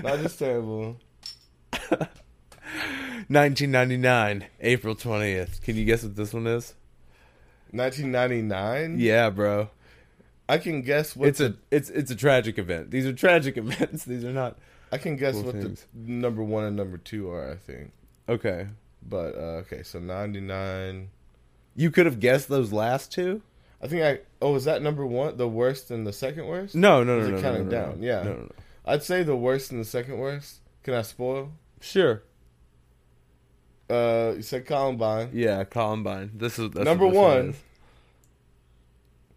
Not 0.03 0.21
just 0.21 0.39
terrible. 0.39 0.99
1999, 3.29 4.45
April 4.61 4.95
20th. 4.95 5.63
Can 5.63 5.77
you 5.77 5.85
guess 5.85 6.03
what 6.03 6.17
this 6.17 6.33
one 6.35 6.47
is? 6.47 6.75
1999. 7.71 8.99
Yeah, 8.99 9.31
bro. 9.31 9.71
I 10.49 10.59
can 10.59 10.83
guess 10.83 11.17
what 11.17 11.29
It's 11.29 11.41
a 11.41 11.55
it's 11.71 11.89
it's 11.89 12.11
a 12.11 12.15
tragic 12.15 12.59
event. 12.59 12.91
These 12.91 13.07
are 13.07 13.15
tragic 13.15 13.57
events. 13.59 14.05
These 14.05 14.25
are 14.25 14.33
not 14.33 14.59
I 14.95 14.99
can 14.99 15.17
guess 15.17 15.35
cool 15.35 15.45
what 15.45 15.55
things. 15.57 15.87
the 15.93 16.13
number 16.13 16.43
one 16.43 16.65
and 16.65 16.77
number 16.77 16.99
two 16.99 17.31
are. 17.31 17.51
I 17.51 17.57
think, 17.57 17.93
okay. 18.29 18.69
but 19.03 19.35
uh, 19.35 19.63
okay. 19.63 19.83
So 19.83 19.99
99. 19.99 21.11
You 21.77 21.91
could 21.91 22.07
have 22.07 22.21
guessed 22.21 22.49
those 22.49 22.73
last 22.73 23.11
two. 23.11 23.43
I 23.83 23.89
think 23.89 24.03
I. 24.03 24.21
Oh, 24.41 24.55
is 24.55 24.65
that 24.65 24.83
number 24.83 25.05
one? 25.05 25.37
The 25.37 25.49
worst 25.49 25.91
and 25.91 26.07
the 26.07 26.13
second 26.13 26.47
worst? 26.47 26.77
No, 26.77 27.03
no, 27.03 27.21
no, 27.21 27.29
no, 27.29 27.43
counting 27.43 27.69
no, 27.69 27.71
no, 27.71 27.87
down? 27.87 28.01
no. 28.01 28.07
Yeah. 28.07 28.23
No, 28.23 28.33
no, 28.33 28.41
no. 28.43 28.53
I'd 28.87 29.03
say 29.03 29.25
the 29.25 29.37
worst 29.37 29.73
and 29.73 29.81
the 29.81 29.85
second 29.85 30.19
worst. 30.19 30.61
Can 30.85 30.95
I 30.95 31.03
spoil? 31.03 31.53
Sure. 31.81 32.23
Uh, 33.91 34.35
you 34.37 34.43
said 34.43 34.65
Columbine. 34.65 35.31
Yeah, 35.33 35.65
Columbine. 35.65 36.31
This 36.35 36.59
is 36.59 36.71
that's 36.71 36.85
number 36.85 37.07
one. 37.07 37.51
is. 37.51 37.57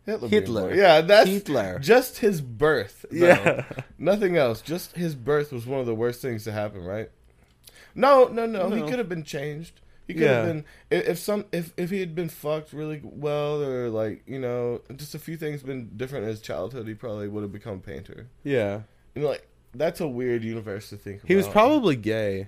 Hitler. 0.08 0.28
Hitler. 0.30 0.74
Yeah, 0.74 1.02
that's 1.02 1.30
Hitler. 1.30 1.78
Just 1.80 2.18
his 2.20 2.42
birth. 2.42 3.06
though. 3.12 3.18
Yeah. 3.28 3.66
Nothing 4.00 4.38
else. 4.38 4.62
Just 4.62 4.96
his 4.96 5.14
birth 5.14 5.52
was 5.52 5.68
one 5.68 5.80
of 5.80 5.86
the 5.86 5.94
worst 5.94 6.22
things 6.22 6.46
to 6.46 6.52
happen, 6.52 6.84
right? 6.84 7.12
No, 7.94 8.26
no, 8.28 8.46
no. 8.46 8.70
He 8.72 8.82
could 8.82 8.98
have 9.00 9.10
been 9.10 9.24
changed. 9.24 9.82
He 10.08 10.14
could 10.14 10.24
Yeah. 10.24 10.34
have 10.38 10.46
been 10.46 10.66
if, 10.90 11.18
some 11.20 11.46
if 11.52 11.74
if 11.76 11.90
he 11.90 12.00
had 12.00 12.16
been 12.16 12.30
fucked 12.30 12.72
really 12.72 13.02
well 13.04 13.62
or 13.62 13.90
like 13.90 14.24
you 14.26 14.40
know 14.40 14.82
just 14.96 15.14
a 15.14 15.20
few 15.20 15.36
things 15.36 15.62
been 15.62 15.92
different 15.98 16.24
in 16.24 16.30
his 16.30 16.40
childhood, 16.42 16.88
he 16.88 16.94
probably 16.94 17.28
would 17.28 17.42
have 17.44 17.52
become 17.52 17.76
a 17.76 17.80
painter. 17.80 18.28
Yeah. 18.44 18.82
You 19.14 19.24
know, 19.24 19.28
like 19.30 19.46
that's 19.76 20.00
a 20.00 20.08
weird 20.08 20.44
universe 20.44 20.90
to 20.92 20.96
think. 20.98 21.18
About 21.18 21.28
He 21.28 21.36
was 21.36 21.48
probably 21.48 21.98
gay. 21.98 22.48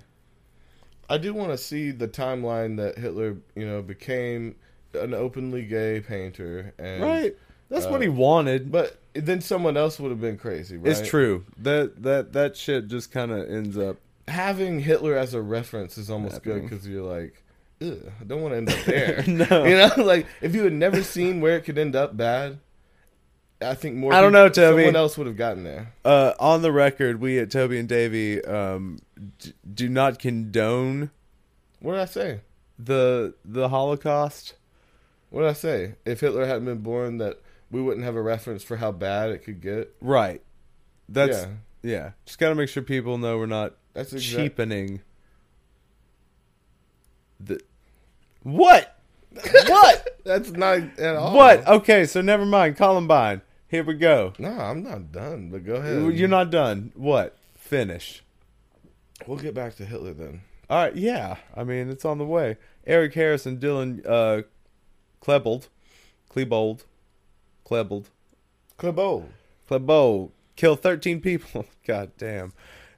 I 1.10 1.18
do 1.18 1.34
want 1.34 1.50
to 1.50 1.58
see 1.58 1.90
the 1.90 2.08
timeline 2.08 2.76
that 2.78 2.96
Hitler, 2.96 3.36
you 3.54 3.66
know, 3.66 3.82
became 3.82 4.54
an 4.94 5.12
openly 5.12 5.62
gay 5.62 6.00
painter, 6.00 6.72
and 6.78 7.02
right. 7.02 7.36
That's 7.70 7.86
what 7.86 7.96
uh, 7.96 8.00
he 8.00 8.08
wanted. 8.08 8.70
But 8.70 8.98
then 9.14 9.40
someone 9.40 9.76
else 9.76 9.98
would 9.98 10.10
have 10.10 10.20
been 10.20 10.36
crazy, 10.36 10.76
right? 10.76 10.90
It's 10.90 11.08
true. 11.08 11.44
That 11.58 12.02
that 12.02 12.32
that 12.34 12.56
shit 12.56 12.88
just 12.88 13.10
kind 13.10 13.30
of 13.30 13.48
ends 13.50 13.78
up 13.78 13.96
having 14.28 14.80
Hitler 14.80 15.16
as 15.16 15.32
a 15.34 15.40
reference 15.40 15.96
is 15.96 16.10
almost 16.10 16.42
good 16.42 16.62
because 16.62 16.86
you're 16.86 17.02
like, 17.02 17.42
Ugh, 17.82 17.96
I 18.20 18.24
don't 18.24 18.42
want 18.42 18.52
to 18.52 18.58
end 18.58 18.70
up 18.70 18.78
there. 18.84 19.24
No. 19.26 19.64
you 19.64 19.76
know, 19.76 19.90
like 20.04 20.26
if 20.42 20.54
you 20.54 20.64
had 20.64 20.72
never 20.72 21.02
seen 21.02 21.40
where 21.40 21.56
it 21.56 21.62
could 21.62 21.78
end 21.78 21.96
up 21.96 22.16
bad, 22.16 22.58
I 23.62 23.74
think 23.74 23.96
more. 23.96 24.12
I 24.12 24.20
don't 24.20 24.30
people- 24.32 24.42
know, 24.44 24.48
Toby. 24.48 24.82
Someone 24.82 24.96
else 24.96 25.18
would 25.18 25.26
have 25.26 25.36
gotten 25.36 25.64
there. 25.64 25.92
uh, 26.04 26.32
on 26.40 26.62
the 26.62 26.72
record, 26.72 27.20
we 27.20 27.38
at 27.38 27.50
Toby 27.50 27.78
and 27.78 27.88
Davvy 27.88 28.46
um, 28.48 28.98
d- 29.38 29.52
do 29.74 29.88
not 29.88 30.18
condone 30.18 31.10
What 31.80 31.92
did 31.92 32.00
I 32.00 32.06
say? 32.06 32.40
the 32.78 33.34
the 33.44 33.68
Holocaust. 33.68 34.54
What 35.28 35.42
did 35.42 35.50
I 35.50 35.54
say? 35.54 35.94
If 36.04 36.20
Hitler 36.20 36.46
hadn't 36.46 36.64
been 36.64 36.78
born, 36.78 37.18
that 37.18 37.38
we 37.70 37.80
wouldn't 37.82 38.04
have 38.04 38.16
a 38.16 38.22
reference 38.22 38.62
for 38.62 38.76
how 38.76 38.92
bad 38.92 39.30
it 39.30 39.38
could 39.44 39.60
get. 39.60 39.94
Right. 40.00 40.42
That's 41.08 41.42
yeah, 41.42 41.48
yeah. 41.82 42.10
Just 42.24 42.38
got 42.38 42.50
to 42.50 42.54
make 42.54 42.68
sure 42.68 42.82
people 42.82 43.18
know 43.18 43.38
we're 43.38 43.46
not 43.46 43.74
that's 43.94 44.12
exact- 44.12 44.36
cheapening 44.42 45.00
the 47.38 47.60
what 48.42 48.96
what 49.68 50.18
That's 50.24 50.50
not 50.50 50.78
at 50.98 51.16
all. 51.16 51.36
what? 51.36 51.66
Okay, 51.66 52.04
so 52.06 52.20
never 52.20 52.44
mind. 52.44 52.76
Columbine. 52.76 53.42
Here 53.68 53.84
we 53.84 53.94
go. 53.94 54.32
No, 54.38 54.50
I'm 54.50 54.82
not 54.82 55.12
done. 55.12 55.50
But 55.50 55.64
go 55.64 55.74
ahead. 55.76 56.16
You're 56.16 56.28
not 56.28 56.50
done. 56.50 56.92
What? 56.96 57.36
Finish. 57.54 58.24
We'll 59.26 59.38
get 59.38 59.54
back 59.54 59.76
to 59.76 59.84
Hitler 59.84 60.12
then. 60.14 60.40
All 60.68 60.82
right, 60.82 60.96
yeah. 60.96 61.36
I 61.56 61.62
mean, 61.62 61.88
it's 61.88 62.04
on 62.04 62.18
the 62.18 62.24
way. 62.24 62.56
Eric 62.86 63.14
Harris 63.14 63.46
and 63.46 63.60
Dylan 63.60 64.04
uh, 64.06 64.42
Klebold, 65.22 65.68
Klebold, 66.34 66.84
Klebold, 67.70 68.06
Klebo. 68.78 69.26
Klebold 69.68 70.30
kill 70.56 70.74
13 70.76 71.20
people. 71.20 71.66
God 71.86 72.10
damn. 72.18 72.52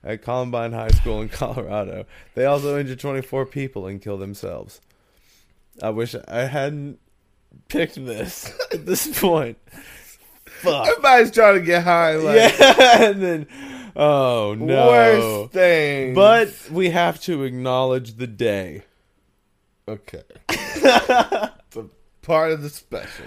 At 0.04 0.22
Columbine 0.22 0.72
High 0.72 0.88
School 0.88 1.20
in 1.20 1.28
Colorado. 1.30 2.06
They 2.34 2.44
also 2.44 2.78
injured 2.78 2.98
24 2.98 3.46
people 3.46 3.86
and 3.86 4.00
killed 4.02 4.20
themselves. 4.20 4.80
I 5.82 5.90
wish 5.90 6.14
I 6.26 6.40
hadn't 6.46 6.98
picked 7.68 7.94
this 7.94 8.52
at 8.72 8.84
this 8.86 9.20
point. 9.20 9.58
Fuck. 10.44 10.88
Everybody's 10.88 11.30
trying 11.30 11.54
to 11.54 11.60
get 11.64 11.84
high. 11.84 12.16
Like, 12.16 12.58
Yeah, 12.58 13.02
and 13.04 13.22
then, 13.22 13.46
oh 13.94 14.54
no. 14.58 14.88
Worst 14.88 15.52
thing. 15.52 16.14
But 16.14 16.52
we 16.70 16.90
have 16.90 17.20
to 17.22 17.44
acknowledge 17.44 18.14
the 18.14 18.26
day. 18.26 18.82
okay. 19.88 20.22
it's 20.48 21.76
a 21.76 21.86
part 22.22 22.52
of 22.52 22.62
the 22.62 22.70
special. 22.70 23.26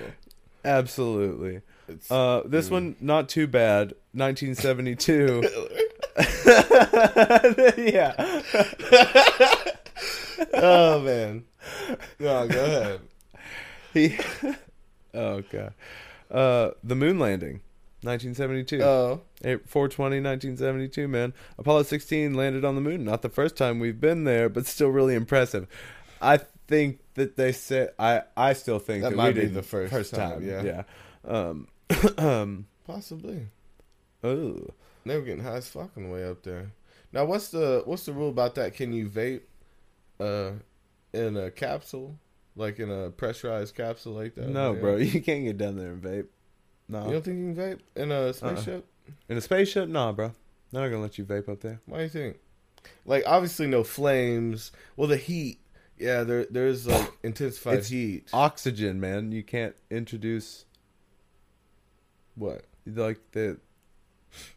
Absolutely. 0.66 1.62
Uh, 2.10 2.42
this 2.46 2.70
one 2.70 2.96
not 3.00 3.30
too 3.30 3.48
bad. 3.48 3.94
1972. 4.14 5.44
yeah. 7.92 8.14
oh 10.54 11.00
man. 11.02 11.44
No, 12.20 12.48
go 12.48 12.66
ahead. 12.66 13.02
He. 13.94 14.18
oh 15.14 15.42
god. 15.52 15.74
Uh, 16.32 16.72
the 16.84 16.96
moon 16.96 17.20
landing. 17.20 17.62
1972. 18.02 18.82
Oh, 18.84 19.22
420 19.42 20.22
1972 20.22 21.08
man 21.08 21.34
apollo 21.58 21.84
16 21.84 22.34
landed 22.34 22.66
on 22.66 22.76
the 22.76 22.82
moon 22.82 23.04
not 23.04 23.22
the 23.22 23.30
first 23.30 23.56
time 23.56 23.80
we've 23.80 24.00
been 24.00 24.24
there 24.24 24.50
but 24.50 24.66
still 24.66 24.90
really 24.90 25.14
impressive 25.14 25.68
i 26.22 26.40
think 26.68 27.00
that 27.14 27.36
they 27.38 27.52
said 27.52 27.92
i 28.00 28.22
i 28.36 28.54
still 28.54 28.80
think 28.80 29.04
That 29.04 29.12
that, 29.12 29.16
might 29.16 29.36
we 29.36 29.42
be 29.42 29.46
did 29.48 29.54
the 29.54 29.64
first 29.64 29.92
first 29.94 30.16
time, 30.16 30.44
yeah. 30.44 30.64
yeah 30.64 30.84
um 31.26 31.68
um 32.18 32.68
possibly. 32.88 33.48
oh 34.24 34.68
They 35.06 35.16
were 35.16 35.22
getting 35.24 35.44
high 35.44 35.58
as 35.58 35.68
fuck 35.68 35.92
on 35.98 36.04
the 36.04 36.10
way 36.10 36.28
up 36.28 36.42
there. 36.44 36.72
Now, 37.14 37.26
what's 37.26 37.50
the 37.50 37.84
what's 37.86 38.06
the 38.06 38.14
rule 38.14 38.30
about 38.30 38.56
that? 38.56 38.74
Can 38.74 38.92
you 38.92 39.08
vape, 39.08 39.42
uh, 40.20 40.52
in 41.14 41.38
a 41.38 41.50
capsule, 41.52 42.18
like 42.56 42.80
in 42.80 42.90
a 42.92 43.10
pressurized 43.12 43.76
capsule 43.76 44.14
like 44.14 44.36
that? 44.36 44.50
no 44.50 44.74
Yeah. 44.74 44.80
bro 44.80 44.96
you 45.14 45.22
can't 45.22 45.46
get 45.46 45.58
down 45.58 45.78
there 45.78 45.92
and 45.94 46.02
vape 46.02 46.28
No, 46.90 47.06
You 47.06 47.14
don't 47.14 47.24
think 47.26 47.38
you 47.40 47.54
can 47.54 47.56
vape 47.56 47.80
in 47.96 48.12
a 48.12 48.34
spaceship? 48.34 48.86
in 49.30 49.38
a 49.38 49.42
spaceship 49.42 49.88
nah 49.88 50.12
bro 50.12 50.32
they're 50.72 50.82
not 50.82 50.90
gonna 50.90 51.02
let 51.04 51.18
you 51.20 51.26
vape 51.26 51.48
up 51.48 51.62
there 51.62 51.80
Why 51.86 51.98
do 51.98 52.04
you 52.04 52.10
think? 52.10 52.38
Like, 53.06 53.24
obviously, 53.26 53.66
no 53.66 53.84
flames. 53.84 54.72
Well, 54.96 55.08
the 55.08 55.18
heat. 55.18 55.60
Yeah, 55.98 56.24
there 56.24 56.46
there's 56.50 56.88
like 56.88 57.12
intensified 57.24 57.80
It's 57.80 57.90
heat. 57.90 58.30
oxygen 58.34 59.00
man 59.00 59.32
you 59.32 59.44
can't 59.44 59.76
introduce 59.90 60.66
What? 62.36 62.66
like 62.86 63.20
the 63.32 63.58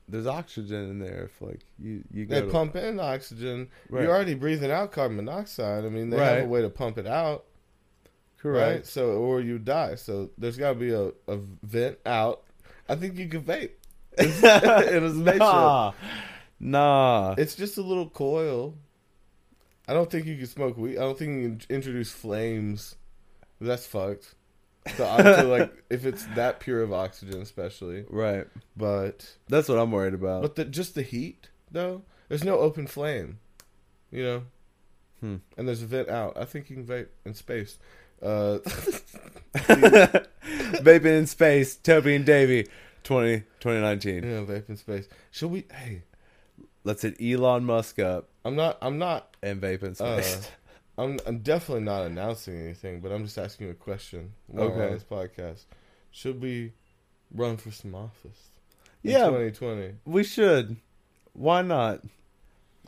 there's 0.09 0.27
oxygen 0.27 0.91
in 0.91 0.99
there 0.99 1.25
if 1.33 1.41
like 1.41 1.61
you 1.79 2.03
you 2.13 2.27
go 2.27 2.35
They 2.35 2.41
to- 2.47 2.53
pump 2.53 2.75
in 2.77 2.99
oxygen. 2.99 3.69
Right. 3.89 4.03
You're 4.03 4.11
already 4.15 4.35
breathing 4.35 4.71
out 4.73 4.91
carbon 4.93 5.17
monoxide. 5.17 5.85
I 5.85 5.89
mean, 5.89 6.11
they 6.11 6.17
have 6.19 6.45
a 6.45 6.49
way 6.49 6.63
to 6.63 6.69
pump 6.71 6.99
it 6.99 7.07
out. 7.07 7.45
correct 8.39 8.75
right? 8.77 8.87
So 8.87 9.11
or 9.13 9.41
you 9.41 9.59
die. 9.61 9.95
So 9.95 10.31
there's 10.37 10.57
got 10.57 10.71
to 10.71 10.75
be 10.75 10.93
a, 10.93 11.13
a 11.33 11.39
vent 11.63 11.99
out. 12.05 12.43
I 12.89 12.97
think 12.97 13.17
you 13.17 13.29
can 13.29 13.43
vape. 13.45 13.71
in 14.19 14.25
a 15.05 15.11
spaceship. 15.15 15.39
Nah, 15.39 15.93
nah. 16.59 17.35
It's 17.39 17.55
just 17.55 17.79
a 17.79 17.83
little 17.83 18.09
coil. 18.11 18.75
I 19.89 19.95
don't 19.95 20.11
think 20.11 20.27
you 20.27 20.37
can 20.37 20.47
smoke 20.47 20.77
weed. 20.77 20.99
I 20.99 21.01
don't 21.01 21.19
think 21.19 21.43
you 21.43 21.49
can 21.49 21.61
introduce 21.77 22.13
flames. 22.13 22.95
That's 23.61 23.87
fucked. 23.87 24.35
So 24.97 25.05
I 25.09 25.23
feel 25.41 25.49
like 25.59 25.73
if 25.91 26.05
it's 26.07 26.25
that 26.37 26.61
pure 26.61 26.83
of 26.83 26.93
oxygen, 26.93 27.41
especially, 27.43 28.05
Right. 28.09 28.47
but 28.77 29.35
That's 29.49 29.69
what 29.69 29.79
I'm 29.79 29.91
worried 29.91 30.15
about. 30.15 30.43
but 30.43 30.55
the, 30.57 30.65
just 30.67 30.95
the 30.95 31.03
heat 31.03 31.49
though. 31.71 32.03
There's 32.29 32.45
no 32.45 32.59
open 32.59 32.87
flame, 32.87 33.39
you 34.11 34.23
know. 34.23 34.43
Hmm. 35.21 35.37
And 35.57 35.67
there's 35.67 35.83
a 35.83 35.87
vent 35.87 36.09
out. 36.11 36.37
I 36.37 36.45
think 36.45 36.69
you 36.71 36.77
can 36.77 36.85
vape 36.87 37.09
in 37.25 37.35
space. 37.35 37.79
Uh, 38.21 38.59
Vaping 39.55 41.19
in 41.19 41.27
space, 41.27 41.77
Toby 41.77 42.15
and 42.17 42.27
Davvy, 42.27 42.69
20, 43.05 43.41
2019. 43.61 44.15
yeah, 44.25 44.41
vape 44.41 44.69
in 44.69 44.77
space. 44.77 45.09
Should 45.31 45.51
we? 45.51 45.67
Hey, 45.73 46.03
Let's 46.85 47.03
hit 47.03 47.17
Elon 47.21 47.65
Musk 47.65 47.99
up 47.99 48.29
I'm 48.45 48.57
not. 48.57 48.79
I'm 48.81 48.99
not. 48.99 49.37
and 49.43 49.61
vape 49.61 49.83
in 49.83 49.95
Uh. 50.05 50.23
I'm. 50.99 51.19
I'm 51.27 51.39
definitely 51.41 51.85
not 51.85 52.07
announcing 52.07 52.59
anything, 52.59 53.01
but 53.01 53.13
I'm 53.13 53.25
just 53.25 53.39
asking 53.39 53.67
you 53.67 53.73
a 53.73 53.77
question. 53.77 54.33
Okay. 54.57 54.87
On 54.87 54.93
this 54.93 55.05
podcast, 55.05 55.65
should 56.11 56.41
we 56.43 56.73
run 57.33 57.57
for 57.57 57.71
some 57.71 57.95
office? 57.95 58.49
Yeah. 59.03 59.27
2020. 59.27 59.95
we 60.07 60.25
should. 60.25 60.77
Why 61.35 61.63
not? 61.63 62.01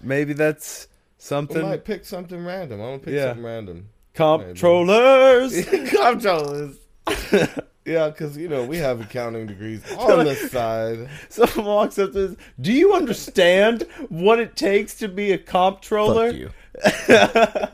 Maybe 0.03 0.33
that's 0.33 0.89
We 0.91 0.97
something. 1.19 1.63
might 1.63 1.85
pick 1.85 2.05
something 2.05 2.45
random. 2.45 2.81
I'm 2.81 2.87
gonna 2.87 2.99
pick 3.01 3.15
Yeah. 3.15 3.29
something 3.29 3.45
random. 3.45 3.89
Comptrollers. 4.15 5.65
Comptrollers. 5.91 6.79
yeah, 7.91 8.09
because 8.09 8.37
you 8.37 8.49
know 8.49 8.65
we 8.65 8.77
have 8.79 9.01
accounting 9.01 9.47
degrees 9.47 9.83
on 9.99 10.25
the 10.25 10.35
side. 10.35 11.09
Someone 11.29 11.67
walks 11.67 11.99
up 11.99 12.13
to 12.13 12.31
us. 12.31 12.37
Do 12.61 12.73
you 12.73 12.95
understand 12.95 13.83
what 14.09 14.39
it 14.39 14.57
takes 14.57 14.95
to 14.99 15.09
be 15.09 15.33
a 15.33 15.39
comptroller? 15.39 16.31
you. 16.31 16.51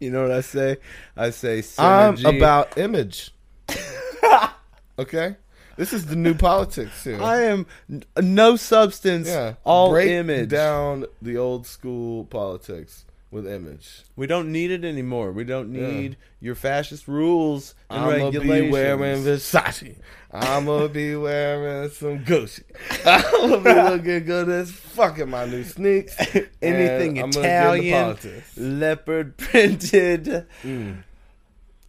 You 0.00 0.10
know 0.10 0.22
what 0.22 0.32
I 0.32 0.42
say? 0.42 0.76
I 1.16 1.30
say 1.30 1.62
I'm 1.78 2.22
about 2.26 2.76
image. 2.76 3.32
okay, 4.98 5.36
this 5.76 5.94
is 5.94 6.06
the 6.06 6.16
new 6.16 6.34
politics 6.34 7.04
here. 7.04 7.22
I 7.22 7.42
am 7.44 7.66
n- 7.90 8.04
no 8.20 8.56
substance, 8.56 9.28
yeah, 9.28 9.54
all 9.64 9.90
break 9.90 10.10
image. 10.10 10.50
down 10.50 11.06
the 11.22 11.38
old 11.38 11.66
school 11.66 12.24
politics 12.26 13.06
with 13.34 13.46
image. 13.48 14.02
We 14.14 14.26
don't 14.28 14.52
need 14.52 14.70
it 14.70 14.84
anymore. 14.84 15.32
We 15.32 15.42
don't 15.44 15.74
Yeah. 15.74 15.88
need 15.90 16.16
your 16.40 16.54
fascist 16.54 17.08
rules 17.08 17.74
and 17.90 17.98
I'm 18.04 18.10
gonna 18.10 18.24
regulations. 18.26 18.66
be 18.66 18.70
wearing 18.72 19.22
Versace. 19.24 19.96
I'm 20.30 20.66
gonna 20.66 20.88
be 20.88 21.16
wearing 21.16 21.90
some 21.90 22.20
Gucci. 22.24 22.62
I'm 23.04 23.50
gonna 23.50 23.60
be 23.60 23.90
looking 23.96 24.24
good 24.24 24.48
as 24.48 24.70
fuck 24.70 25.18
in 25.18 25.30
my 25.30 25.46
new 25.46 25.64
sneaks. 25.64 26.16
Anything 26.62 27.18
And 27.18 27.24
I'm 27.24 27.30
gonna 27.30 27.80
get 27.80 28.06
into 28.08 28.28
Italian, 28.28 28.78
leopard 28.80 29.36
printed. 29.36 30.46
Mm. 30.62 31.02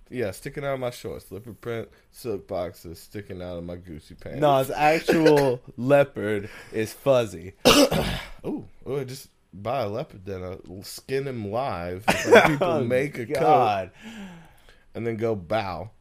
Yeah, 0.09 0.31
sticking 0.31 0.63
out 0.63 0.75
of 0.75 0.79
my 0.79 0.91
shorts, 0.91 1.31
leopard 1.31 1.61
print, 1.61 1.89
silk 2.11 2.47
boxes 2.47 2.99
sticking 2.99 3.41
out 3.41 3.57
of 3.57 3.63
my 3.63 3.75
Gucci 3.75 4.19
pants. 4.19 4.39
No, 4.39 4.59
it's 4.59 4.69
actual 4.71 5.61
leopard 5.77 6.49
is 6.71 6.93
fuzzy. 6.93 7.53
oh, 7.65 8.65
oh, 8.85 9.03
just 9.03 9.29
buy 9.61 9.81
a 9.81 9.87
leopard 9.87 10.25
then, 10.25 10.43
uh, 10.43 10.57
skin 10.83 11.27
him 11.27 11.49
live. 11.51 12.05
people 12.47 12.57
Oh, 12.67 12.83
make 12.83 13.17
a 13.17 13.25
coat 13.25 13.39
God. 13.39 13.91
and 14.93 15.05
then 15.07 15.17
go 15.17 15.35
bow. 15.35 15.91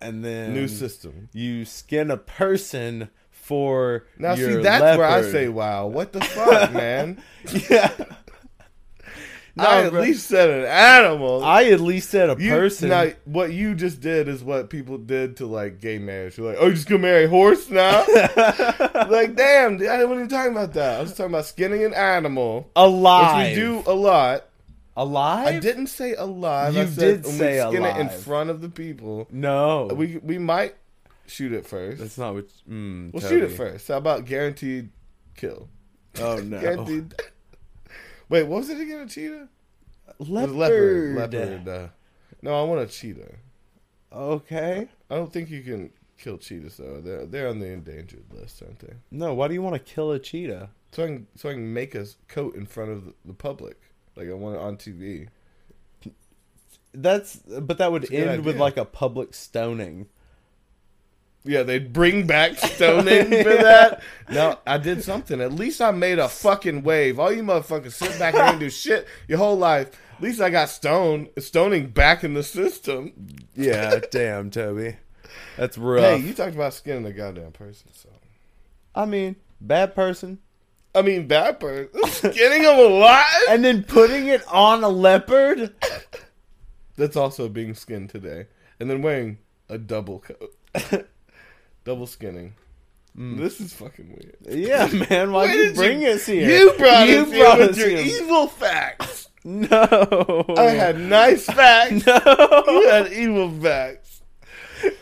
And 0.00 0.24
then 0.24 0.52
New 0.52 0.68
system. 0.68 1.28
you 1.32 1.64
skin 1.64 2.10
a 2.10 2.16
person 2.16 3.08
for 3.30 4.06
Now 4.18 4.34
see, 4.34 4.56
that's 4.56 4.98
where 4.98 5.06
I 5.06 5.22
say, 5.22 5.48
"Wow, 5.48 5.86
what 5.86 6.12
the 6.12 6.20
fuck, 6.20 6.72
man." 6.74 7.22
yeah. 7.70 7.90
No, 9.56 9.64
I 9.64 9.82
at 9.84 9.92
bro. 9.92 10.00
least 10.02 10.26
said 10.26 10.50
an 10.50 10.64
animal. 10.64 11.44
I 11.44 11.64
at 11.66 11.80
least 11.80 12.10
said 12.10 12.28
a 12.28 12.36
You- 12.38 12.50
person. 12.50 12.88
Now, 12.88 13.12
what 13.24 13.52
you 13.52 13.74
just 13.76 14.00
did 14.00 14.26
is 14.26 14.42
what 14.42 14.68
people 14.68 14.98
did 14.98 15.36
to 15.36 15.46
like 15.46 15.80
gay 15.80 15.98
marriage. 15.98 16.36
You're 16.38 16.48
like, 16.48 16.56
oh, 16.60 16.66
you 16.66 16.74
just 16.74 16.88
gonna 16.88 17.02
marry 17.02 17.24
a 17.26 17.28
horse 17.28 17.70
now? 17.70 18.04
like, 19.08 19.36
damn, 19.36 19.76
dude, 19.78 19.88
I 19.88 20.04
wasn't 20.04 20.26
even 20.26 20.28
talking 20.28 20.52
about 20.52 20.72
that. 20.74 20.98
I 20.98 21.02
was 21.02 21.12
talking 21.12 21.26
about 21.32 21.46
skinning 21.46 21.84
an 21.84 21.94
animal, 21.94 22.70
alive. 22.74 23.48
which 23.50 23.56
we 23.56 23.62
do 23.62 23.82
a 23.86 23.94
lot. 23.94 24.46
alive. 24.96 25.46
I 25.46 25.58
didn't 25.60 25.86
say 25.88 26.14
alive. 26.14 26.74
You 26.74 26.80
I 26.82 26.86
said 26.86 27.22
did 27.22 27.26
say 27.26 27.64
we 27.64 27.70
skin 27.72 27.84
it 27.84 27.96
in 27.96 28.08
front 28.08 28.50
of 28.50 28.60
the 28.60 28.68
people. 28.68 29.28
No, 29.30 29.86
We 29.94 30.18
we 30.22 30.38
might 30.38 30.74
shoot 31.26 31.52
it 31.52 31.64
first. 31.66 32.00
that's 32.00 32.18
not 32.18 32.34
what. 32.34 32.46
Mm, 32.68 33.12
we'll 33.12 33.22
Toby. 33.22 33.34
shoot 33.34 33.44
it 33.44 33.52
first. 33.56 33.86
How 33.88 33.98
about 33.98 34.24
guaranteed 34.24 34.90
kill? 35.36 35.68
Oh 36.20 36.36
no, 36.38 36.60
Guaranteed. 36.60 37.14
Wait, 38.28 38.44
what 38.44 38.58
was 38.58 38.70
it 38.70 38.80
again? 38.80 39.00
A 39.00 39.06
cheetah? 39.06 39.48
Leopard. 40.18 40.54
Leopard. 40.54 41.16
Leopard. 41.16 41.68
Uh, 41.68 41.88
no, 42.42 42.60
I 42.60 42.64
want 42.64 42.80
a 42.80 42.86
cheetah. 42.86 43.34
Okay. 44.12 44.88
I 45.10 45.14
don't 45.14 45.32
think 45.32 45.50
you 45.50 45.62
can 45.62 45.90
kill 46.18 46.38
cheetahs 46.38 46.76
though. 46.76 47.00
They're 47.00 47.26
they're 47.26 47.48
on 47.48 47.58
the 47.58 47.66
endangered 47.66 48.24
list, 48.32 48.62
aren't 48.62 48.80
they? 48.80 48.94
No, 49.10 49.34
why 49.34 49.48
do 49.48 49.54
you 49.54 49.62
want 49.62 49.74
to 49.74 49.92
kill 49.92 50.12
a 50.12 50.18
cheetah? 50.18 50.70
So 50.92 51.04
I 51.04 51.06
can 51.06 51.26
so 51.34 51.48
I 51.50 51.52
can 51.54 51.72
make 51.72 51.94
a 51.94 52.06
coat 52.28 52.54
in 52.54 52.66
front 52.66 52.90
of 52.90 53.12
the, 53.24 53.34
public, 53.34 53.80
like 54.16 54.28
I 54.28 54.34
want 54.34 54.56
it 54.56 54.62
on 54.62 54.76
TV. 54.76 55.28
That's 56.92 57.36
but 57.36 57.78
that 57.78 57.90
would 57.90 58.04
It's 58.04 58.12
a 58.12 58.16
good 58.16 58.28
end 58.28 58.44
with 58.44 58.56
like 58.56 58.76
a 58.76 58.84
public 58.84 59.34
stoning. 59.34 60.06
Yeah, 61.44 61.62
they'd 61.62 61.92
bring 61.92 62.26
back 62.26 62.56
stoning 62.58 63.26
for 63.26 63.54
that. 63.54 64.02
No, 64.30 64.58
I 64.66 64.78
did 64.78 65.04
something. 65.04 65.40
At 65.40 65.52
least 65.52 65.80
I 65.80 65.90
made 65.90 66.18
a 66.18 66.28
fucking 66.28 66.82
wave. 66.82 67.20
All 67.20 67.30
you 67.30 67.42
motherfuckers 67.42 67.92
sit 67.92 68.18
back 68.18 68.34
and 68.34 68.58
do 68.58 68.70
shit 68.70 69.06
your 69.28 69.38
whole 69.38 69.56
life. 69.56 69.90
At 70.16 70.22
least 70.22 70.40
I 70.40 70.48
got 70.48 70.70
stoned, 70.70 71.28
stoning 71.38 71.88
back 71.88 72.24
in 72.24 72.34
the 72.34 72.42
system. 72.42 73.12
Yeah, 73.54 74.00
damn, 74.10 74.50
Toby. 74.50 74.96
That's 75.56 75.76
rough. 75.76 76.02
Hey, 76.02 76.16
you 76.18 76.32
talked 76.32 76.54
about 76.54 76.72
skinning 76.72 77.04
a 77.04 77.12
goddamn 77.12 77.52
person, 77.52 77.90
so. 77.92 78.08
I 78.94 79.04
mean, 79.04 79.36
bad 79.60 79.94
person. 79.94 80.38
I 80.94 81.02
mean, 81.02 81.26
bad 81.26 81.58
person. 81.58 81.88
Skinning 82.06 82.62
him 82.62 82.78
alive? 82.78 83.42
And 83.48 83.64
then 83.64 83.82
putting 83.82 84.28
it 84.28 84.44
on 84.46 84.84
a 84.84 84.88
leopard? 84.88 85.74
That's 86.96 87.16
also 87.16 87.48
being 87.48 87.74
skinned 87.74 88.10
today. 88.10 88.46
And 88.78 88.88
then 88.88 89.02
wearing 89.02 89.38
a 89.68 89.76
double 89.76 90.20
coat. 90.20 90.54
double 91.84 92.06
skinning. 92.06 92.54
Mm. 93.16 93.38
This 93.38 93.60
is 93.60 93.72
fucking 93.72 94.08
weird. 94.08 94.36
Yeah, 94.58 94.86
man. 95.10 95.30
Why'd 95.32 95.50
Where 95.50 95.64
you 95.68 95.74
bring 95.74 96.02
you- 96.02 96.08
us 96.08 96.26
here? 96.26 96.48
You 96.50 96.72
brought 96.76 97.08
You 97.08 97.20
us 97.22 97.30
here 97.30 97.44
brought 97.44 97.58
with 97.58 97.70
us 97.70 97.76
your 97.78 97.88
here. 97.90 98.22
evil 98.22 98.46
facts. 98.48 99.28
No. 99.46 100.46
I 100.56 100.70
had 100.70 100.98
nice 100.98 101.44
facts. 101.44 102.06
No. 102.06 102.62
You 102.66 102.88
had 102.88 103.12
evil 103.12 103.50
facts. 103.50 104.22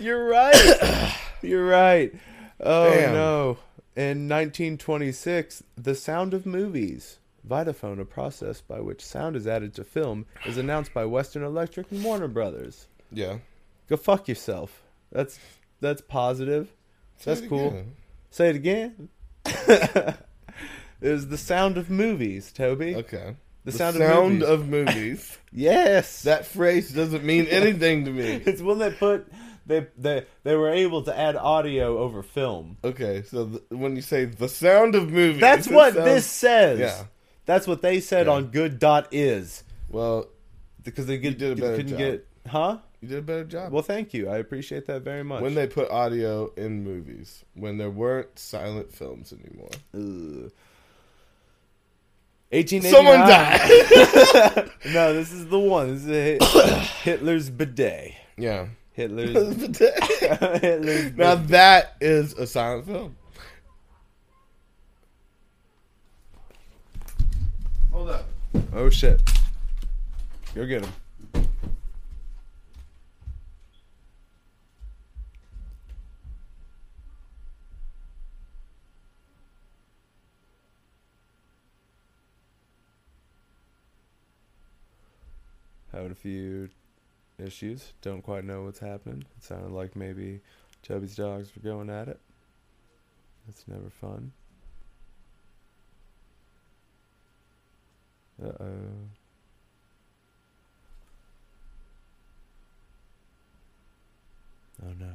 You're 0.01 0.27
right. 0.29 1.15
You're 1.43 1.65
right. 1.65 2.13
Oh 2.59 2.91
Damn. 2.91 3.15
no. 3.15 3.59
In 3.95 4.29
1926, 4.29 5.63
The 5.77 5.95
Sound 5.95 6.35
of 6.35 6.45
Movies, 6.45 7.19
Vitaphone, 7.49 8.01
a 8.01 8.05
process 8.05 8.61
by 8.61 8.81
which 8.81 9.05
sound 9.05 9.37
is 9.37 9.47
added 9.47 9.75
to 9.75 9.85
film, 9.85 10.27
is 10.45 10.57
announced 10.57 10.93
by 10.93 11.05
Western 11.05 11.45
Electric 11.45 11.91
and 11.93 12.03
Warner 12.03 12.27
Brothers. 12.29 12.89
Yeah. 13.13 13.39
Go 13.89 13.97
fuck 13.97 14.27
yourself. 14.27 14.83
That's 15.13 15.39
that's 15.83 16.01
positive. 16.01 16.73
Say 17.19 17.35
That's 17.35 17.47
cool. 17.47 17.69
again. 17.69 17.93
Say 18.31 18.49
it 18.49 18.57
again. 18.57 19.09
it 19.45 20.17
was 21.01 21.29
The 21.29 21.37
Sound 21.39 21.77
of 21.77 21.91
Movies, 21.91 22.53
Toby. 22.53 22.97
Okay. 22.97 23.37
The, 23.65 23.71
The 23.71 23.79
sound, 23.79 23.97
sound, 23.97 24.43
of 24.43 24.67
movies. 24.67 24.89
of 24.89 24.95
movies. 24.97 25.39
yes. 25.53 26.23
that 26.23 26.47
phrase 26.47 26.91
doesn't 26.93 27.23
mean 27.25 27.47
anything 27.47 28.05
to 28.07 28.11
me. 28.11 28.43
it's 28.47 28.61
when 28.63 28.79
they 28.79 28.91
put 28.91 29.31
they 29.67 29.87
they 29.97 30.25
they 30.43 30.57
were 30.57 30.71
able 30.71 31.03
to 31.05 31.17
add 31.17 31.37
audio 31.37 31.99
over 31.99 32.23
film. 32.25 32.77
Okay, 32.83 33.23
so 33.23 33.47
th- 33.47 33.63
when 33.69 33.95
you 33.95 34.03
say 34.03 34.25
the 34.25 34.49
sound 34.49 34.97
of 34.97 35.11
movies, 35.13 35.41
That's 35.41 35.69
what 35.69 35.95
sounds- 35.95 36.05
this 36.07 36.27
says. 36.27 36.79
Yeah. 36.81 37.05
That's 37.47 37.67
what 37.69 37.83
they 37.83 38.01
said 38.01 38.27
Yeah. 38.27 38.33
on 38.33 38.47
good 38.47 38.79
dot 38.81 39.09
is 39.13 39.63
Well, 39.89 40.27
because 40.83 41.07
they 41.07 41.19
get, 41.19 41.39
did 41.39 41.59
a 41.59 41.61
better 41.61 41.77
couldn't 41.77 41.91
job. 41.91 41.99
get 41.99 42.27
huh? 42.49 42.79
You 43.03 43.09
did 43.09 43.19
a 43.19 43.23
better 43.23 43.45
job. 43.45 43.73
Well, 43.73 43.83
thank 43.83 44.15
you. 44.15 44.29
I 44.31 44.39
appreciate 44.39 44.87
that 44.87 45.03
very 45.03 45.25
much. 45.25 45.43
when 45.43 45.55
they 45.55 45.67
put 45.67 45.91
audio 45.91 46.53
in 46.57 46.85
movies, 46.85 47.45
when 47.55 47.77
there 47.77 47.91
weren't 47.91 48.39
silent 48.39 48.93
films 48.95 49.33
anymore. 49.33 49.71
Ugh. 49.95 50.51
1889. 52.51 52.93
Someone 52.93 53.21
died. 53.21 54.71
no, 54.95 55.15
this 55.15 55.33
is 55.33 55.49
the 55.49 55.59
one. 55.59 55.95
This 55.95 56.05
is 56.05 56.09
Hit- 56.09 56.43
Hitler's 57.03 57.51
bidet. 57.51 58.15
yeah. 58.37 58.67
Hitler's 58.93 59.33
now 59.81 60.59
Hitler's 60.59 61.05
bidet. 61.05 61.17
Now 61.17 61.35
that 61.37 61.97
is 62.01 62.35
a 62.35 62.47
silent 62.47 62.87
film. 62.87 63.17
Hold 67.91 68.11
up. 68.11 68.27
Oh 68.75 68.91
shit. 68.91 69.21
Go 70.55 70.67
get 70.67 70.85
him. 70.85 70.93
Having 86.03 86.13
a 86.13 86.17
few 86.17 86.69
issues. 87.39 87.93
Don't 88.03 88.23
quite 88.23 88.45
know 88.45 88.65
what's 88.65 88.81
happening. 88.81 89.25
It 89.37 89.45
sounded 89.45 89.71
like 89.71 89.95
maybe 89.95 90.41
Chubby's 90.83 91.15
dogs 91.15 91.53
were 91.55 91.63
going 91.63 91.91
at 91.91 92.09
it. 92.09 92.19
That's 93.47 93.69
never 93.69 93.89
fun. 93.89 94.33
Uh 98.45 98.49
oh. 98.49 98.81
Oh 104.85 104.93
no. 104.99 105.13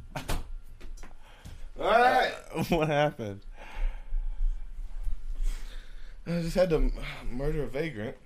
All 1.78 1.90
right. 1.90 2.32
what 2.68 2.88
happened? 2.88 3.40
I 6.26 6.40
just 6.40 6.56
had 6.56 6.70
to 6.70 6.90
murder 7.30 7.64
a 7.64 7.66
vagrant. 7.66 8.16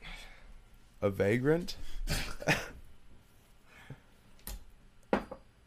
A 1.02 1.10
vagrant? 1.10 1.76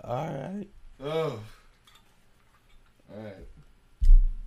Alright. 0.04 0.68
Oh. 1.02 1.40
All 3.12 3.24
right. 3.24 3.34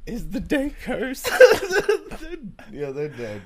Is 0.07 0.31
the 0.31 0.41
day 0.41 0.73
cursed? 0.85 1.29
yeah, 2.73 2.91
they're 2.91 3.09
dead. 3.09 3.43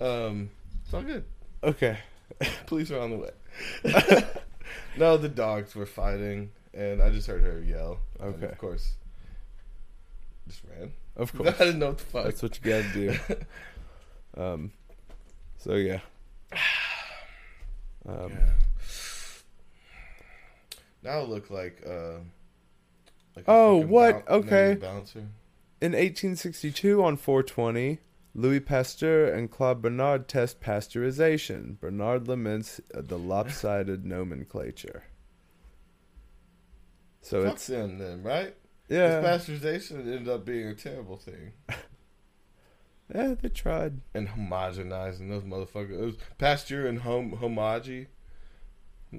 Um, 0.00 0.50
it's 0.84 0.94
all 0.94 1.02
good. 1.02 1.24
okay. 1.62 1.98
Police 2.66 2.90
are 2.90 3.00
on 3.00 3.10
the 3.10 3.16
way. 3.16 4.24
no, 4.96 5.16
the 5.16 5.28
dogs 5.28 5.74
were 5.74 5.86
fighting, 5.86 6.50
and 6.78 7.02
I 7.02 7.10
just 7.10 7.26
heard 7.26 7.42
her 7.42 7.60
yell. 7.62 7.98
Okay. 8.20 8.46
of 8.46 8.58
course, 8.58 8.92
just 10.46 10.62
ran. 10.64 10.92
Of 11.16 11.32
course. 11.36 11.48
I 11.60 11.64
didn't 11.64 11.80
know 11.80 11.88
what 11.88 11.98
the 11.98 12.04
fuck. 12.04 12.24
That's 12.24 12.42
what 12.42 12.58
you 12.64 12.70
gotta 12.70 12.92
do. 12.92 13.16
Um 14.36 14.70
so 15.56 15.74
yeah. 15.74 16.00
Um 18.08 18.30
yeah. 18.30 18.52
Now 21.02 21.20
it 21.20 21.28
look 21.28 21.50
like 21.50 21.82
uh. 21.86 22.18
Like 23.36 23.44
Oh, 23.48 23.76
what? 23.76 24.26
boun- 24.26 24.38
Okay. 24.44 24.74
Bouncer. 24.74 25.20
in 25.80 25.92
1862 25.92 27.02
on 27.02 27.16
420, 27.16 27.98
Louis 28.34 28.60
Pasteur 28.60 29.26
and 29.32 29.50
Claude 29.50 29.80
Bernard 29.80 30.26
test 30.28 30.60
pasteurization. 30.60 31.78
Bernard 31.80 32.26
laments 32.28 32.80
the 32.92 33.18
lopsided 33.18 34.04
nomenclature. 34.04 35.04
So 37.22 37.44
Fuck 37.44 37.54
it's 37.54 37.66
them 37.66 37.98
then, 37.98 38.22
right? 38.22 38.54
yeah, 38.88 39.20
This 39.20 39.46
pasteurization 39.48 40.00
ended 40.00 40.28
up 40.28 40.44
being 40.44 40.68
a 40.68 40.74
terrible 40.74 41.16
thing. 41.16 41.52
yeah, 43.14 43.34
they 43.40 43.48
tried. 43.48 44.00
And 44.14 44.28
homogenizing 44.28 45.28
those 45.28 45.42
motherfuckers. 45.42 45.92
It 46.00 46.04
was 46.04 46.16
Pasteur 46.38 46.86
and 46.86 47.00
hom- 47.00 47.32
Homogy 47.38 48.06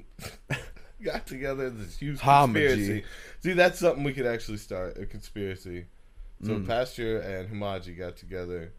got 1.03 1.25
together 1.27 1.69
this 1.69 1.97
huge 1.97 2.19
Homogy. 2.19 2.53
conspiracy. 2.53 3.03
See, 3.41 3.53
that's 3.53 3.79
something 3.79 4.03
we 4.03 4.13
could 4.13 4.25
actually 4.25 4.57
start 4.57 4.97
a 4.97 5.05
conspiracy. 5.05 5.85
So 6.43 6.51
Mm. 6.53 6.67
Pasteur 6.67 7.17
and 7.19 7.49
Homogy 7.49 7.97
got 7.97 8.15
together 8.15 8.73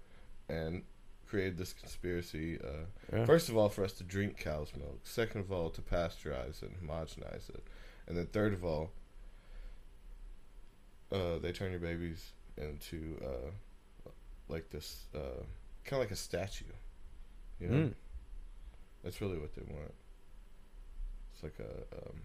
and 0.48 0.82
created 1.26 1.58
this 1.58 1.72
conspiracy. 1.72 2.58
Uh, 2.58 2.86
Yeah. 3.12 3.24
First 3.26 3.48
of 3.48 3.56
all, 3.56 3.68
for 3.68 3.84
us 3.84 3.92
to 3.94 4.04
drink 4.04 4.38
cow's 4.38 4.72
milk. 4.76 5.00
Second 5.04 5.42
of 5.42 5.52
all, 5.52 5.70
to 5.70 5.82
pasteurize 5.82 6.62
and 6.62 6.74
homogenize 6.82 7.48
it. 7.50 7.62
And 8.06 8.16
then 8.16 8.26
third 8.26 8.52
of 8.54 8.64
all, 8.64 8.92
uh, 11.12 11.38
they 11.38 11.52
turn 11.52 11.70
your 11.70 11.80
babies 11.80 12.32
into 12.56 13.16
uh, 13.24 13.50
like 14.48 14.68
this, 14.70 15.04
uh, 15.14 15.42
kind 15.84 15.94
of 15.94 15.98
like 16.00 16.10
a 16.10 16.16
statue. 16.16 16.64
You 17.60 17.68
know, 17.68 17.76
Mm. 17.76 17.94
that's 19.04 19.20
really 19.20 19.38
what 19.38 19.54
they 19.54 19.62
want. 19.62 19.92
It's 21.34 21.42
like 21.42 21.58
a 21.60 21.96
um, 21.96 22.20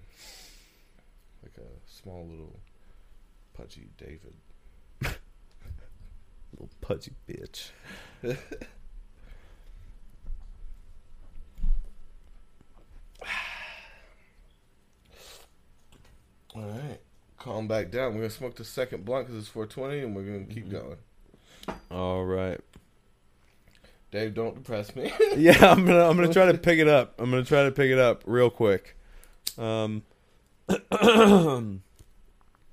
like 1.44 1.58
a 1.58 1.90
small 1.90 2.26
little 2.28 2.60
pudgy 3.54 3.90
David. 3.98 4.34
Little 6.54 6.70
pudgy 6.80 7.12
bitch. 7.28 7.72
All 16.56 16.62
right, 16.62 17.00
calm 17.46 17.68
back 17.68 17.92
down. 17.92 18.14
We're 18.16 18.22
gonna 18.22 18.30
smoke 18.32 18.56
the 18.56 18.64
second 18.64 19.06
blunt 19.06 19.28
because 19.28 19.40
it's 19.40 19.50
420, 19.50 20.00
and 20.00 20.16
we're 20.16 20.24
gonna 20.24 20.46
keep 20.46 20.70
going. 20.70 20.98
All 21.92 22.26
right. 22.26 22.60
Dave, 24.12 24.34
don't 24.34 24.56
depress 24.56 24.96
me. 24.96 25.14
Yeah, 25.38 25.72
I'm 25.72 25.86
gonna 25.86 26.10
I'm 26.10 26.18
gonna 26.18 26.34
try 26.34 26.52
to 26.52 26.58
pick 26.58 26.80
it 26.80 26.88
up. 26.88 27.14
I'm 27.20 27.30
gonna 27.30 27.44
try 27.46 27.64
to 27.64 27.72
pick 27.72 27.92
it 27.92 28.00
up 28.00 28.24
real 28.26 28.50
quick. 28.50 28.98
Um. 29.58 30.04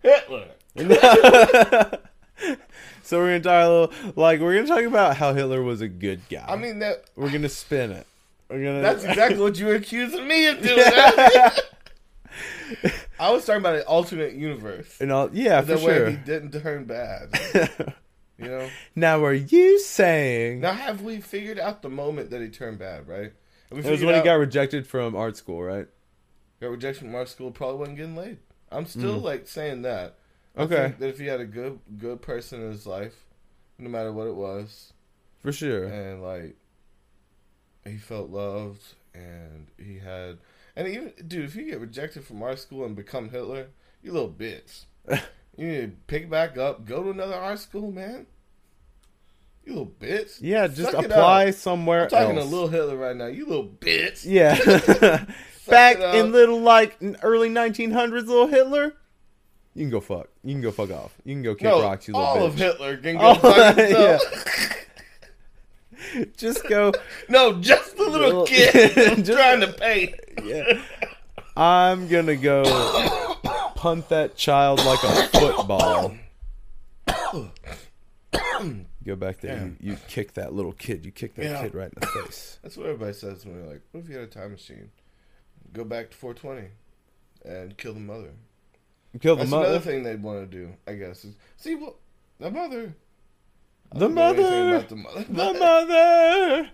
Hitler. 0.02 0.48
So 3.04 3.18
we're 3.18 3.38
gonna 3.38 3.40
talk 3.40 3.66
a 3.66 3.68
little, 3.68 4.12
like 4.16 4.40
we're 4.40 4.54
gonna 4.54 4.66
talk 4.68 4.84
about 4.84 5.16
how 5.16 5.34
Hitler 5.34 5.62
was 5.62 5.82
a 5.82 5.88
good 5.88 6.22
guy. 6.30 6.46
I 6.48 6.56
mean 6.56 6.78
that 6.78 7.04
we're 7.14 7.30
gonna 7.30 7.48
spin 7.50 7.90
it. 7.90 8.06
We're 8.48 8.64
gonna. 8.64 8.80
that's 8.80 9.04
exactly 9.04 9.38
what 9.38 9.58
you 9.58 9.66
were 9.66 9.74
accusing 9.74 10.26
me 10.26 10.46
of 10.46 10.62
doing. 10.62 10.82
I 13.22 13.30
was 13.30 13.46
talking 13.46 13.60
about 13.60 13.76
an 13.76 13.82
alternate 13.82 14.34
universe. 14.34 15.00
and 15.00 15.12
all, 15.12 15.30
yeah, 15.32 15.60
for 15.60 15.76
That 15.76 15.80
way 15.80 16.10
he 16.10 16.16
didn't 16.16 16.50
turn 16.60 16.84
bad. 16.84 17.94
You 18.38 18.48
know? 18.48 18.68
now, 18.96 19.24
are 19.24 19.32
you 19.32 19.78
saying 19.78 20.60
Now 20.60 20.72
have 20.72 21.02
we 21.02 21.20
figured 21.20 21.60
out 21.60 21.82
the 21.82 21.90
moment 21.90 22.30
that 22.30 22.40
he 22.40 22.48
turned 22.48 22.80
bad, 22.80 23.06
right? 23.06 23.32
It 23.70 23.74
was 23.74 24.02
when 24.02 24.16
he 24.16 24.20
got 24.22 24.34
rejected 24.34 24.84
from 24.84 25.14
art 25.14 25.36
school, 25.36 25.62
right? 25.62 25.86
got 26.60 26.70
rejection 26.70 27.08
from 27.08 27.14
art 27.14 27.28
school 27.28 27.52
probably 27.52 27.78
wasn't 27.78 27.98
getting 27.98 28.16
laid. 28.16 28.38
I'm 28.72 28.86
still 28.86 29.20
mm. 29.20 29.22
like 29.22 29.46
saying 29.46 29.82
that. 29.82 30.16
I 30.56 30.62
Okay. 30.62 30.94
that 30.98 31.08
if 31.08 31.18
he 31.18 31.26
had 31.26 31.40
a 31.40 31.44
good 31.44 31.78
good 31.98 32.20
person 32.20 32.62
in 32.62 32.72
his 32.72 32.84
life, 32.84 33.26
no 33.78 33.88
matter 33.88 34.12
what 34.12 34.26
it 34.26 34.34
was, 34.34 34.92
For 35.40 35.52
sure. 35.52 35.84
and 35.84 36.22
like 36.22 36.56
he 37.84 37.98
felt 37.98 38.30
loved 38.30 38.82
and 39.14 39.68
he 39.78 39.98
had 39.98 40.38
and 40.76 40.88
even 40.88 41.12
dude, 41.26 41.44
if 41.44 41.56
you 41.56 41.64
get 41.64 41.80
rejected 41.80 42.24
from 42.24 42.42
art 42.42 42.58
school 42.58 42.84
and 42.84 42.96
become 42.96 43.30
Hitler, 43.30 43.68
you 44.02 44.12
little 44.12 44.30
bitch. 44.30 44.84
you 45.56 45.66
need 45.66 45.80
to 45.80 45.96
pick 46.06 46.30
back 46.30 46.56
up, 46.56 46.84
go 46.84 47.02
to 47.02 47.10
another 47.10 47.34
art 47.34 47.58
school, 47.58 47.90
man. 47.90 48.26
You 49.64 49.72
little 49.74 49.92
bitch. 50.00 50.38
Yeah, 50.40 50.66
just 50.66 50.90
Suck 50.90 51.04
apply 51.04 51.52
somewhere 51.52 52.04
I'm 52.04 52.10
talking 52.10 52.36
else. 52.38 52.48
to 52.48 52.50
little 52.50 52.68
Hitler 52.68 52.96
right 52.96 53.14
now. 53.14 53.26
You 53.26 53.46
little 53.46 53.68
bitch. 53.68 54.24
yeah. 54.26 55.24
Back 55.68 56.00
in 56.16 56.32
little 56.32 56.60
like 56.60 56.98
early 57.22 57.48
1900s, 57.48 58.26
little 58.26 58.48
Hitler. 58.48 58.94
You 59.74 59.84
can 59.84 59.90
go 59.90 60.00
fuck. 60.00 60.28
You 60.42 60.54
can 60.54 60.60
go 60.62 60.72
fuck 60.72 60.90
off. 60.90 61.14
You 61.24 61.34
can 61.34 61.42
go 61.42 61.54
kick 61.54 61.64
No, 61.64 61.80
rocks, 61.80 62.08
you 62.08 62.14
little 62.14 62.28
all 62.28 62.36
bitch. 62.38 62.46
of 62.48 62.54
Hitler 62.56 62.96
can 62.96 63.16
go 63.16 63.30
Oh, 63.30 63.34
fuck 63.34 63.76
himself. 63.76 64.81
Just 66.36 66.66
go. 66.68 66.92
No, 67.28 67.60
just 67.60 67.96
the 67.96 68.02
little 68.04 68.44
Little- 68.44 68.46
kid 68.46 68.72
Just- 69.24 69.32
trying 69.38 69.60
to 69.60 69.72
pay. 69.72 70.14
Yeah. 70.44 70.82
I'm 71.56 72.08
gonna 72.08 72.36
go 72.36 72.62
punt 73.76 74.08
that 74.08 74.36
child 74.36 74.84
like 74.84 75.02
a 75.02 75.28
football. 75.38 76.14
Go 79.04 79.16
back 79.16 79.40
there. 79.40 79.56
Yeah. 79.56 79.64
You, 79.80 79.92
you 79.92 79.96
kick 80.08 80.34
that 80.34 80.52
little 80.54 80.72
kid. 80.72 81.04
You 81.04 81.10
kick 81.10 81.34
that 81.34 81.44
Yeah. 81.44 81.62
kid 81.62 81.74
right 81.74 81.88
in 81.92 81.98
the 82.00 82.06
face. 82.06 82.58
That's 82.62 82.76
what 82.76 82.86
everybody 82.86 83.12
says 83.12 83.42
to 83.42 83.48
me. 83.48 83.60
Like, 83.68 83.80
what 83.90 84.04
if 84.04 84.08
you 84.08 84.14
had 84.16 84.24
a 84.24 84.30
time 84.30 84.52
machine? 84.52 84.90
Go 85.72 85.82
back 85.84 86.10
to 86.10 86.16
420 86.16 86.68
and 87.44 87.76
kill 87.76 87.94
the 87.94 88.00
mother. 88.00 88.30
Kill 89.20 89.34
the 89.34 89.40
That's 89.40 89.50
mother. 89.50 89.64
another 89.66 89.80
thing 89.80 90.04
they'd 90.04 90.22
want 90.22 90.48
to 90.50 90.56
do, 90.56 90.72
I 90.86 90.94
guess. 90.94 91.24
Is, 91.24 91.34
see, 91.56 91.74
well, 91.74 91.96
the 92.38 92.50
mother. 92.50 92.94
The 93.94 94.00
don't 94.00 94.14
know 94.14 94.32
anything 94.32 94.70
mother. 94.70 94.86
the 94.88 94.96
mother. 94.96 95.24
The 95.52 95.58
mother. 95.58 96.70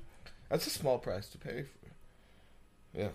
That's 0.48 0.66
a 0.66 0.70
small 0.70 0.98
price 0.98 1.28
to 1.30 1.38
pay 1.38 1.62
for. 1.62 2.98
Yeah. 2.98 3.08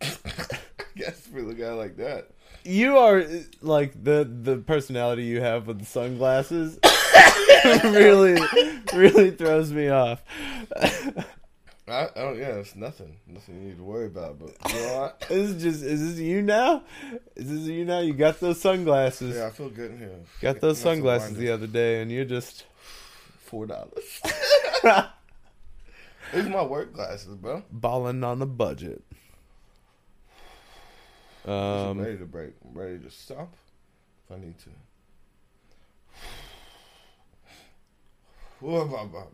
I 0.02 0.84
guess 0.96 1.26
for 1.26 1.42
the 1.42 1.54
guy 1.54 1.72
like 1.72 1.96
that. 1.96 2.30
You 2.64 2.98
are 2.98 3.24
like 3.62 3.92
the 4.02 4.28
the 4.30 4.58
personality 4.58 5.24
you 5.24 5.40
have 5.40 5.66
with 5.66 5.78
the 5.78 5.86
sunglasses. 5.86 6.78
really, 7.64 8.40
really 8.94 9.30
throws 9.30 9.72
me 9.72 9.88
off. 9.88 10.22
I, 11.90 12.08
don't. 12.14 12.38
Yeah, 12.38 12.56
it's 12.56 12.76
nothing. 12.76 13.16
Nothing 13.26 13.56
you 13.56 13.68
need 13.68 13.76
to 13.78 13.82
worry 13.82 14.06
about. 14.06 14.38
But 14.38 14.72
you 14.72 14.80
know 14.80 15.00
what? 15.00 15.20
This 15.28 15.30
is 15.50 15.62
just 15.62 15.82
is 15.82 16.08
this 16.08 16.18
you 16.20 16.42
now? 16.42 16.84
Is 17.34 17.48
this 17.48 17.60
you 17.60 17.84
now? 17.84 18.00
You 18.00 18.12
got 18.12 18.38
those 18.40 18.60
sunglasses. 18.60 19.36
Yeah, 19.36 19.46
I 19.46 19.50
feel 19.50 19.70
good 19.70 19.92
in 19.92 19.98
here. 19.98 20.10
Got 20.40 20.60
those 20.60 20.78
sunglasses 20.78 21.36
the 21.36 21.50
other 21.50 21.66
day, 21.66 22.00
and 22.02 22.10
you're 22.10 22.24
just. 22.24 22.64
Four 23.50 23.66
dollars. 23.66 24.20
These 26.32 26.46
are 26.46 26.50
my 26.50 26.62
work 26.62 26.92
glasses, 26.94 27.34
bro. 27.34 27.64
balling 27.72 28.22
on 28.22 28.38
the 28.38 28.46
budget. 28.46 29.02
Um, 31.44 31.98
ready 31.98 32.16
to 32.18 32.26
break. 32.26 32.52
I'm 32.64 32.78
ready 32.78 33.00
to 33.00 33.10
stop 33.10 33.52
if 34.24 34.36
I 34.36 34.38
need 34.38 34.54
to. 34.58 34.70
Whoa, 38.60 38.86
blah, 38.86 39.06
blah. 39.06 39.24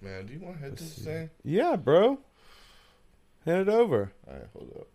Man, 0.00 0.26
do 0.26 0.34
you 0.34 0.38
want 0.38 0.58
to 0.58 0.62
hit 0.62 0.76
this 0.76 0.98
thing? 0.98 1.30
yeah, 1.42 1.74
bro. 1.74 2.20
Hand 3.44 3.62
it 3.62 3.68
over. 3.68 4.12
All 4.28 4.34
right, 4.34 4.48
hold 4.52 4.70
up. 4.78 4.86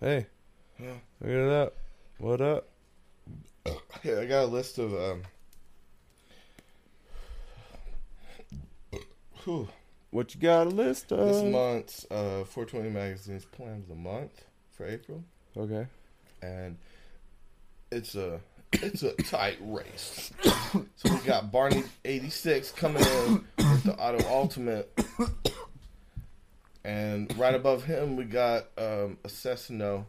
Hey, 0.00 0.26
Yeah. 0.82 0.94
look 1.20 1.30
at 1.30 1.48
that. 1.48 1.72
What 2.18 2.40
up? 2.40 2.68
Yeah, 4.02 4.18
I 4.18 4.26
got 4.26 4.44
a 4.44 4.46
list 4.46 4.78
of 4.78 4.92
um. 4.94 5.22
Whew. 9.44 9.68
What 10.10 10.34
you 10.34 10.40
got 10.40 10.66
a 10.66 10.70
list 10.70 11.12
of? 11.12 11.28
This 11.28 11.52
month's 11.52 12.04
uh 12.10 12.42
420 12.44 12.90
magazine's 12.90 13.44
plan 13.44 13.74
of 13.76 13.88
the 13.88 13.94
month 13.94 14.44
for 14.72 14.86
April, 14.86 15.22
Okay. 15.56 15.86
and 16.42 16.76
it's 17.92 18.16
a 18.16 18.40
it's 18.72 19.04
a 19.04 19.12
tight 19.22 19.58
race. 19.60 20.32
so 20.42 20.84
we 21.04 21.18
got 21.18 21.52
Barney 21.52 21.84
86 22.04 22.72
coming 22.72 23.04
in 23.04 23.44
with 23.58 23.84
the 23.84 23.94
Auto 23.96 24.26
Ultimate, 24.28 24.90
and 26.84 27.36
right 27.38 27.54
above 27.54 27.84
him 27.84 28.16
we 28.16 28.24
got 28.24 28.62
um, 28.76 29.18
a 29.24 29.28
Cessno 29.28 30.06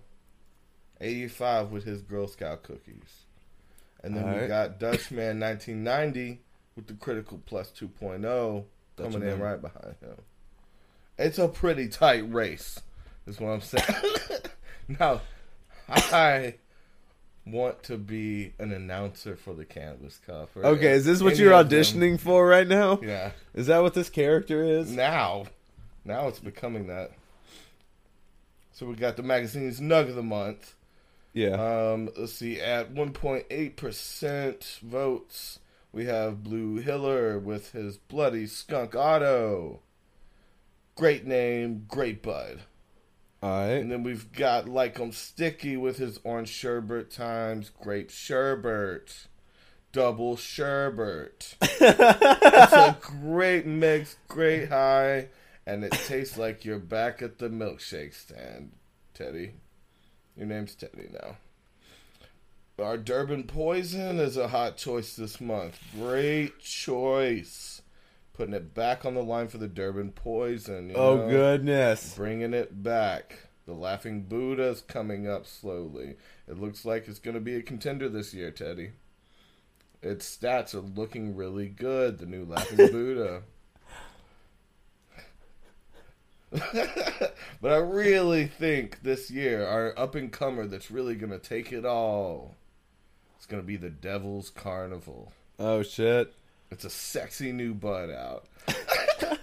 85 1.03 1.71
with 1.71 1.83
his 1.83 2.01
Girl 2.01 2.27
Scout 2.27 2.63
cookies, 2.63 3.25
and 4.03 4.15
then 4.15 4.41
we 4.41 4.47
got 4.47 4.79
Dutchman 4.79 5.39
1990 5.39 6.41
with 6.75 6.87
the 6.87 6.93
Critical 6.93 7.41
Plus 7.45 7.71
2.0 7.71 8.63
coming 8.97 9.21
in 9.23 9.39
right 9.39 9.61
behind 9.61 9.95
him. 10.01 10.15
It's 11.17 11.37
a 11.37 11.47
pretty 11.47 11.87
tight 11.87 12.31
race, 12.31 12.79
is 13.27 13.39
what 13.39 13.49
I'm 13.49 13.61
saying. 13.61 13.85
now, 14.99 15.21
I 15.87 16.55
want 17.45 17.83
to 17.83 17.97
be 17.97 18.53
an 18.57 18.71
announcer 18.71 19.35
for 19.35 19.53
the 19.53 19.65
Cannabis 19.65 20.19
Cup. 20.25 20.49
Okay, 20.55 20.91
is 20.91 21.05
this 21.05 21.21
what 21.21 21.37
you're 21.37 21.51
auditioning 21.51 22.19
for 22.19 22.47
right 22.47 22.67
now? 22.67 22.99
Yeah. 23.01 23.31
Is 23.53 23.67
that 23.67 23.81
what 23.81 23.93
this 23.93 24.09
character 24.09 24.63
is? 24.63 24.91
Now, 24.91 25.45
now 26.05 26.27
it's 26.27 26.39
becoming 26.39 26.87
that. 26.87 27.11
So 28.71 28.85
we 28.87 28.95
got 28.95 29.17
the 29.17 29.23
magazine's 29.23 29.79
Nug 29.79 30.09
of 30.09 30.15
the 30.15 30.23
Month. 30.23 30.73
Yeah. 31.33 31.91
Um, 31.91 32.09
let's 32.17 32.33
see, 32.33 32.59
at 32.59 32.93
1.8% 32.93 34.79
votes, 34.81 35.59
we 35.91 36.05
have 36.05 36.43
Blue 36.43 36.77
Hiller 36.77 37.39
with 37.39 37.71
his 37.71 37.97
Bloody 37.97 38.45
Skunk 38.45 38.95
Auto. 38.95 39.81
Great 40.95 41.25
name, 41.25 41.85
great 41.87 42.21
bud. 42.21 42.61
All 43.41 43.49
right. 43.49 43.73
And 43.73 43.91
then 43.91 44.03
we've 44.03 44.31
got 44.31 44.69
Like 44.69 44.99
'em 44.99 45.11
Sticky 45.11 45.75
with 45.75 45.97
his 45.97 46.19
Orange 46.23 46.49
Sherbet 46.49 47.09
times 47.09 47.69
Grape 47.81 48.09
Sherbet. 48.09 49.27
Double 49.91 50.35
Sherbet. 50.37 51.55
it's 51.61 52.73
a 52.73 52.97
great 53.01 53.65
mix, 53.67 54.15
great 54.27 54.69
high, 54.69 55.27
and 55.67 55.83
it 55.83 55.91
tastes 55.91 56.35
like 56.37 56.65
you're 56.65 56.79
back 56.79 57.21
at 57.21 57.37
the 57.37 57.47
milkshake 57.49 58.13
stand, 58.15 58.71
Teddy. 59.13 59.53
Your 60.35 60.47
name's 60.47 60.75
Teddy 60.75 61.09
now. 61.11 61.37
Our 62.83 62.97
Durban 62.97 63.43
Poison 63.43 64.19
is 64.19 64.35
a 64.35 64.47
hot 64.47 64.77
choice 64.77 65.15
this 65.15 65.39
month. 65.39 65.79
Great 65.93 66.59
choice. 66.59 67.81
Putting 68.33 68.55
it 68.55 68.73
back 68.73 69.05
on 69.05 69.13
the 69.13 69.23
line 69.23 69.47
for 69.47 69.59
the 69.59 69.67
Durban 69.67 70.11
Poison. 70.11 70.89
you 70.89 70.95
Oh 70.95 71.17
know? 71.17 71.29
goodness. 71.29 72.15
Bringing 72.15 72.53
it 72.53 72.81
back. 72.81 73.47
The 73.67 73.73
Laughing 73.73 74.23
Buddha's 74.23 74.81
coming 74.81 75.27
up 75.27 75.45
slowly. 75.45 76.15
It 76.47 76.59
looks 76.59 76.83
like 76.83 77.07
it's 77.07 77.19
going 77.19 77.35
to 77.35 77.39
be 77.41 77.55
a 77.55 77.61
contender 77.61 78.09
this 78.09 78.33
year, 78.33 78.49
Teddy. 78.51 78.91
Its 80.01 80.35
stats 80.35 80.73
are 80.73 80.79
looking 80.81 81.35
really 81.35 81.69
good. 81.69 82.17
The 82.17 82.25
new 82.25 82.43
Laughing 82.43 82.75
Buddha. 82.91 83.43
but 87.61 87.71
I 87.71 87.77
really 87.77 88.45
think 88.45 89.01
this 89.01 89.31
year, 89.31 89.65
our 89.65 89.97
up 89.97 90.15
and 90.15 90.31
comer 90.31 90.67
that's 90.67 90.91
really 90.91 91.15
going 91.15 91.31
to 91.31 91.39
take 91.39 91.71
it 91.71 91.85
all, 91.85 92.55
it's 93.37 93.45
going 93.45 93.61
to 93.61 93.67
be 93.67 93.77
the 93.77 93.89
Devil's 93.89 94.49
Carnival. 94.49 95.31
Oh 95.57 95.81
shit. 95.83 96.33
It's 96.69 96.85
a 96.85 96.89
sexy 96.89 97.51
new 97.51 97.73
bud 97.73 98.09
out. 98.09 98.45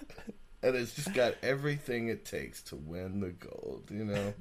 and 0.62 0.76
it's 0.76 0.94
just 0.94 1.14
got 1.14 1.34
everything 1.42 2.08
it 2.08 2.24
takes 2.24 2.62
to 2.64 2.76
win 2.76 3.20
the 3.20 3.30
gold, 3.30 3.84
you 3.90 4.04
know? 4.04 4.34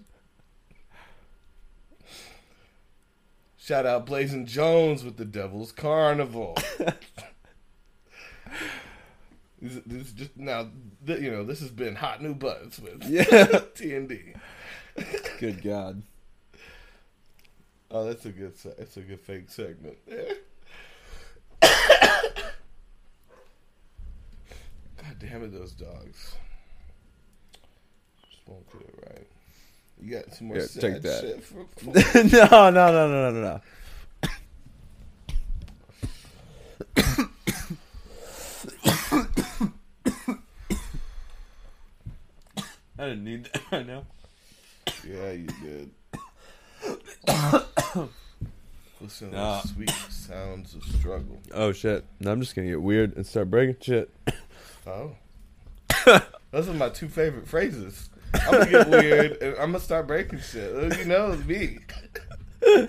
Shout 3.57 3.85
out 3.85 4.05
Blazing 4.05 4.45
Jones 4.45 5.03
with 5.03 5.17
the 5.17 5.25
Devil's 5.25 5.71
Carnival. 5.71 6.57
this, 9.61 9.81
this 9.85 10.07
is 10.07 10.13
just 10.13 10.37
now, 10.37 10.67
th- 11.05 11.21
you 11.21 11.31
know, 11.31 11.43
this 11.43 11.59
has 11.59 11.69
been 11.71 11.95
hot 11.95 12.21
new 12.21 12.33
buds 12.33 12.79
with 12.79 13.03
Yeah. 13.07 13.23
TND. 13.23 14.35
Good 15.39 15.61
God. 15.63 16.01
Oh, 17.91 18.05
that's 18.05 18.25
a 18.25 18.31
good. 18.31 18.57
se- 18.57 18.73
That's 18.77 18.97
a 18.97 19.01
good 19.01 19.19
fake 19.19 19.49
segment. 19.49 19.97
God 21.61 21.71
damn 25.19 25.43
it, 25.43 25.51
those 25.51 25.71
dogs. 25.71 26.35
Just 28.29 28.47
won't 28.47 28.69
do 28.71 28.77
it 28.79 29.09
right. 29.09 29.27
You 30.01 30.11
got 30.11 30.33
some 30.33 30.47
more 30.47 30.57
Yeah, 30.57 30.65
sad 30.65 30.81
take 30.81 31.01
that. 31.01 31.21
shit 31.21 31.43
for 31.43 31.65
no, 31.85 32.69
no, 32.69 32.91
no, 32.91 33.07
no, 33.07 33.07
no, 33.07 33.31
no, 33.31 33.41
no. 33.41 33.61
I 42.99 43.05
didn't 43.05 43.23
need 43.23 43.45
that 43.45 43.61
right 43.71 43.87
now. 43.87 44.03
Yeah, 45.07 45.31
you 45.31 45.47
did. 45.63 45.89
Listen 49.01 49.31
to 49.31 49.35
Nah. 49.37 49.61
the 49.61 49.67
sweet 49.69 49.89
sounds 50.09 50.75
of 50.75 50.83
struggle. 50.83 51.39
Oh 51.53 51.71
shit! 51.71 52.03
No, 52.19 52.31
I'm 52.31 52.41
just 52.41 52.53
gonna 52.55 52.67
get 52.67 52.81
weird 52.81 53.15
and 53.15 53.25
start 53.25 53.49
breaking 53.49 53.77
shit. 53.81 54.13
Oh. 54.85 55.15
Those 56.51 56.67
are 56.67 56.73
my 56.73 56.89
two 56.89 57.07
favorite 57.07 57.47
phrases. 57.47 58.09
I'm 58.33 58.51
gonna 58.51 58.69
get 58.69 58.89
weird 58.89 59.31
and 59.41 59.53
I'm 59.55 59.71
gonna 59.71 59.79
start 59.79 60.07
breaking 60.07 60.39
shit. 60.41 60.97
You 60.99 61.05
know 61.05 61.31
it's 61.31 61.45
me. 61.45 61.77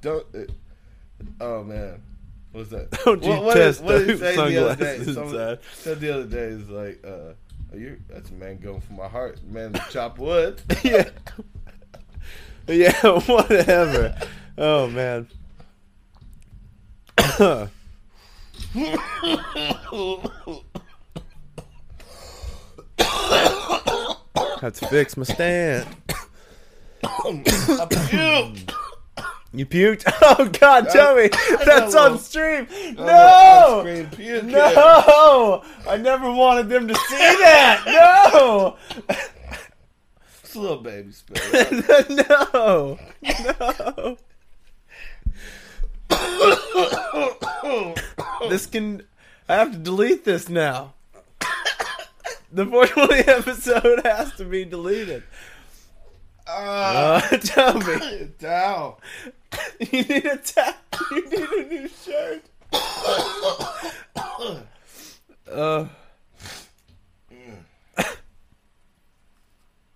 Don't. 0.00 0.26
It, 0.34 0.50
oh 1.40 1.62
man, 1.62 2.00
what's 2.52 2.70
that? 2.70 2.90
Don't 3.04 3.22
you 3.22 3.30
What- 3.30 3.44
what 3.44 3.54
test 3.54 3.78
did- 3.80 3.86
what 3.86 3.98
did 3.98 4.06
he 4.08 4.12
those 4.14 4.20
say 4.20 4.34
the 4.54 4.64
other 4.70 4.76
day? 4.84 4.96
sunglasses 5.04 5.14
Someone 5.14 5.58
said 5.74 6.00
the 6.00 6.10
other 6.14 6.24
day 6.26 6.46
is 6.48 6.68
like, 6.68 7.04
uh, 7.04 7.08
oh, 7.08 7.34
Oh, 7.72 7.76
you 7.76 7.98
that's 8.08 8.30
a 8.30 8.34
man 8.34 8.58
going 8.58 8.80
for 8.80 8.92
my 8.92 9.08
heart, 9.08 9.42
man. 9.44 9.74
Chop 9.90 10.18
wood. 10.20 10.60
yeah. 10.82 11.08
Yeah, 12.68 13.20
whatever. 13.26 14.18
Oh 14.58 14.88
man. 14.88 15.28
Have 24.60 24.72
to 24.72 24.88
fix 24.88 25.16
my 25.16 25.24
stand. 25.24 25.86
You 29.52 29.66
puked? 29.66 30.04
Oh 30.38 30.48
God, 30.48 30.88
Toby, 30.92 31.30
that's 31.64 31.94
on 31.94 32.18
stream. 32.18 32.66
No, 32.96 33.82
puke. 34.12 34.44
no, 34.44 35.62
I 35.88 35.96
never 35.96 36.30
wanted 36.32 36.68
them 36.68 36.88
to 36.88 36.94
see 36.94 37.16
that. 37.16 37.82
No, 37.86 38.76
It's 40.42 40.54
a 40.54 40.60
little 40.60 40.78
baby 40.78 41.12
spit. 41.12 41.40
no, 42.28 42.98
no. 43.22 44.18
This 48.48 48.66
can. 48.66 49.02
I 49.48 49.54
have 49.54 49.72
to 49.72 49.78
delete 49.78 50.24
this 50.24 50.48
now. 50.48 50.94
The 52.52 52.64
420 52.64 53.28
episode 53.30 54.06
has 54.06 54.32
to 54.36 54.44
be 54.44 54.64
deleted. 54.64 55.24
Ah, 56.48 57.16
Uh, 57.32 57.36
Toby, 57.38 58.30
down. 58.38 58.94
you 59.80 60.02
need 60.02 60.24
a 60.26 60.36
tap. 60.36 60.76
You 61.10 61.28
need 61.30 61.48
a 61.48 61.64
new 61.68 61.88
shirt. 61.88 62.42
Uh. 65.50 65.86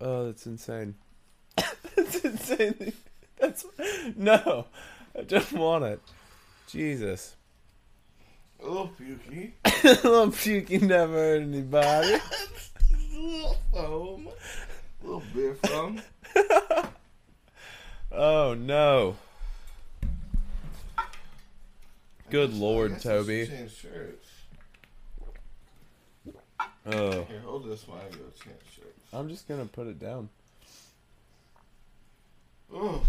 Oh, 0.00 0.26
that's 0.26 0.46
insane. 0.46 0.94
that's 1.96 2.20
insane. 2.24 2.92
That's 3.38 3.66
no. 4.16 4.66
I 5.18 5.22
don't 5.22 5.52
want 5.52 5.84
it. 5.84 6.00
Jesus. 6.68 7.36
A 8.62 8.66
little 8.66 8.90
pukey. 8.98 9.52
A 9.64 9.88
little 10.08 10.30
puking 10.30 10.86
never 10.86 11.12
hurt 11.14 11.42
anybody. 11.42 12.14
a 12.94 13.18
little 13.18 13.56
foam. 13.72 14.28
A 15.02 15.06
little 15.06 15.22
beer 15.34 15.56
from. 15.64 16.00
Oh 18.12 18.54
no. 18.54 19.16
Good 22.28 22.52
lord, 22.54 23.00
Toby. 23.00 23.46
Change 23.46 23.76
shirts. 23.76 24.26
Oh. 26.86 27.22
Here, 27.22 27.40
hold 27.44 27.68
this 27.68 27.86
while 27.86 27.98
I 27.98 28.10
go 28.10 28.18
change 28.42 28.58
shirts. 28.74 29.00
I'm 29.12 29.28
just 29.28 29.46
gonna 29.46 29.66
put 29.66 29.86
it 29.86 29.98
down. 30.00 30.28
Oh, 32.72 33.02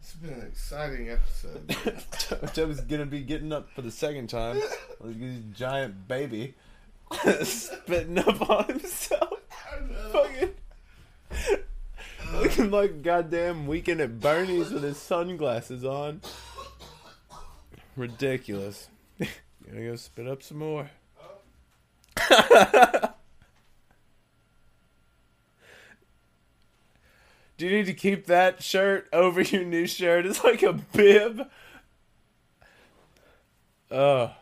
it's 0.00 0.12
been 0.14 0.32
an 0.32 0.46
exciting 0.46 1.10
episode. 1.10 1.68
Toby's 2.54 2.80
gonna 2.80 3.06
be 3.06 3.20
getting 3.20 3.52
up 3.52 3.70
for 3.70 3.82
the 3.82 3.90
second 3.90 4.28
time. 4.28 4.60
Like 5.00 5.18
this 5.18 5.40
giant 5.54 6.08
baby. 6.08 6.54
Spitting 7.42 8.18
up 8.18 8.48
on 8.48 8.64
himself. 8.64 9.38
I 9.70 9.80
know. 9.80 10.08
Fucking. 10.12 10.51
Looking 12.32 12.70
like 12.70 13.02
goddamn 13.02 13.66
weekend 13.66 14.00
at 14.00 14.20
Bernie's 14.20 14.70
with 14.70 14.82
his 14.82 14.96
sunglasses 14.96 15.84
on. 15.84 16.20
Ridiculous. 17.96 18.88
Gonna 19.18 19.84
go 19.84 19.96
spit 19.96 20.26
up 20.26 20.42
some 20.42 20.58
more. 20.58 20.90
Do 27.56 27.68
you 27.68 27.76
need 27.76 27.86
to 27.86 27.94
keep 27.94 28.26
that 28.26 28.62
shirt 28.62 29.08
over 29.12 29.40
your 29.40 29.64
new 29.64 29.86
shirt? 29.86 30.26
It's 30.26 30.42
like 30.42 30.62
a 30.62 30.72
bib. 30.72 31.48
Oh. 33.90 34.32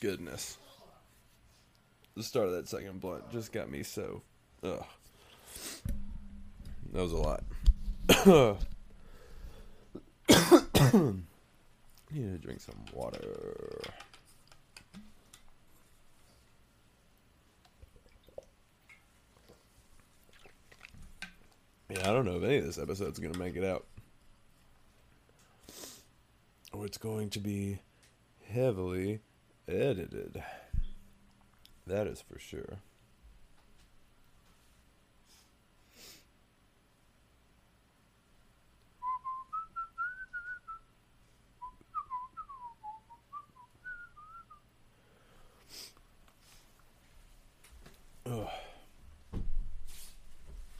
Goodness. 0.00 0.56
The 2.14 2.22
start 2.22 2.46
of 2.46 2.52
that 2.52 2.68
second 2.68 3.00
blunt 3.00 3.30
just 3.32 3.52
got 3.52 3.70
me 3.70 3.82
so. 3.82 4.22
Ugh. 4.62 4.84
That 6.92 7.02
was 7.02 7.12
a 7.12 7.16
lot. 7.16 7.42
Need 12.12 12.32
to 12.32 12.38
drink 12.38 12.60
some 12.60 12.84
water. 12.92 13.80
Yeah, 21.88 22.00
I 22.10 22.12
don't 22.12 22.26
know 22.26 22.36
if 22.36 22.42
any 22.42 22.58
of 22.58 22.66
this 22.66 22.78
episode's 22.78 23.18
gonna 23.18 23.38
make 23.38 23.56
it 23.56 23.64
out. 23.64 23.86
Or 26.72 26.84
it's 26.84 26.98
going 26.98 27.30
to 27.30 27.38
be 27.38 27.80
heavily 28.50 29.20
edited. 29.66 30.42
That 31.92 32.06
is 32.06 32.22
for 32.22 32.38
sure. 32.38 32.78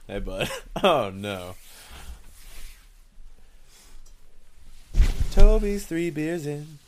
Hey, 0.07 0.19
bud. 0.19 0.49
Oh, 0.83 1.11
no. 1.13 1.53
Toby's 5.29 5.85
three 5.85 6.09
beers 6.09 6.47
in. 6.47 6.79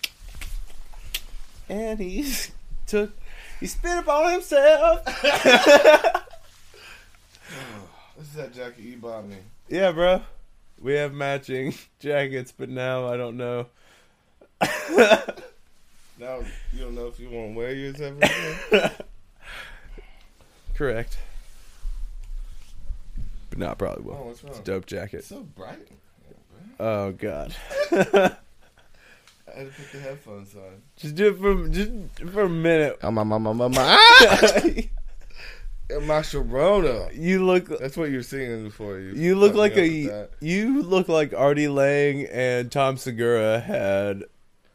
And 1.69 1.99
he's 1.99 2.51
took. 2.87 3.11
He 3.59 3.67
spit 3.67 3.97
upon 3.99 4.31
himself. 4.33 5.01
This 8.17 8.27
is 8.29 8.33
that 8.35 8.53
jacket 8.53 8.79
you 8.79 8.95
bought 8.97 9.27
me. 9.27 9.35
yeah, 9.67 9.91
bro. 9.91 10.21
We 10.81 10.93
have 10.93 11.13
matching 11.13 11.73
jackets, 11.99 12.53
but 12.57 12.69
now 12.69 13.07
I 13.07 13.17
don't 13.17 13.35
know. 13.37 13.67
Now 16.17 16.39
you 16.71 16.79
don't 16.79 16.95
know 16.95 17.07
if 17.07 17.19
you 17.19 17.29
want 17.29 17.51
to 17.51 17.57
wear 17.57 17.73
yours 17.73 17.99
ever 17.99 18.15
again. 18.71 18.91
Correct. 20.75 21.17
But 23.49 23.59
no, 23.59 23.67
I 23.71 23.73
probably 23.73 24.05
will. 24.05 24.13
Oh, 24.13 24.27
what's 24.27 24.41
wrong? 24.41 24.51
It's 24.51 24.59
a 24.61 24.63
dope 24.63 24.83
It's 24.83 24.91
jacket. 24.93 25.25
so 25.25 25.41
bright. 25.43 25.85
Oh 26.79 27.11
god. 27.11 27.53
I 29.55 29.59
had 29.59 29.73
to 29.73 29.81
put 29.81 29.91
the 29.91 29.99
headphones 29.99 30.55
on. 30.55 30.81
just 30.97 31.15
do 31.15 31.27
it 31.29 31.37
for 31.37 31.67
just 31.69 31.91
for 32.33 32.41
a 32.43 32.49
minute. 32.49 32.99
Oh, 33.01 33.11
my, 33.11 33.23
my, 33.23 33.37
my, 33.37 33.53
my, 33.53 33.67
my. 33.69 33.75
Ah! 33.79 34.61
my 35.89 36.19
Sharona. 36.19 37.15
you 37.15 37.45
look 37.45 37.67
That's 37.79 37.95
what 37.95 38.09
you 38.09 38.17
were 38.17 38.23
singing 38.23 38.65
before. 38.65 38.99
You, 38.99 39.13
you 39.13 39.35
look 39.35 39.55
like 39.55 39.77
a. 39.77 40.27
You 40.41 40.81
look 40.83 41.07
like 41.07 41.33
Artie 41.33 41.67
Lange 41.67 42.27
and 42.31 42.71
Tom 42.71 42.97
Segura 42.97 43.59
had 43.59 44.23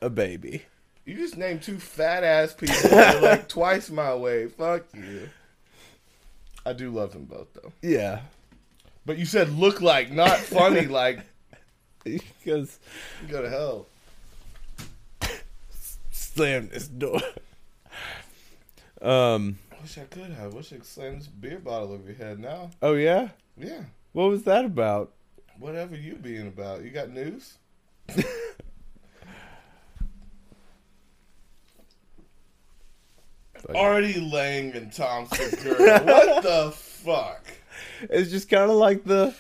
a 0.01 0.09
baby. 0.09 0.65
You 1.05 1.17
just 1.17 1.37
named 1.37 1.63
two 1.63 1.79
fat 1.79 2.25
ass 2.25 2.55
people 2.55 2.77
that 2.91 3.17
are 3.17 3.21
like 3.21 3.49
twice 3.49 3.91
my 3.91 4.15
way. 4.15 4.47
Fuck 4.47 4.85
you. 4.95 5.29
I 6.65 6.73
do 6.73 6.91
love 6.91 7.13
them 7.13 7.25
both 7.25 7.53
though. 7.55 7.73
Yeah, 7.83 8.21
But 9.05 9.19
you 9.19 9.25
said 9.25 9.51
look 9.51 9.81
like, 9.81 10.13
not 10.13 10.39
funny 10.39 10.87
like. 10.87 11.21
because 12.05 12.79
You 13.23 13.29
go 13.29 13.43
to 13.43 13.51
hell. 13.51 13.87
Slam 16.35 16.69
this 16.73 16.89
door. 16.89 17.21
Um. 19.03 19.59
I 19.73 19.83
wish 19.83 19.97
I 19.99 20.03
could 20.05 20.31
have. 20.33 20.53
wish 20.53 20.73
I 20.73 20.77
could 20.77 20.85
slam 20.87 21.19
this 21.19 21.27
beer 21.27 21.59
bottle 21.59 21.93
over 21.93 22.05
your 22.07 22.15
head 22.17 22.39
now. 22.39 22.71
Oh 22.83 22.95
yeah. 22.95 23.29
Yeah. 23.57 23.85
What 24.13 24.29
was 24.29 24.43
that 24.45 24.65
about? 24.67 25.13
Whatever 25.59 25.97
you 25.97 26.17
being 26.17 26.47
about. 26.49 26.83
You 26.85 26.91
got 26.91 27.11
news? 27.11 27.57
Already 33.69 34.19
laying 34.21 34.73
and 34.75 34.93
Thompson 34.93 35.51
girl. 35.63 35.77
what 36.05 36.43
the 36.43 36.73
fuck? 36.75 37.45
It's 38.03 38.31
just 38.31 38.49
kind 38.49 38.71
of 38.71 38.77
like 38.77 39.05
the 39.05 39.35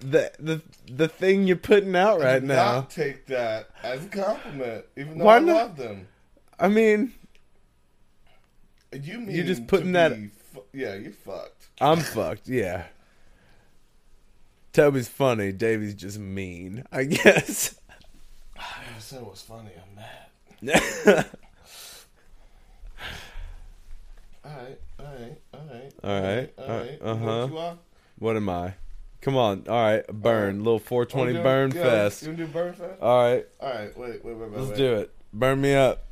the 0.00 0.32
the 0.40 0.62
the 0.90 1.06
thing 1.08 1.46
you're 1.46 1.56
putting 1.56 1.94
out 1.94 2.20
right 2.20 2.40
Do 2.40 2.46
now. 2.46 2.72
Not 2.72 2.90
take 2.90 3.26
that 3.26 3.70
as 3.84 4.04
a 4.04 4.08
compliment, 4.08 4.84
even 4.96 5.18
though 5.18 5.24
Why 5.26 5.36
I 5.36 5.40
not? 5.40 5.54
love 5.56 5.76
them. 5.76 6.08
I 6.62 6.68
mean, 6.68 7.12
You 8.92 9.18
mean 9.20 9.34
You're 9.34 9.44
just 9.44 9.66
putting 9.66 9.92
that- 9.92 10.12
fu- 10.52 10.62
yeah, 10.72 10.94
you 10.94 11.10
fucked. 11.12 11.66
I'm 11.80 11.98
fucked. 12.00 12.48
Yeah. 12.48 12.84
Toby's 14.72 15.08
funny. 15.08 15.50
Davvy's 15.52 15.94
just 15.94 16.18
mean. 16.18 16.84
I 16.92 17.04
guess. 17.16 17.74
I 18.56 18.62
never 18.88 19.00
said 19.00 19.22
what's 19.22 19.42
funny. 19.42 19.70
I'm 19.76 19.94
mad. 19.96 21.26
All 24.44 24.50
right, 24.50 24.78
all 24.98 25.06
right, 25.06 25.38
all 25.54 25.60
right, 25.60 25.92
All 26.02 26.20
right, 26.22 26.52
all 26.58 26.64
all 26.64 26.70
right. 26.70 26.78
right, 26.78 26.90
You 26.92 26.98
know 27.04 27.12
uh-huh. 27.12 27.46
what 27.48 27.78
what 28.18 28.36
am 28.36 28.48
I? 28.48 28.74
Come 29.20 29.36
on. 29.36 29.64
All 29.68 29.82
right. 29.82 30.04
Burn. 30.08 30.58
Little 30.64 30.80
420 30.80 31.32
Wanna 31.32 31.38
do- 31.38 31.42
burn 31.44 31.70
yeah, 31.76 31.82
fest. 31.82 32.22
You 32.22 32.28
wanna 32.32 32.46
do 32.46 32.52
burn 32.52 32.72
fest? 32.74 33.00
All 33.00 33.22
right. 33.22 33.46
All 33.60 33.68
right, 33.68 33.96
wait, 33.96 34.24
wait, 34.24 34.36
wait, 34.36 34.50
wait. 34.50 34.58
Let's 34.58 34.70
wait. 34.70 34.76
do 34.76 34.94
it. 34.96 35.14
Burn 35.32 35.60
me 35.60 35.74
up. 35.74 36.04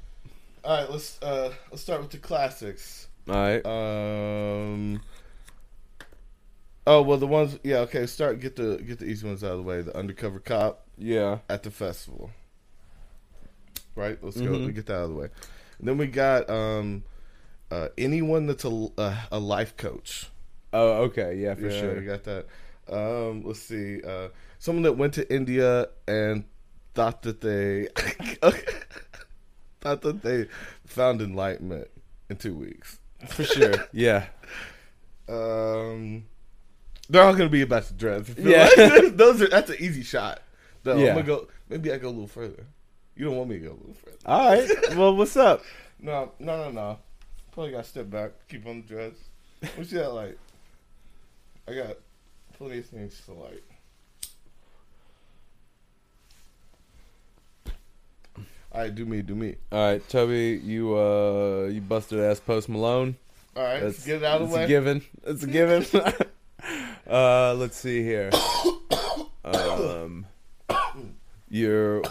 All 0.65 0.77
right, 0.77 0.91
let's 0.91 1.21
uh 1.23 1.53
let's 1.71 1.83
start 1.83 2.01
with 2.03 2.11
the 2.11 2.19
classics. 2.19 3.09
All 3.29 3.35
right. 3.35 3.65
Um. 3.65 5.01
Oh 6.87 7.03
well, 7.03 7.19
the 7.19 7.27
ones 7.27 7.59
yeah 7.63 7.79
okay. 7.79 8.07
Start 8.07 8.41
get 8.41 8.57
the 8.57 8.77
get 8.87 8.99
the 8.99 9.07
easy 9.07 9.27
ones 9.27 9.43
out 9.45 9.53
of 9.53 9.59
the 9.59 9.63
way. 9.63 9.81
The 9.83 9.97
undercover 9.97 10.39
cop 10.39 10.87
Yeah. 10.99 11.39
at 11.49 11.63
the 11.63 11.71
festival. 11.71 12.31
Right. 13.95 14.19
Let's 14.23 14.37
go. 14.41 14.47
Mhm. 14.49 14.67
We 14.67 14.73
get 14.73 14.87
that 14.87 14.97
out 14.97 15.03
of 15.05 15.11
the 15.11 15.17
way. 15.17 15.29
then 15.81 15.97
we 15.99 16.07
got 16.07 16.49
um, 16.51 17.05
uh, 17.71 17.89
anyone 17.97 18.47
that's 18.47 18.65
a 18.65 18.89
a, 18.99 19.17
a 19.33 19.39
life 19.39 19.77
coach. 19.77 20.29
Oh, 20.73 21.03
okay. 21.05 21.37
Yeah, 21.37 21.55
for 21.55 21.69
yeah, 21.69 21.81
sure. 21.81 21.95
We 21.97 22.05
got 22.07 22.25
that. 22.25 22.47
Um, 22.89 23.43
let's 23.45 23.61
see. 23.61 24.03
Uh, 24.03 24.29
someone 24.59 24.83
that 24.83 24.93
went 24.95 25.15
to 25.15 25.33
India 25.33 25.89
and 26.07 26.45
thought 26.95 27.23
that 27.23 27.41
they 27.41 27.89
thought 29.83 30.23
they 30.23 30.47
found 30.87 31.21
enlightenment 31.23 31.89
in 32.29 32.37
two 32.37 32.55
weeks. 32.55 32.99
For 33.29 33.45
sure. 33.45 33.75
Yeah. 33.93 34.27
Um, 35.29 36.25
they're 37.09 37.23
all 37.23 37.35
gonna 37.35 37.49
be 37.49 37.63
about 37.63 37.85
the 37.85 37.95
dreads. 37.95 38.31
Yeah. 38.39 38.69
like. 38.77 39.17
those 39.17 39.41
are 39.41 39.47
that's 39.49 39.71
an 39.71 39.77
easy 39.79 40.03
shot. 40.03 40.43
Though 40.83 40.97
Yeah. 40.97 41.11
I'm 41.11 41.15
gonna 41.17 41.27
go. 41.27 41.49
Maybe 41.69 41.93
I 41.93 41.99
go 41.99 42.09
a 42.09 42.11
little 42.11 42.27
further. 42.27 42.67
You 43.15 43.27
don't 43.27 43.37
want 43.37 43.49
me 43.51 43.61
to 43.61 43.65
go 43.67 43.71
a 43.71 43.79
little 43.79 43.95
further. 43.95 44.17
All 44.27 44.51
right. 44.51 44.97
Well, 44.97 45.15
what's 45.15 45.37
up? 45.37 45.63
No, 46.01 46.33
no, 46.41 46.57
no, 46.65 46.71
no. 46.73 46.99
Probably 47.53 47.71
got 47.71 47.85
to 47.85 47.89
step 47.89 48.11
back. 48.11 48.33
Keep 48.49 48.67
on 48.67 48.83
the 48.83 48.89
dreads. 48.89 49.21
What's 49.77 49.91
that 49.91 50.09
like? 50.13 50.37
I 51.69 51.75
got 51.75 51.97
plenty 52.57 52.79
of 52.79 52.87
things 52.87 53.21
to 53.27 53.35
like. 53.35 53.63
All 58.73 58.81
right, 58.83 58.95
do 58.95 59.05
me, 59.05 59.23
do 59.23 59.35
me. 59.35 59.57
All 59.73 59.79
right, 59.93 60.09
Toby, 60.09 60.61
you 60.65 60.97
uh, 60.97 61.69
you 61.73 61.81
busted 61.81 62.21
ass 62.21 62.39
Post 62.41 62.69
Malone. 62.69 63.17
All 63.57 63.65
right, 63.65 63.83
let's 63.83 64.05
get 64.07 64.19
it 64.19 64.25
out 64.25 64.41
of 64.43 64.49
the 64.51 64.55
way. 64.55 64.63
It's 64.63 64.67
a 64.67 64.69
given. 64.69 65.03
It's 65.25 65.43
a 65.43 65.47
given. 65.49 65.87
uh, 67.11 67.55
let's 67.55 67.77
see 67.77 68.03
here. 68.03 68.31
Um, 69.45 70.27
you're 71.49 72.03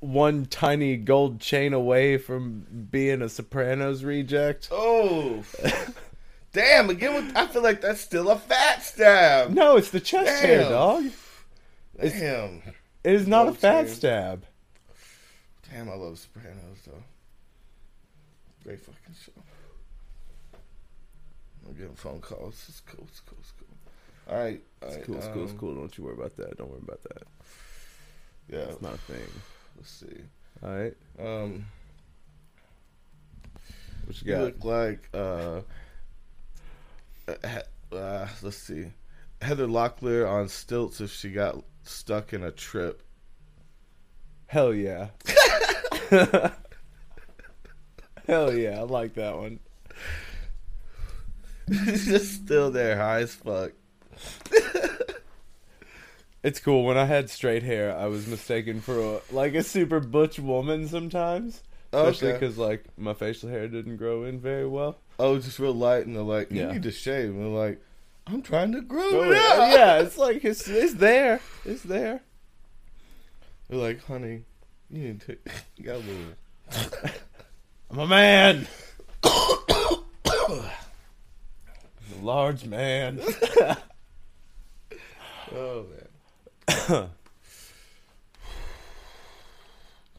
one 0.00 0.46
tiny 0.46 0.96
gold 0.96 1.38
chain 1.40 1.72
away 1.72 2.18
from 2.18 2.66
being 2.90 3.22
a 3.22 3.28
Sopranos 3.28 4.02
reject. 4.02 4.68
Oh, 4.72 5.44
damn! 6.52 6.90
Again, 6.90 7.14
with, 7.14 7.36
I 7.36 7.46
feel 7.46 7.62
like 7.62 7.80
that's 7.82 8.00
still 8.00 8.30
a 8.30 8.36
fat 8.36 8.82
stab. 8.82 9.50
No, 9.50 9.76
it's 9.76 9.90
the 9.90 10.00
chest 10.00 10.42
hair, 10.42 10.62
Damn. 10.62 10.70
dog. 10.72 11.04
Damn, 12.00 12.62
It 13.04 13.12
is 13.14 13.28
not 13.28 13.46
a 13.46 13.52
fat 13.52 13.86
chain. 13.86 13.94
stab. 13.94 14.44
Damn! 15.72 15.88
I 15.90 15.94
love 15.94 16.18
Sopranos 16.18 16.78
though. 16.86 17.02
Great 18.64 18.80
fucking 18.80 19.14
show. 19.24 19.32
I'm 21.66 21.74
getting 21.74 21.94
phone 21.94 22.20
calls. 22.20 22.64
It's 22.68 22.80
cool. 22.80 23.04
It's 23.08 23.20
cool. 23.20 23.38
It's 23.40 23.52
cool. 23.52 23.68
All 24.28 24.38
right. 24.42 24.62
all 24.82 24.88
It's 24.88 24.96
right, 24.98 25.04
cool, 25.06 25.16
it's 25.16 25.28
cool, 25.28 25.42
it's 25.44 25.52
um, 25.52 25.58
cool. 25.58 25.74
Don't 25.74 25.98
you 25.98 26.04
worry 26.04 26.14
about 26.14 26.36
that. 26.36 26.56
Don't 26.56 26.70
worry 26.70 26.80
about 26.82 27.02
that. 27.04 27.22
Yeah. 28.48 28.58
It's 28.60 28.82
not 28.82 28.94
a 28.94 28.98
thing. 28.98 29.26
Let's 29.76 29.90
see. 29.90 30.22
All 30.62 30.70
right, 30.70 30.94
Um, 31.18 31.66
what 34.04 34.22
you 34.22 34.26
you 34.30 34.32
got? 34.32 34.42
look 34.42 34.64
like 34.64 35.08
uh, 35.12 35.60
uh, 37.26 37.62
uh, 37.92 38.28
let's 38.42 38.56
see, 38.56 38.86
Heather 39.40 39.66
Locklear 39.66 40.28
on 40.28 40.48
stilts 40.48 41.00
if 41.00 41.10
she 41.10 41.32
got 41.32 41.64
stuck 41.82 42.32
in 42.32 42.44
a 42.44 42.52
trip. 42.52 43.02
Hell 44.52 44.74
yeah. 44.74 45.06
Hell 48.26 48.52
yeah, 48.54 48.80
I 48.80 48.82
like 48.82 49.14
that 49.14 49.34
one. 49.38 49.60
It's 51.68 52.04
just 52.04 52.34
still 52.44 52.70
there, 52.70 52.98
high 52.98 53.20
as 53.20 53.34
fuck. 53.34 53.72
It's 56.42 56.60
cool. 56.60 56.84
When 56.84 56.98
I 56.98 57.06
had 57.06 57.30
straight 57.30 57.62
hair, 57.62 57.96
I 57.96 58.08
was 58.08 58.26
mistaken 58.26 58.82
for 58.82 58.98
a, 59.00 59.20
like 59.34 59.54
a 59.54 59.62
super 59.62 60.00
butch 60.00 60.38
woman 60.38 60.86
sometimes. 60.86 61.62
Oh, 61.94 62.08
Especially 62.08 62.32
Okay. 62.34 62.40
because 62.40 62.58
like 62.58 62.84
my 62.98 63.14
facial 63.14 63.48
hair 63.48 63.68
didn't 63.68 63.96
grow 63.96 64.24
in 64.24 64.38
very 64.38 64.66
well. 64.66 64.98
Oh, 65.18 65.38
just 65.38 65.58
real 65.58 65.72
light, 65.74 66.04
and 66.04 66.14
they're 66.14 66.22
like, 66.22 66.50
"You 66.52 66.60
Yeah. 66.60 66.72
need 66.72 66.82
to 66.82 66.90
shave." 66.90 67.30
And 67.30 67.40
they're 67.40 67.48
like, 67.68 67.80
"I'm 68.26 68.42
trying 68.42 68.72
to 68.72 68.82
grow 68.82 69.00
Oh, 69.12 69.30
it 69.30 69.36
out." 69.38 69.56
yeah, 69.56 69.72
yeah, 69.74 70.02
it's 70.02 70.18
like 70.26 70.44
it's 70.44 70.68
it's 70.68 70.92
there. 70.94 71.40
It's 71.64 71.82
there. 71.84 72.20
They're 73.72 73.80
like, 73.80 74.04
"Honey, 74.04 74.44
you 74.90 74.98
need 74.98 75.22
to 75.22 75.38
you 75.78 75.84
got 75.84 75.94
a 75.94 75.98
little." 75.98 76.34
I'm 77.90 77.98
a 78.00 78.06
man. 78.06 78.68
a 79.24 79.96
large 82.20 82.66
man. 82.66 83.18
Oh 85.54 85.84
man. 85.90 86.08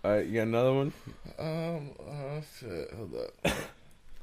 All 0.04 0.12
right, 0.12 0.26
you 0.28 0.34
got 0.34 0.42
another 0.44 0.74
one? 0.74 0.94
Um, 1.40 1.90
oh 2.08 2.42
shit, 2.60 2.92
hold 2.96 3.16
up. 3.16 3.56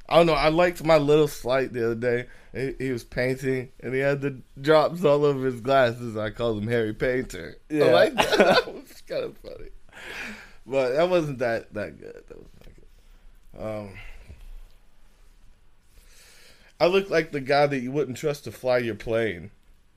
I 0.08 0.16
don't 0.16 0.26
know. 0.26 0.34
I 0.34 0.48
liked 0.48 0.84
my 0.84 0.98
little 0.98 1.28
slight 1.28 1.72
the 1.72 1.86
other 1.86 1.94
day. 1.94 2.26
He, 2.52 2.86
he 2.86 2.92
was 2.92 3.04
painting 3.04 3.70
and 3.80 3.94
he 3.94 4.00
had 4.00 4.20
the 4.20 4.40
drops 4.60 5.04
all 5.04 5.24
over 5.24 5.46
his 5.46 5.60
glasses. 5.60 6.16
I 6.16 6.30
called 6.30 6.62
him 6.62 6.68
Harry 6.68 6.92
Painter. 6.92 7.58
Yeah. 7.68 7.86
I 7.86 7.90
like 7.92 8.14
that. 8.14 8.79
Was 9.10 9.20
kind 9.20 9.24
of 9.24 9.36
funny, 9.38 9.70
but 10.66 10.92
that 10.92 11.08
wasn't 11.08 11.38
that 11.38 11.72
that 11.74 11.98
good. 11.98 12.24
That 12.28 12.36
wasn't 12.36 12.74
good. 12.74 13.62
Um, 13.62 13.90
I 16.80 16.86
look 16.86 17.10
like 17.10 17.32
the 17.32 17.40
guy 17.40 17.66
that 17.66 17.80
you 17.80 17.92
wouldn't 17.92 18.16
trust 18.16 18.44
to 18.44 18.52
fly 18.52 18.78
your 18.78 18.94
plane. 18.94 19.50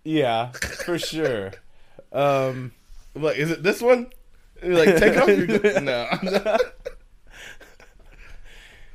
Yeah, 0.03 0.51
for 0.51 0.99
sure. 0.99 1.51
Um, 2.11 2.73
like, 3.15 3.37
is 3.37 3.51
it 3.51 3.63
this 3.63 3.81
one? 3.81 4.11
Like, 4.61 4.97
take 4.97 5.17
off 5.17 5.27
your 5.27 5.81
no. 5.81 6.57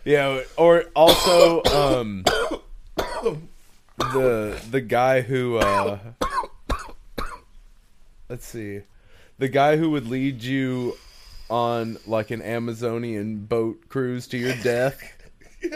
yeah, 0.04 0.40
or 0.56 0.84
also 0.94 1.62
um, 1.64 2.24
the 3.98 4.60
the 4.70 4.80
guy 4.80 5.20
who 5.22 5.56
uh, 5.56 5.98
let's 8.28 8.46
see, 8.46 8.82
the 9.38 9.48
guy 9.48 9.76
who 9.76 9.90
would 9.90 10.08
lead 10.08 10.42
you 10.42 10.96
on 11.50 11.98
like 12.06 12.30
an 12.30 12.42
Amazonian 12.42 13.38
boat 13.46 13.88
cruise 13.88 14.26
to 14.28 14.36
your 14.38 14.54
death. 14.56 15.00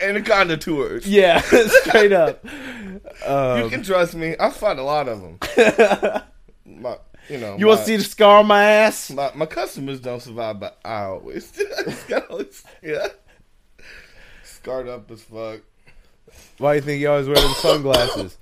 Anaconda 0.00 0.56
tours. 0.56 1.06
Yeah, 1.06 1.40
straight 1.84 2.12
up. 2.12 2.44
You 2.44 3.00
Um, 3.26 3.70
can 3.70 3.82
trust 3.84 4.14
me. 4.14 4.34
I 4.38 4.50
find 4.50 4.78
a 4.78 4.82
lot 4.82 5.08
of 5.08 5.20
them. 5.20 5.38
my, 6.66 6.96
you 7.28 7.38
know, 7.38 7.56
you 7.56 7.68
want 7.68 7.80
to 7.80 7.86
see 7.86 7.96
the 7.96 8.02
scar 8.02 8.38
on 8.40 8.46
my 8.46 8.64
ass? 8.64 9.10
my, 9.10 9.30
my 9.34 9.46
customers 9.46 10.00
don't 10.00 10.20
survive, 10.20 10.58
but 10.58 10.78
I 10.84 11.04
always. 11.04 11.52
This- 11.52 12.64
yeah, 12.82 13.06
scarred 14.42 14.88
up 14.88 15.08
as 15.10 15.22
fuck. 15.22 15.60
Why 16.58 16.74
you 16.74 16.80
think 16.80 16.98
he 16.98 17.06
always 17.06 17.28
wearing 17.28 17.52
sunglasses? 17.54 18.36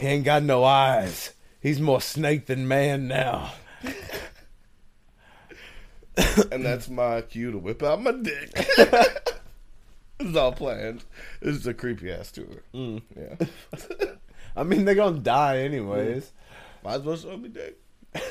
he 0.00 0.06
ain't 0.06 0.24
got 0.24 0.42
no 0.42 0.64
eyes. 0.64 1.32
He's 1.64 1.80
more 1.80 2.02
snake 2.02 2.44
than 2.44 2.68
man 2.68 3.08
now. 3.08 3.54
and 6.52 6.62
that's 6.62 6.90
my 6.90 7.22
cue 7.22 7.52
to 7.52 7.58
whip 7.58 7.82
out 7.82 8.02
my 8.02 8.12
dick. 8.12 8.50
it's 10.20 10.36
all 10.36 10.52
planned. 10.52 11.04
This 11.40 11.56
is 11.56 11.66
a 11.66 11.72
creepy 11.72 12.12
ass 12.12 12.32
tour. 12.32 12.44
Mm. 12.74 13.00
Yeah. 13.16 13.36
I 14.56 14.62
mean, 14.62 14.84
they're 14.84 14.94
gonna 14.94 15.20
die 15.20 15.60
anyways. 15.60 16.32
Might 16.84 16.96
as 16.96 17.00
well 17.00 17.16
show 17.16 17.34
me 17.38 17.48
dick. 17.48 17.78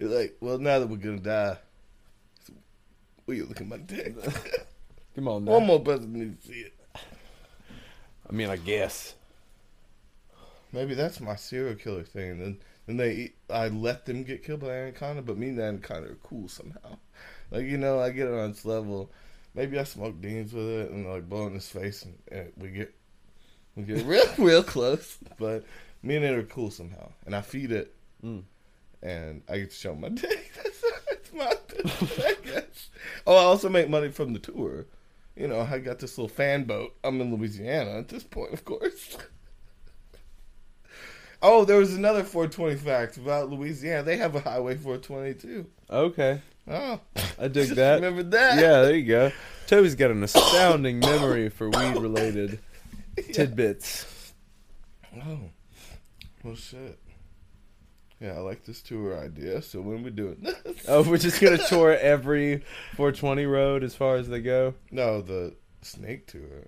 You're 0.00 0.08
like, 0.08 0.38
well, 0.40 0.56
now 0.56 0.78
that 0.78 0.88
we're 0.88 0.96
gonna 0.96 1.18
die, 1.18 1.58
will 3.26 3.34
you 3.34 3.44
look 3.44 3.60
at 3.60 3.68
my 3.68 3.76
dick? 3.76 4.16
Come 5.14 5.28
on, 5.28 5.44
now. 5.44 5.52
One 5.52 5.66
more 5.66 5.80
person 5.80 6.14
needs 6.14 6.40
to 6.40 6.48
see 6.48 6.60
it. 6.60 6.72
I 8.26 8.32
mean, 8.32 8.48
I 8.48 8.56
guess. 8.56 9.12
Maybe 10.76 10.94
that's 10.94 11.20
my 11.20 11.36
serial 11.36 11.74
killer 11.74 12.04
thing. 12.04 12.30
And 12.32 12.40
then, 12.40 12.58
then 12.86 12.96
they, 12.98 13.12
eat, 13.14 13.36
I 13.50 13.68
let 13.68 14.04
them 14.06 14.22
get 14.24 14.44
killed 14.44 14.60
by 14.60 14.68
anaconda, 14.70 15.22
but 15.22 15.38
me 15.38 15.48
and 15.48 15.58
anaconda 15.58 16.10
are 16.10 16.18
cool 16.22 16.48
somehow. 16.48 16.98
Like 17.50 17.64
you 17.66 17.78
know, 17.78 18.00
I 18.00 18.10
get 18.10 18.26
it 18.26 18.34
on 18.34 18.50
its 18.50 18.64
level. 18.64 19.10
Maybe 19.54 19.78
I 19.78 19.84
smoke 19.84 20.20
beans 20.20 20.52
with 20.52 20.68
it 20.68 20.90
and 20.90 21.08
like 21.08 21.28
blow 21.28 21.44
it 21.44 21.46
in 21.48 21.54
his 21.54 21.68
face, 21.68 22.04
and, 22.04 22.18
and 22.32 22.52
we 22.56 22.70
get 22.70 22.92
we 23.76 23.84
get 23.84 24.04
real 24.14 24.26
real 24.36 24.62
close. 24.64 25.16
But 25.38 25.62
me 26.02 26.16
and 26.16 26.24
it 26.24 26.34
are 26.34 26.42
cool 26.42 26.72
somehow, 26.72 27.12
and 27.24 27.36
I 27.36 27.40
feed 27.42 27.70
it, 27.70 27.94
Mm. 28.24 28.42
and 29.00 29.42
I 29.48 29.58
get 29.60 29.70
to 29.70 29.76
show 29.76 29.94
my 29.94 30.08
dick. 30.24 30.50
That's, 30.56 30.82
that's 31.08 31.32
my 31.32 31.52
business, 31.68 32.18
I 32.26 32.34
guess. 32.44 32.88
Oh, 33.28 33.36
I 33.36 33.44
also 33.44 33.68
make 33.68 33.88
money 33.88 34.10
from 34.10 34.32
the 34.32 34.40
tour. 34.40 34.86
You 35.36 35.46
know, 35.46 35.60
I 35.60 35.78
got 35.78 36.00
this 36.00 36.18
little 36.18 36.28
fan 36.34 36.64
boat. 36.64 36.96
I'm 37.04 37.20
in 37.20 37.32
Louisiana 37.32 37.92
at 37.98 38.08
this 38.08 38.24
point, 38.24 38.52
of 38.54 38.64
course. 38.64 39.16
Oh, 41.48 41.64
there 41.64 41.78
was 41.78 41.94
another 41.94 42.24
420 42.24 42.74
fact 42.76 43.18
about 43.18 43.50
Louisiana. 43.50 44.02
They 44.02 44.16
have 44.16 44.34
a 44.34 44.40
Highway 44.40 44.76
422. 44.76 45.64
Okay, 45.88 46.40
Oh, 46.68 47.00
I 47.38 47.46
dig 47.46 47.68
that. 47.70 47.94
Remember 48.02 48.24
that? 48.24 48.58
Yeah, 48.58 48.82
there 48.82 48.96
you 48.96 49.04
go. 49.06 49.30
Toby's 49.68 49.94
got 49.94 50.10
an 50.10 50.24
astounding 50.24 50.98
memory 50.98 51.48
for 51.48 51.70
weed-related 51.70 52.58
tidbits. 53.32 54.32
Oh, 55.24 55.38
well, 56.42 56.56
shit. 56.56 56.98
Yeah, 58.20 58.32
I 58.32 58.38
like 58.38 58.64
this 58.64 58.82
tour 58.82 59.16
idea. 59.16 59.62
So 59.62 59.80
when 59.80 60.02
we 60.02 60.10
doing 60.10 60.38
this? 60.42 60.84
Oh, 60.88 61.08
we're 61.08 61.18
just 61.18 61.40
gonna 61.40 61.58
tour 61.68 61.96
every 61.96 62.64
420 62.96 63.46
road 63.46 63.84
as 63.84 63.94
far 63.94 64.16
as 64.16 64.28
they 64.28 64.40
go. 64.40 64.74
No, 64.90 65.20
the 65.22 65.54
snake 65.82 66.26
tour. 66.26 66.66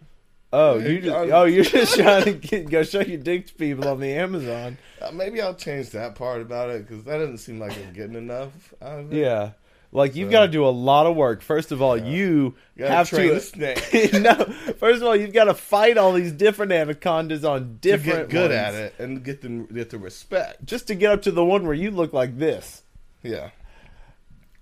Oh, 0.52 0.78
you 0.78 1.00
just 1.02 1.14
oh 1.14 1.44
you're 1.44 1.64
just 1.64 1.94
trying 1.96 2.24
to 2.24 2.32
get, 2.32 2.70
go 2.70 2.82
show 2.82 3.00
your 3.00 3.18
dick 3.18 3.48
to 3.48 3.54
people 3.54 3.86
on 3.86 4.00
the 4.00 4.10
Amazon. 4.12 4.78
Uh, 5.00 5.10
maybe 5.12 5.42
I'll 5.42 5.54
change 5.54 5.90
that 5.90 6.14
part 6.14 6.40
about 6.40 6.70
it 6.70 6.86
because 6.88 7.04
that 7.04 7.18
doesn't 7.18 7.38
seem 7.38 7.58
like 7.58 7.76
I'm 7.76 7.92
getting 7.92 8.16
enough. 8.16 8.72
Out 8.80 9.00
of 9.00 9.12
it. 9.12 9.16
Yeah, 9.18 9.50
like 9.92 10.16
you've 10.16 10.28
So- 10.28 10.32
got 10.32 10.46
to 10.46 10.48
do 10.48 10.64
a 10.66 10.70
lot 10.70 11.06
of 11.06 11.16
work. 11.16 11.42
First 11.42 11.70
of 11.70 11.82
all, 11.82 11.98
Yeah. 11.98 12.04
you, 12.06 12.54
you 12.76 12.84
have 12.86 13.10
to 13.10 13.34
a 13.36 13.40
snake 13.40 13.78
no. 14.14 14.34
First 14.78 15.02
of 15.02 15.08
all, 15.08 15.14
you've 15.14 15.34
got 15.34 15.44
to 15.44 15.54
fight 15.54 15.98
all 15.98 16.14
these 16.14 16.32
different 16.32 16.72
anacondas 16.72 17.44
on 17.44 17.60
to 17.60 17.66
different 17.66 18.30
get 18.30 18.30
good 18.30 18.50
ones 18.50 18.54
at 18.54 18.74
it 18.74 18.94
and 18.98 19.22
get 19.22 19.42
them 19.42 19.66
get 19.66 19.90
the 19.90 19.98
respect. 19.98 20.64
just 20.64 20.86
to 20.86 20.94
get 20.94 21.12
up 21.12 21.22
to 21.22 21.30
the 21.30 21.44
one 21.44 21.66
where 21.66 21.74
you 21.74 21.90
look 21.90 22.14
like 22.14 22.38
this. 22.38 22.82
Yeah. 23.22 23.50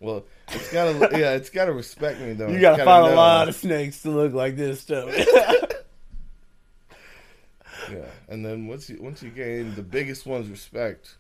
Well, 0.01 0.25
it's 0.49 0.73
gotta 0.73 1.19
yeah, 1.19 1.33
it's 1.35 1.49
gotta 1.51 1.73
respect 1.73 2.21
me 2.21 2.33
though. 2.35 2.49
You 2.49 2.61
got 2.61 2.73
to 2.77 2.85
gotta 2.85 3.05
fight 3.07 3.13
a 3.13 3.15
lot 3.17 3.49
of 3.49 3.55
snakes 3.55 4.03
to 4.03 4.11
look 4.11 4.33
like 4.35 4.55
this, 4.57 4.85
Toby. 4.85 5.25
Yeah, 7.91 8.05
and 8.29 8.45
then 8.45 8.67
once 8.67 8.89
you 8.91 8.99
once 9.01 9.23
you 9.23 9.31
gain 9.31 9.75
the 9.75 9.83
biggest 9.83 10.27
one's 10.27 10.49
respect, 10.49 11.17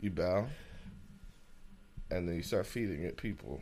you 0.00 0.10
bow, 0.10 0.46
and 2.10 2.28
then 2.28 2.36
you 2.36 2.42
start 2.42 2.66
feeding 2.66 3.02
it 3.02 3.16
people. 3.16 3.60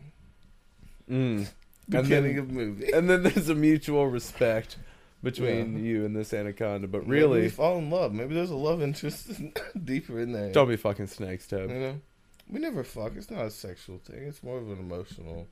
mm. 1.11 1.47
And 1.91 2.03
Beginning 2.03 2.37
then, 2.37 2.45
of 2.45 2.51
movie. 2.51 2.93
and 2.93 3.09
then 3.09 3.23
there's 3.23 3.49
a 3.49 3.55
mutual 3.55 4.07
respect 4.09 4.77
between 5.23 5.79
Yeah. 5.79 5.83
you 5.85 6.05
and 6.05 6.15
this 6.15 6.35
anaconda. 6.35 6.87
But 6.87 7.07
Maybe 7.07 7.13
we 7.13 7.17
really, 7.37 7.49
fall 7.49 7.79
in 7.79 7.89
love. 7.89 8.13
Maybe 8.13 8.35
there's 8.35 8.51
a 8.51 8.57
love 8.57 8.83
interest 8.83 9.31
deeper 9.85 10.21
in 10.21 10.33
there. 10.33 10.53
don't 10.53 10.69
be 10.69 10.77
fucking 10.77 11.07
snakes, 11.07 11.51
You 11.51 11.67
know, 11.67 12.01
we 12.47 12.61
never 12.61 12.85
fuck. 12.85 13.13
It's 13.17 13.31
not 13.31 13.47
a 13.47 13.51
sexual 13.51 13.99
thing. 14.05 14.25
It's 14.25 14.43
more 14.43 14.59
of 14.59 14.71
an 14.71 14.79
emotional 14.81 15.47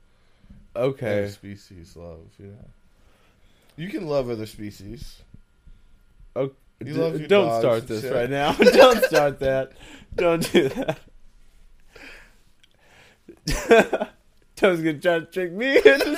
Okay. 0.75 1.27
species 1.29 1.95
love. 1.95 2.19
Yeah, 2.37 2.49
you 3.75 3.89
can 3.89 4.05
love 4.07 4.29
other 4.29 4.45
species. 4.45 5.23
Oh, 6.35 6.51
You 6.79 6.93
d- 6.93 6.93
love 6.93 7.19
your 7.19 7.27
don't 7.27 7.59
start 7.59 7.87
this 7.87 8.01
shit. 8.01 8.13
right 8.13 8.29
now. 8.29 8.53
don't 8.53 9.03
start 9.05 9.39
that. 9.39 9.71
Don't 10.15 10.51
do 10.51 10.69
that. 10.69 10.99
Toad's 14.55 14.81
gonna 14.81 14.97
try 14.99 15.19
to 15.19 15.25
trick 15.25 15.51
me. 15.53 15.79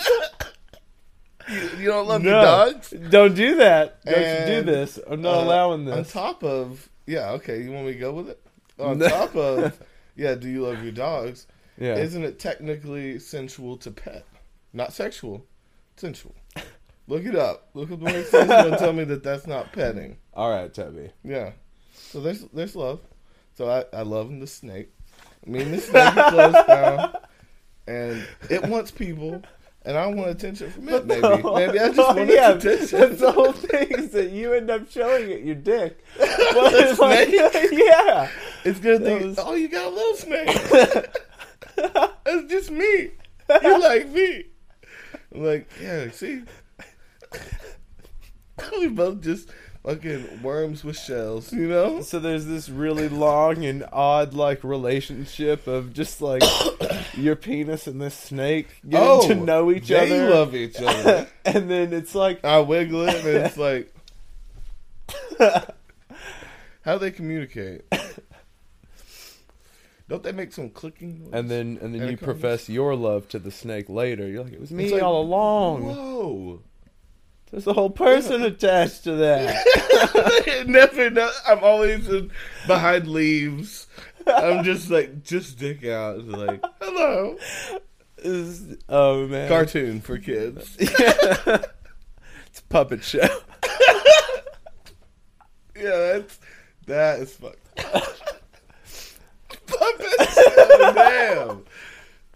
You, 1.50 1.70
you 1.80 1.88
don't 1.88 2.08
love 2.08 2.22
No. 2.22 2.30
your 2.30 2.42
dogs. 2.44 2.94
Don't 3.10 3.34
do 3.34 3.56
that. 3.56 4.06
Don't 4.06 4.20
you 4.20 4.24
And, 4.24 4.66
do 4.68 4.72
this. 4.72 5.00
I'm 5.08 5.20
not 5.24 5.40
Uh, 5.40 5.44
allowing 5.46 5.86
this. 5.86 5.96
On 5.96 6.04
top 6.04 6.44
of 6.44 6.88
yeah, 7.08 7.32
okay. 7.32 7.64
You 7.64 7.72
want 7.72 7.88
me 7.88 7.94
to 7.94 7.98
go 7.98 8.14
with 8.14 8.30
it? 8.30 8.40
On 8.78 9.00
top 9.00 9.36
of 9.36 9.80
yeah, 10.16 10.36
do 10.36 10.48
you 10.48 10.62
love 10.68 10.84
your 10.84 10.92
dogs? 10.92 11.48
yeah. 11.80 11.96
Isn't 11.96 12.24
it 12.24 12.38
technically 12.38 13.18
sensual 13.18 13.78
to 13.78 13.90
pet? 13.90 14.26
Not 14.74 14.94
sexual, 14.94 15.44
sensual. 15.96 16.36
Look 17.10 17.26
it 17.26 17.36
up. 17.36 17.70
Look 17.74 17.92
up 17.92 18.00
the 18.00 18.06
word 18.06 18.26
sensual 18.28 18.56
and 18.58 18.78
tell 18.78 18.94
me 18.94 19.04
that 19.06 19.24
that's 19.24 19.48
not 19.48 19.74
petting. 19.74 20.18
All 20.34 20.50
right, 20.50 20.74
Toby. 20.74 21.10
Yeah. 21.24 21.52
So 21.94 22.22
there's 22.22 22.42
there's 22.54 22.76
love. 22.76 23.02
So 23.58 23.70
I 23.70 23.84
I 23.98 24.04
love 24.04 24.30
the 24.40 24.48
snake. 24.48 24.90
Me 25.46 25.62
and 25.64 25.74
the 25.74 25.80
snake 25.82 26.16
are 26.16 26.30
close 26.32 26.54
now, 26.68 27.14
and 27.88 28.28
it 28.50 28.64
wants 28.66 28.92
people, 28.92 29.42
and 29.84 29.98
I 29.98 30.06
want 30.08 30.30
attention 30.30 30.70
from 30.72 30.88
it. 30.90 31.06
Maybe 31.08 31.22
maybe 31.22 31.80
I 31.80 31.88
just 31.88 32.00
Oh, 32.00 32.14
want 32.16 32.30
yeah, 32.30 32.52
attention. 32.52 33.00
That's 33.00 33.20
the 33.20 33.32
whole 33.32 33.54
thing 33.54 33.88
is 33.92 34.12
that 34.12 34.30
you 34.32 34.54
end 34.54 34.70
up 34.70 34.90
showing 34.92 35.30
it 35.32 35.42
your 35.44 35.56
dick. 35.56 35.98
The 36.18 36.72
it's 36.74 37.00
like, 37.00 37.30
yeah. 37.72 38.30
It's 38.66 38.80
That 38.82 39.02
think, 39.02 39.24
was- 39.26 39.40
oh, 39.40 39.56
you 39.56 39.68
got 39.70 39.88
a 39.88 39.96
little 39.96 40.16
snake. 40.16 40.48
it's 42.26 42.52
just 42.52 42.72
me. 42.72 43.12
You 43.64 43.80
like 43.82 44.10
me. 44.10 44.46
I'm 45.34 45.44
like, 45.44 45.70
yeah, 45.82 46.12
see? 46.12 46.44
we 48.80 48.88
both 48.88 49.22
just 49.22 49.50
fucking 49.84 50.42
worms 50.44 50.84
with 50.84 50.98
shells, 50.98 51.54
you 51.54 51.68
know? 51.68 52.02
So 52.02 52.20
there's 52.20 52.46
this 52.46 52.70
really 52.70 53.08
long 53.10 53.64
and 53.66 53.86
odd 53.92 54.34
like 54.34 54.64
relationship 54.64 55.68
of 55.68 55.94
just 55.94 56.22
like 56.22 56.44
your 57.18 57.36
penis 57.36 57.88
and 57.88 58.02
this 58.02 58.16
snake 58.16 58.68
getting 58.88 59.08
oh, 59.08 59.28
to 59.28 59.36
know 59.36 59.72
each 59.72 59.92
Oh, 59.92 60.06
they 60.06 60.20
other. 60.20 60.30
love 60.30 60.56
each 60.56 60.76
other. 60.82 61.28
and 61.46 61.70
then 61.70 61.94
it's 61.94 62.14
like 62.16 62.44
I 62.44 62.60
wiggle 62.60 63.08
it, 63.08 63.16
and 63.26 63.46
it's 63.46 63.58
like, 63.58 63.94
how 66.82 66.94
do 66.94 67.00
they 67.00 67.12
communicate? 67.12 67.82
Don't 70.10 70.24
they 70.24 70.32
make 70.32 70.52
some 70.54 70.72
clicking? 70.72 71.20
Noise? 71.26 71.30
and 71.34 71.52
then 71.52 71.78
and 71.82 71.94
then 71.94 72.10
you 72.10 72.18
profess 72.18 72.68
your 72.68 72.96
love 72.96 73.30
to 73.30 73.38
the 73.40 73.52
snake 73.52 73.90
later. 73.90 74.28
You're 74.28 74.44
like, 74.44 74.54
it 74.54 74.60
was 74.60 74.72
me 74.72 74.92
like, 74.92 75.04
all 75.04 75.22
along. 75.22 75.84
Whoa. 75.86 76.62
There's 77.52 77.66
a 77.68 77.74
whole 77.74 77.90
person 77.90 78.44
attached 78.44 79.04
to 79.06 79.14
that. 79.16 80.64
Never 80.68 81.10
know. 81.10 81.32
I'm 81.48 81.64
always 81.64 82.08
in, 82.08 82.32
behind 82.68 83.08
leaves. 83.08 83.88
I'm 84.28 84.64
just 84.64 84.90
like, 84.92 85.24
just 85.24 85.58
dick 85.58 85.84
out. 85.86 86.20
It's 86.20 86.28
like, 86.28 86.64
hello. 86.80 87.38
Is- 88.20 88.78
oh 88.88 89.26
man. 89.28 89.48
Cartoon 89.48 90.02
for 90.02 90.18
kids. 90.20 90.76
it's 90.80 91.00
a 91.00 92.64
puppet 92.70 93.04
show. 93.04 93.28
Yeah, 95.76 96.20
that's 96.20 96.40
that 96.88 97.20
is 97.22 97.34
fucked. 97.36 97.76
puppets. 99.66 100.38
Oh, 100.38 100.92
damn. 100.94 101.66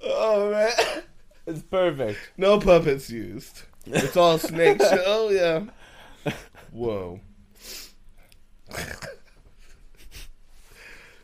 Oh 0.01 0.49
man. 0.49 1.03
It's 1.45 1.61
perfect. 1.63 2.19
No 2.37 2.57
puppets 2.61 3.09
used. 3.09 3.63
It's 3.85 4.17
all 4.17 4.37
snake 4.37 4.81
show. 4.81 5.03
Oh 5.05 5.29
yeah. 5.29 5.63
Whoa. 6.71 7.19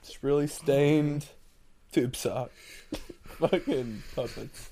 It's 0.04 0.22
really 0.22 0.48
stained 0.48 1.28
tube 1.92 2.16
sock. 2.16 2.52
Fucking 3.40 4.04
puppets. 4.16 4.70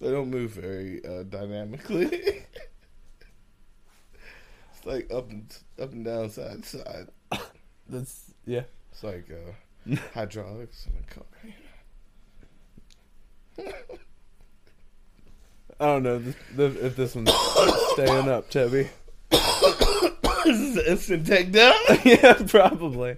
They 0.00 0.10
don't 0.10 0.30
move 0.30 0.52
very 0.52 1.04
uh, 1.04 1.24
dynamically. 1.24 2.06
it's 4.72 4.84
like 4.84 5.12
up 5.12 5.28
and 5.30 5.52
up 5.80 5.92
and 5.92 6.04
down, 6.04 6.30
side 6.30 6.62
to 6.62 6.68
side. 6.68 7.08
That's 7.88 8.32
yeah. 8.44 8.62
It's 8.92 9.02
like 9.02 9.28
uh, 9.30 9.52
hydraulics 10.14 10.86
in 10.86 10.92
a 10.98 11.02
car. 11.14 11.24
I 15.80 15.86
don't 15.86 16.02
know 16.02 16.18
the, 16.18 16.34
the, 16.56 16.86
if 16.86 16.96
this 16.96 17.14
one's 17.14 17.32
staying 17.92 18.28
up, 18.28 18.50
Toby. 18.50 18.88
this 19.30 20.58
is 20.58 20.76
instant 20.86 21.26
takedown. 21.26 22.04
yeah, 22.04 22.34
probably. 22.48 23.16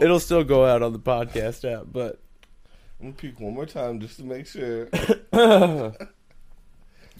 It'll 0.00 0.20
still 0.20 0.44
go 0.44 0.64
out 0.64 0.82
on 0.82 0.92
the 0.92 0.98
podcast 0.98 1.70
app, 1.70 1.86
but 1.92 2.20
I'm 3.00 3.06
gonna 3.06 3.12
puke 3.14 3.40
one 3.40 3.54
more 3.54 3.66
time 3.66 4.00
just 4.00 4.18
to 4.18 4.24
make 4.24 4.46
sure. 4.46 4.88
oh 5.32 5.92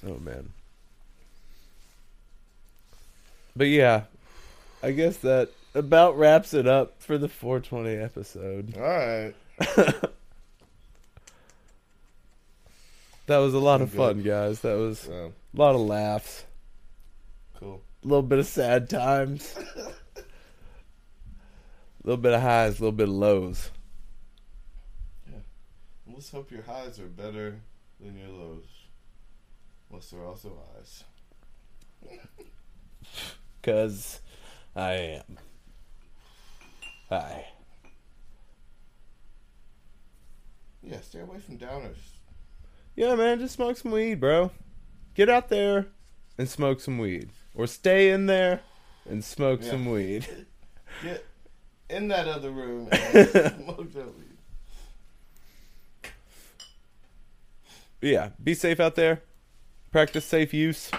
man. 0.02 0.50
But 3.56 3.68
yeah, 3.68 4.04
I 4.82 4.92
guess 4.92 5.16
that 5.18 5.50
about 5.74 6.16
wraps 6.16 6.54
it 6.54 6.66
up 6.66 7.02
for 7.02 7.18
the 7.18 7.28
420 7.28 7.96
episode. 7.96 8.76
All 8.76 8.82
right. 8.82 9.34
That 13.30 13.38
was 13.38 13.54
a 13.54 13.60
lot 13.60 13.80
of 13.80 13.92
fun, 13.92 14.24
guys. 14.24 14.62
That 14.62 14.76
was 14.76 15.06
a 15.06 15.30
lot 15.54 15.76
of 15.76 15.82
laughs, 15.82 16.46
cool. 17.60 17.80
a 18.02 18.08
little 18.08 18.24
bit 18.24 18.40
of 18.40 18.46
sad 18.46 18.90
times, 18.90 19.54
a 19.76 20.22
little 22.02 22.20
bit 22.20 22.32
of 22.32 22.42
highs, 22.42 22.80
a 22.80 22.82
little 22.82 22.90
bit 22.90 23.08
of 23.08 23.14
lows. 23.14 23.70
Yeah. 25.30 25.38
Let's 26.12 26.28
hope 26.32 26.50
your 26.50 26.62
highs 26.62 26.98
are 26.98 27.06
better 27.06 27.60
than 28.00 28.18
your 28.18 28.30
lows. 28.30 28.66
Unless 29.90 30.10
they're 30.10 30.26
also 30.26 30.58
highs. 30.74 31.04
Cause 33.62 34.22
I 34.74 34.92
am. 34.92 35.38
Hi. 37.10 37.46
Yeah, 40.82 41.00
stay 41.02 41.20
away 41.20 41.38
from 41.38 41.58
downers. 41.58 42.09
Yeah, 42.96 43.14
man, 43.14 43.38
just 43.40 43.54
smoke 43.54 43.76
some 43.76 43.92
weed, 43.92 44.20
bro. 44.20 44.50
Get 45.14 45.28
out 45.28 45.48
there 45.48 45.86
and 46.38 46.48
smoke 46.48 46.80
some 46.80 46.98
weed. 46.98 47.30
Or 47.54 47.66
stay 47.66 48.10
in 48.10 48.26
there 48.26 48.60
and 49.08 49.24
smoke 49.24 49.60
Yeah. 49.62 49.70
some 49.70 49.86
weed. 49.90 50.26
Get 51.02 51.24
in 51.88 52.08
that 52.08 52.28
other 52.28 52.50
room 52.50 52.88
and 52.90 53.28
smoke 53.64 53.92
that 53.94 54.06
weed. 54.06 54.26
yeah, 58.00 58.30
be 58.42 58.54
safe 58.54 58.80
out 58.80 58.94
there. 58.94 59.22
Practice 59.90 60.24
safe 60.24 60.54
use. 60.54 60.90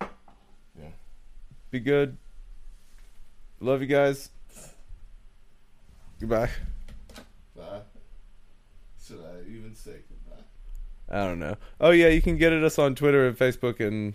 Yeah. 0.00 0.88
Be 1.70 1.80
good. 1.80 2.16
Love 3.60 3.80
you 3.80 3.86
guys. 3.86 4.30
Goodbye. 6.20 6.50
Bye. 7.56 7.80
Should 9.04 9.20
I? 9.20 9.37
I 11.10 11.24
don't 11.24 11.38
know. 11.38 11.56
Oh 11.80 11.90
yeah, 11.90 12.08
you 12.08 12.20
can 12.20 12.36
get 12.36 12.52
at 12.52 12.62
us 12.62 12.78
on 12.78 12.94
Twitter 12.94 13.26
and 13.26 13.36
Facebook 13.36 13.80
and 13.80 14.14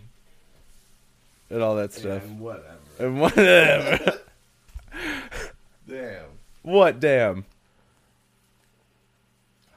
and 1.49 1.61
all 1.61 1.76
that 1.76 1.94
stuff. 1.94 2.24
And 2.24 2.40
whatever. 2.40 2.78
And 2.99 3.20
whatever. 3.20 4.20
Damn. 5.88 6.26
what 6.61 6.99
damn? 6.99 7.45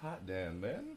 Hot 0.01 0.25
damn, 0.25 0.61
man. 0.61 0.97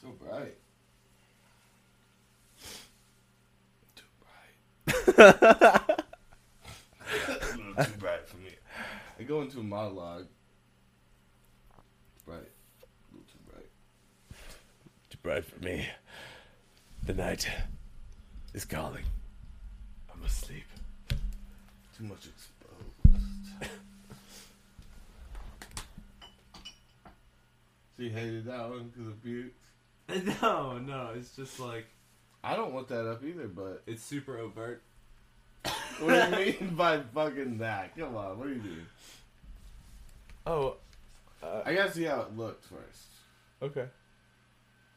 So 0.00 0.08
bright. 0.18 0.56
Too 3.96 4.04
bright. 4.20 5.16
a 5.18 5.96
little 7.56 7.84
too 7.84 7.98
bright 7.98 8.28
for 8.28 8.36
me. 8.36 8.50
I 9.18 9.22
go 9.24 9.42
into 9.42 9.60
a 9.60 9.62
monologue. 9.62 10.26
It's 12.14 12.24
bright. 12.24 12.38
A 12.38 13.12
little 13.12 13.26
too 13.26 13.38
bright. 13.50 13.68
Too 14.30 15.00
bright 15.22 15.44
for 15.44 15.62
me. 15.62 15.86
The 17.04 17.14
night 17.14 17.48
is 18.54 18.64
calling. 18.64 19.04
I'm 20.12 20.22
asleep. 20.24 20.64
Too 21.96 22.04
much 22.04 22.26
exposed. 22.26 23.70
she 27.98 28.08
hated 28.10 28.46
that 28.46 28.68
one 28.68 28.90
because 28.94 29.08
of 29.08 29.22
pukes. 29.22 29.54
No, 30.42 30.78
no, 30.78 31.10
it's 31.14 31.36
just 31.36 31.60
like 31.60 31.86
I 32.42 32.56
don't 32.56 32.72
want 32.72 32.88
that 32.88 33.08
up 33.08 33.22
either, 33.22 33.46
but 33.46 33.82
it's 33.86 34.02
super 34.02 34.38
overt. 34.38 34.82
what 36.00 36.30
do 36.32 36.40
you 36.40 36.46
mean 36.60 36.74
by 36.74 37.00
fucking 37.14 37.58
that? 37.58 37.96
Come 37.96 38.16
on, 38.16 38.38
what 38.38 38.48
do 38.48 38.54
you 38.54 38.62
mean? 38.62 38.86
Oh, 40.46 40.76
uh, 41.42 41.62
I 41.64 41.74
gotta 41.74 41.92
see 41.92 42.04
how 42.04 42.22
it 42.22 42.36
looks 42.36 42.66
first. 42.66 43.06
okay. 43.62 43.86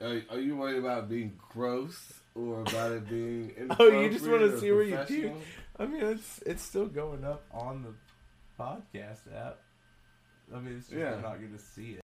Are, 0.03 0.21
are 0.31 0.39
you 0.39 0.57
worried 0.57 0.80
about 0.80 1.09
being 1.09 1.39
gross 1.49 2.13
or 2.35 2.61
about 2.61 2.91
it 2.91 3.07
being 3.09 3.53
Oh, 3.80 3.88
you 3.88 4.09
just 4.09 4.27
wanna 4.27 4.59
see 4.59 4.71
where 4.71 4.84
you 4.84 4.95
professional? 4.95 5.38
I 5.80 5.85
mean, 5.85 6.03
it's 6.03 6.39
it's 6.45 6.61
still 6.61 6.88
going 6.88 7.23
up 7.23 7.43
on 7.51 7.84
the 7.84 7.93
podcast 8.61 9.34
app. 9.34 9.59
I 10.53 10.59
mean, 10.59 10.77
it's 10.77 10.88
just 10.88 10.99
Yeah. 10.99 11.15
I'm 11.15 11.21
not 11.21 11.39
going 11.39 11.53
to 11.53 11.59
see 11.59 11.91
it. 11.91 12.01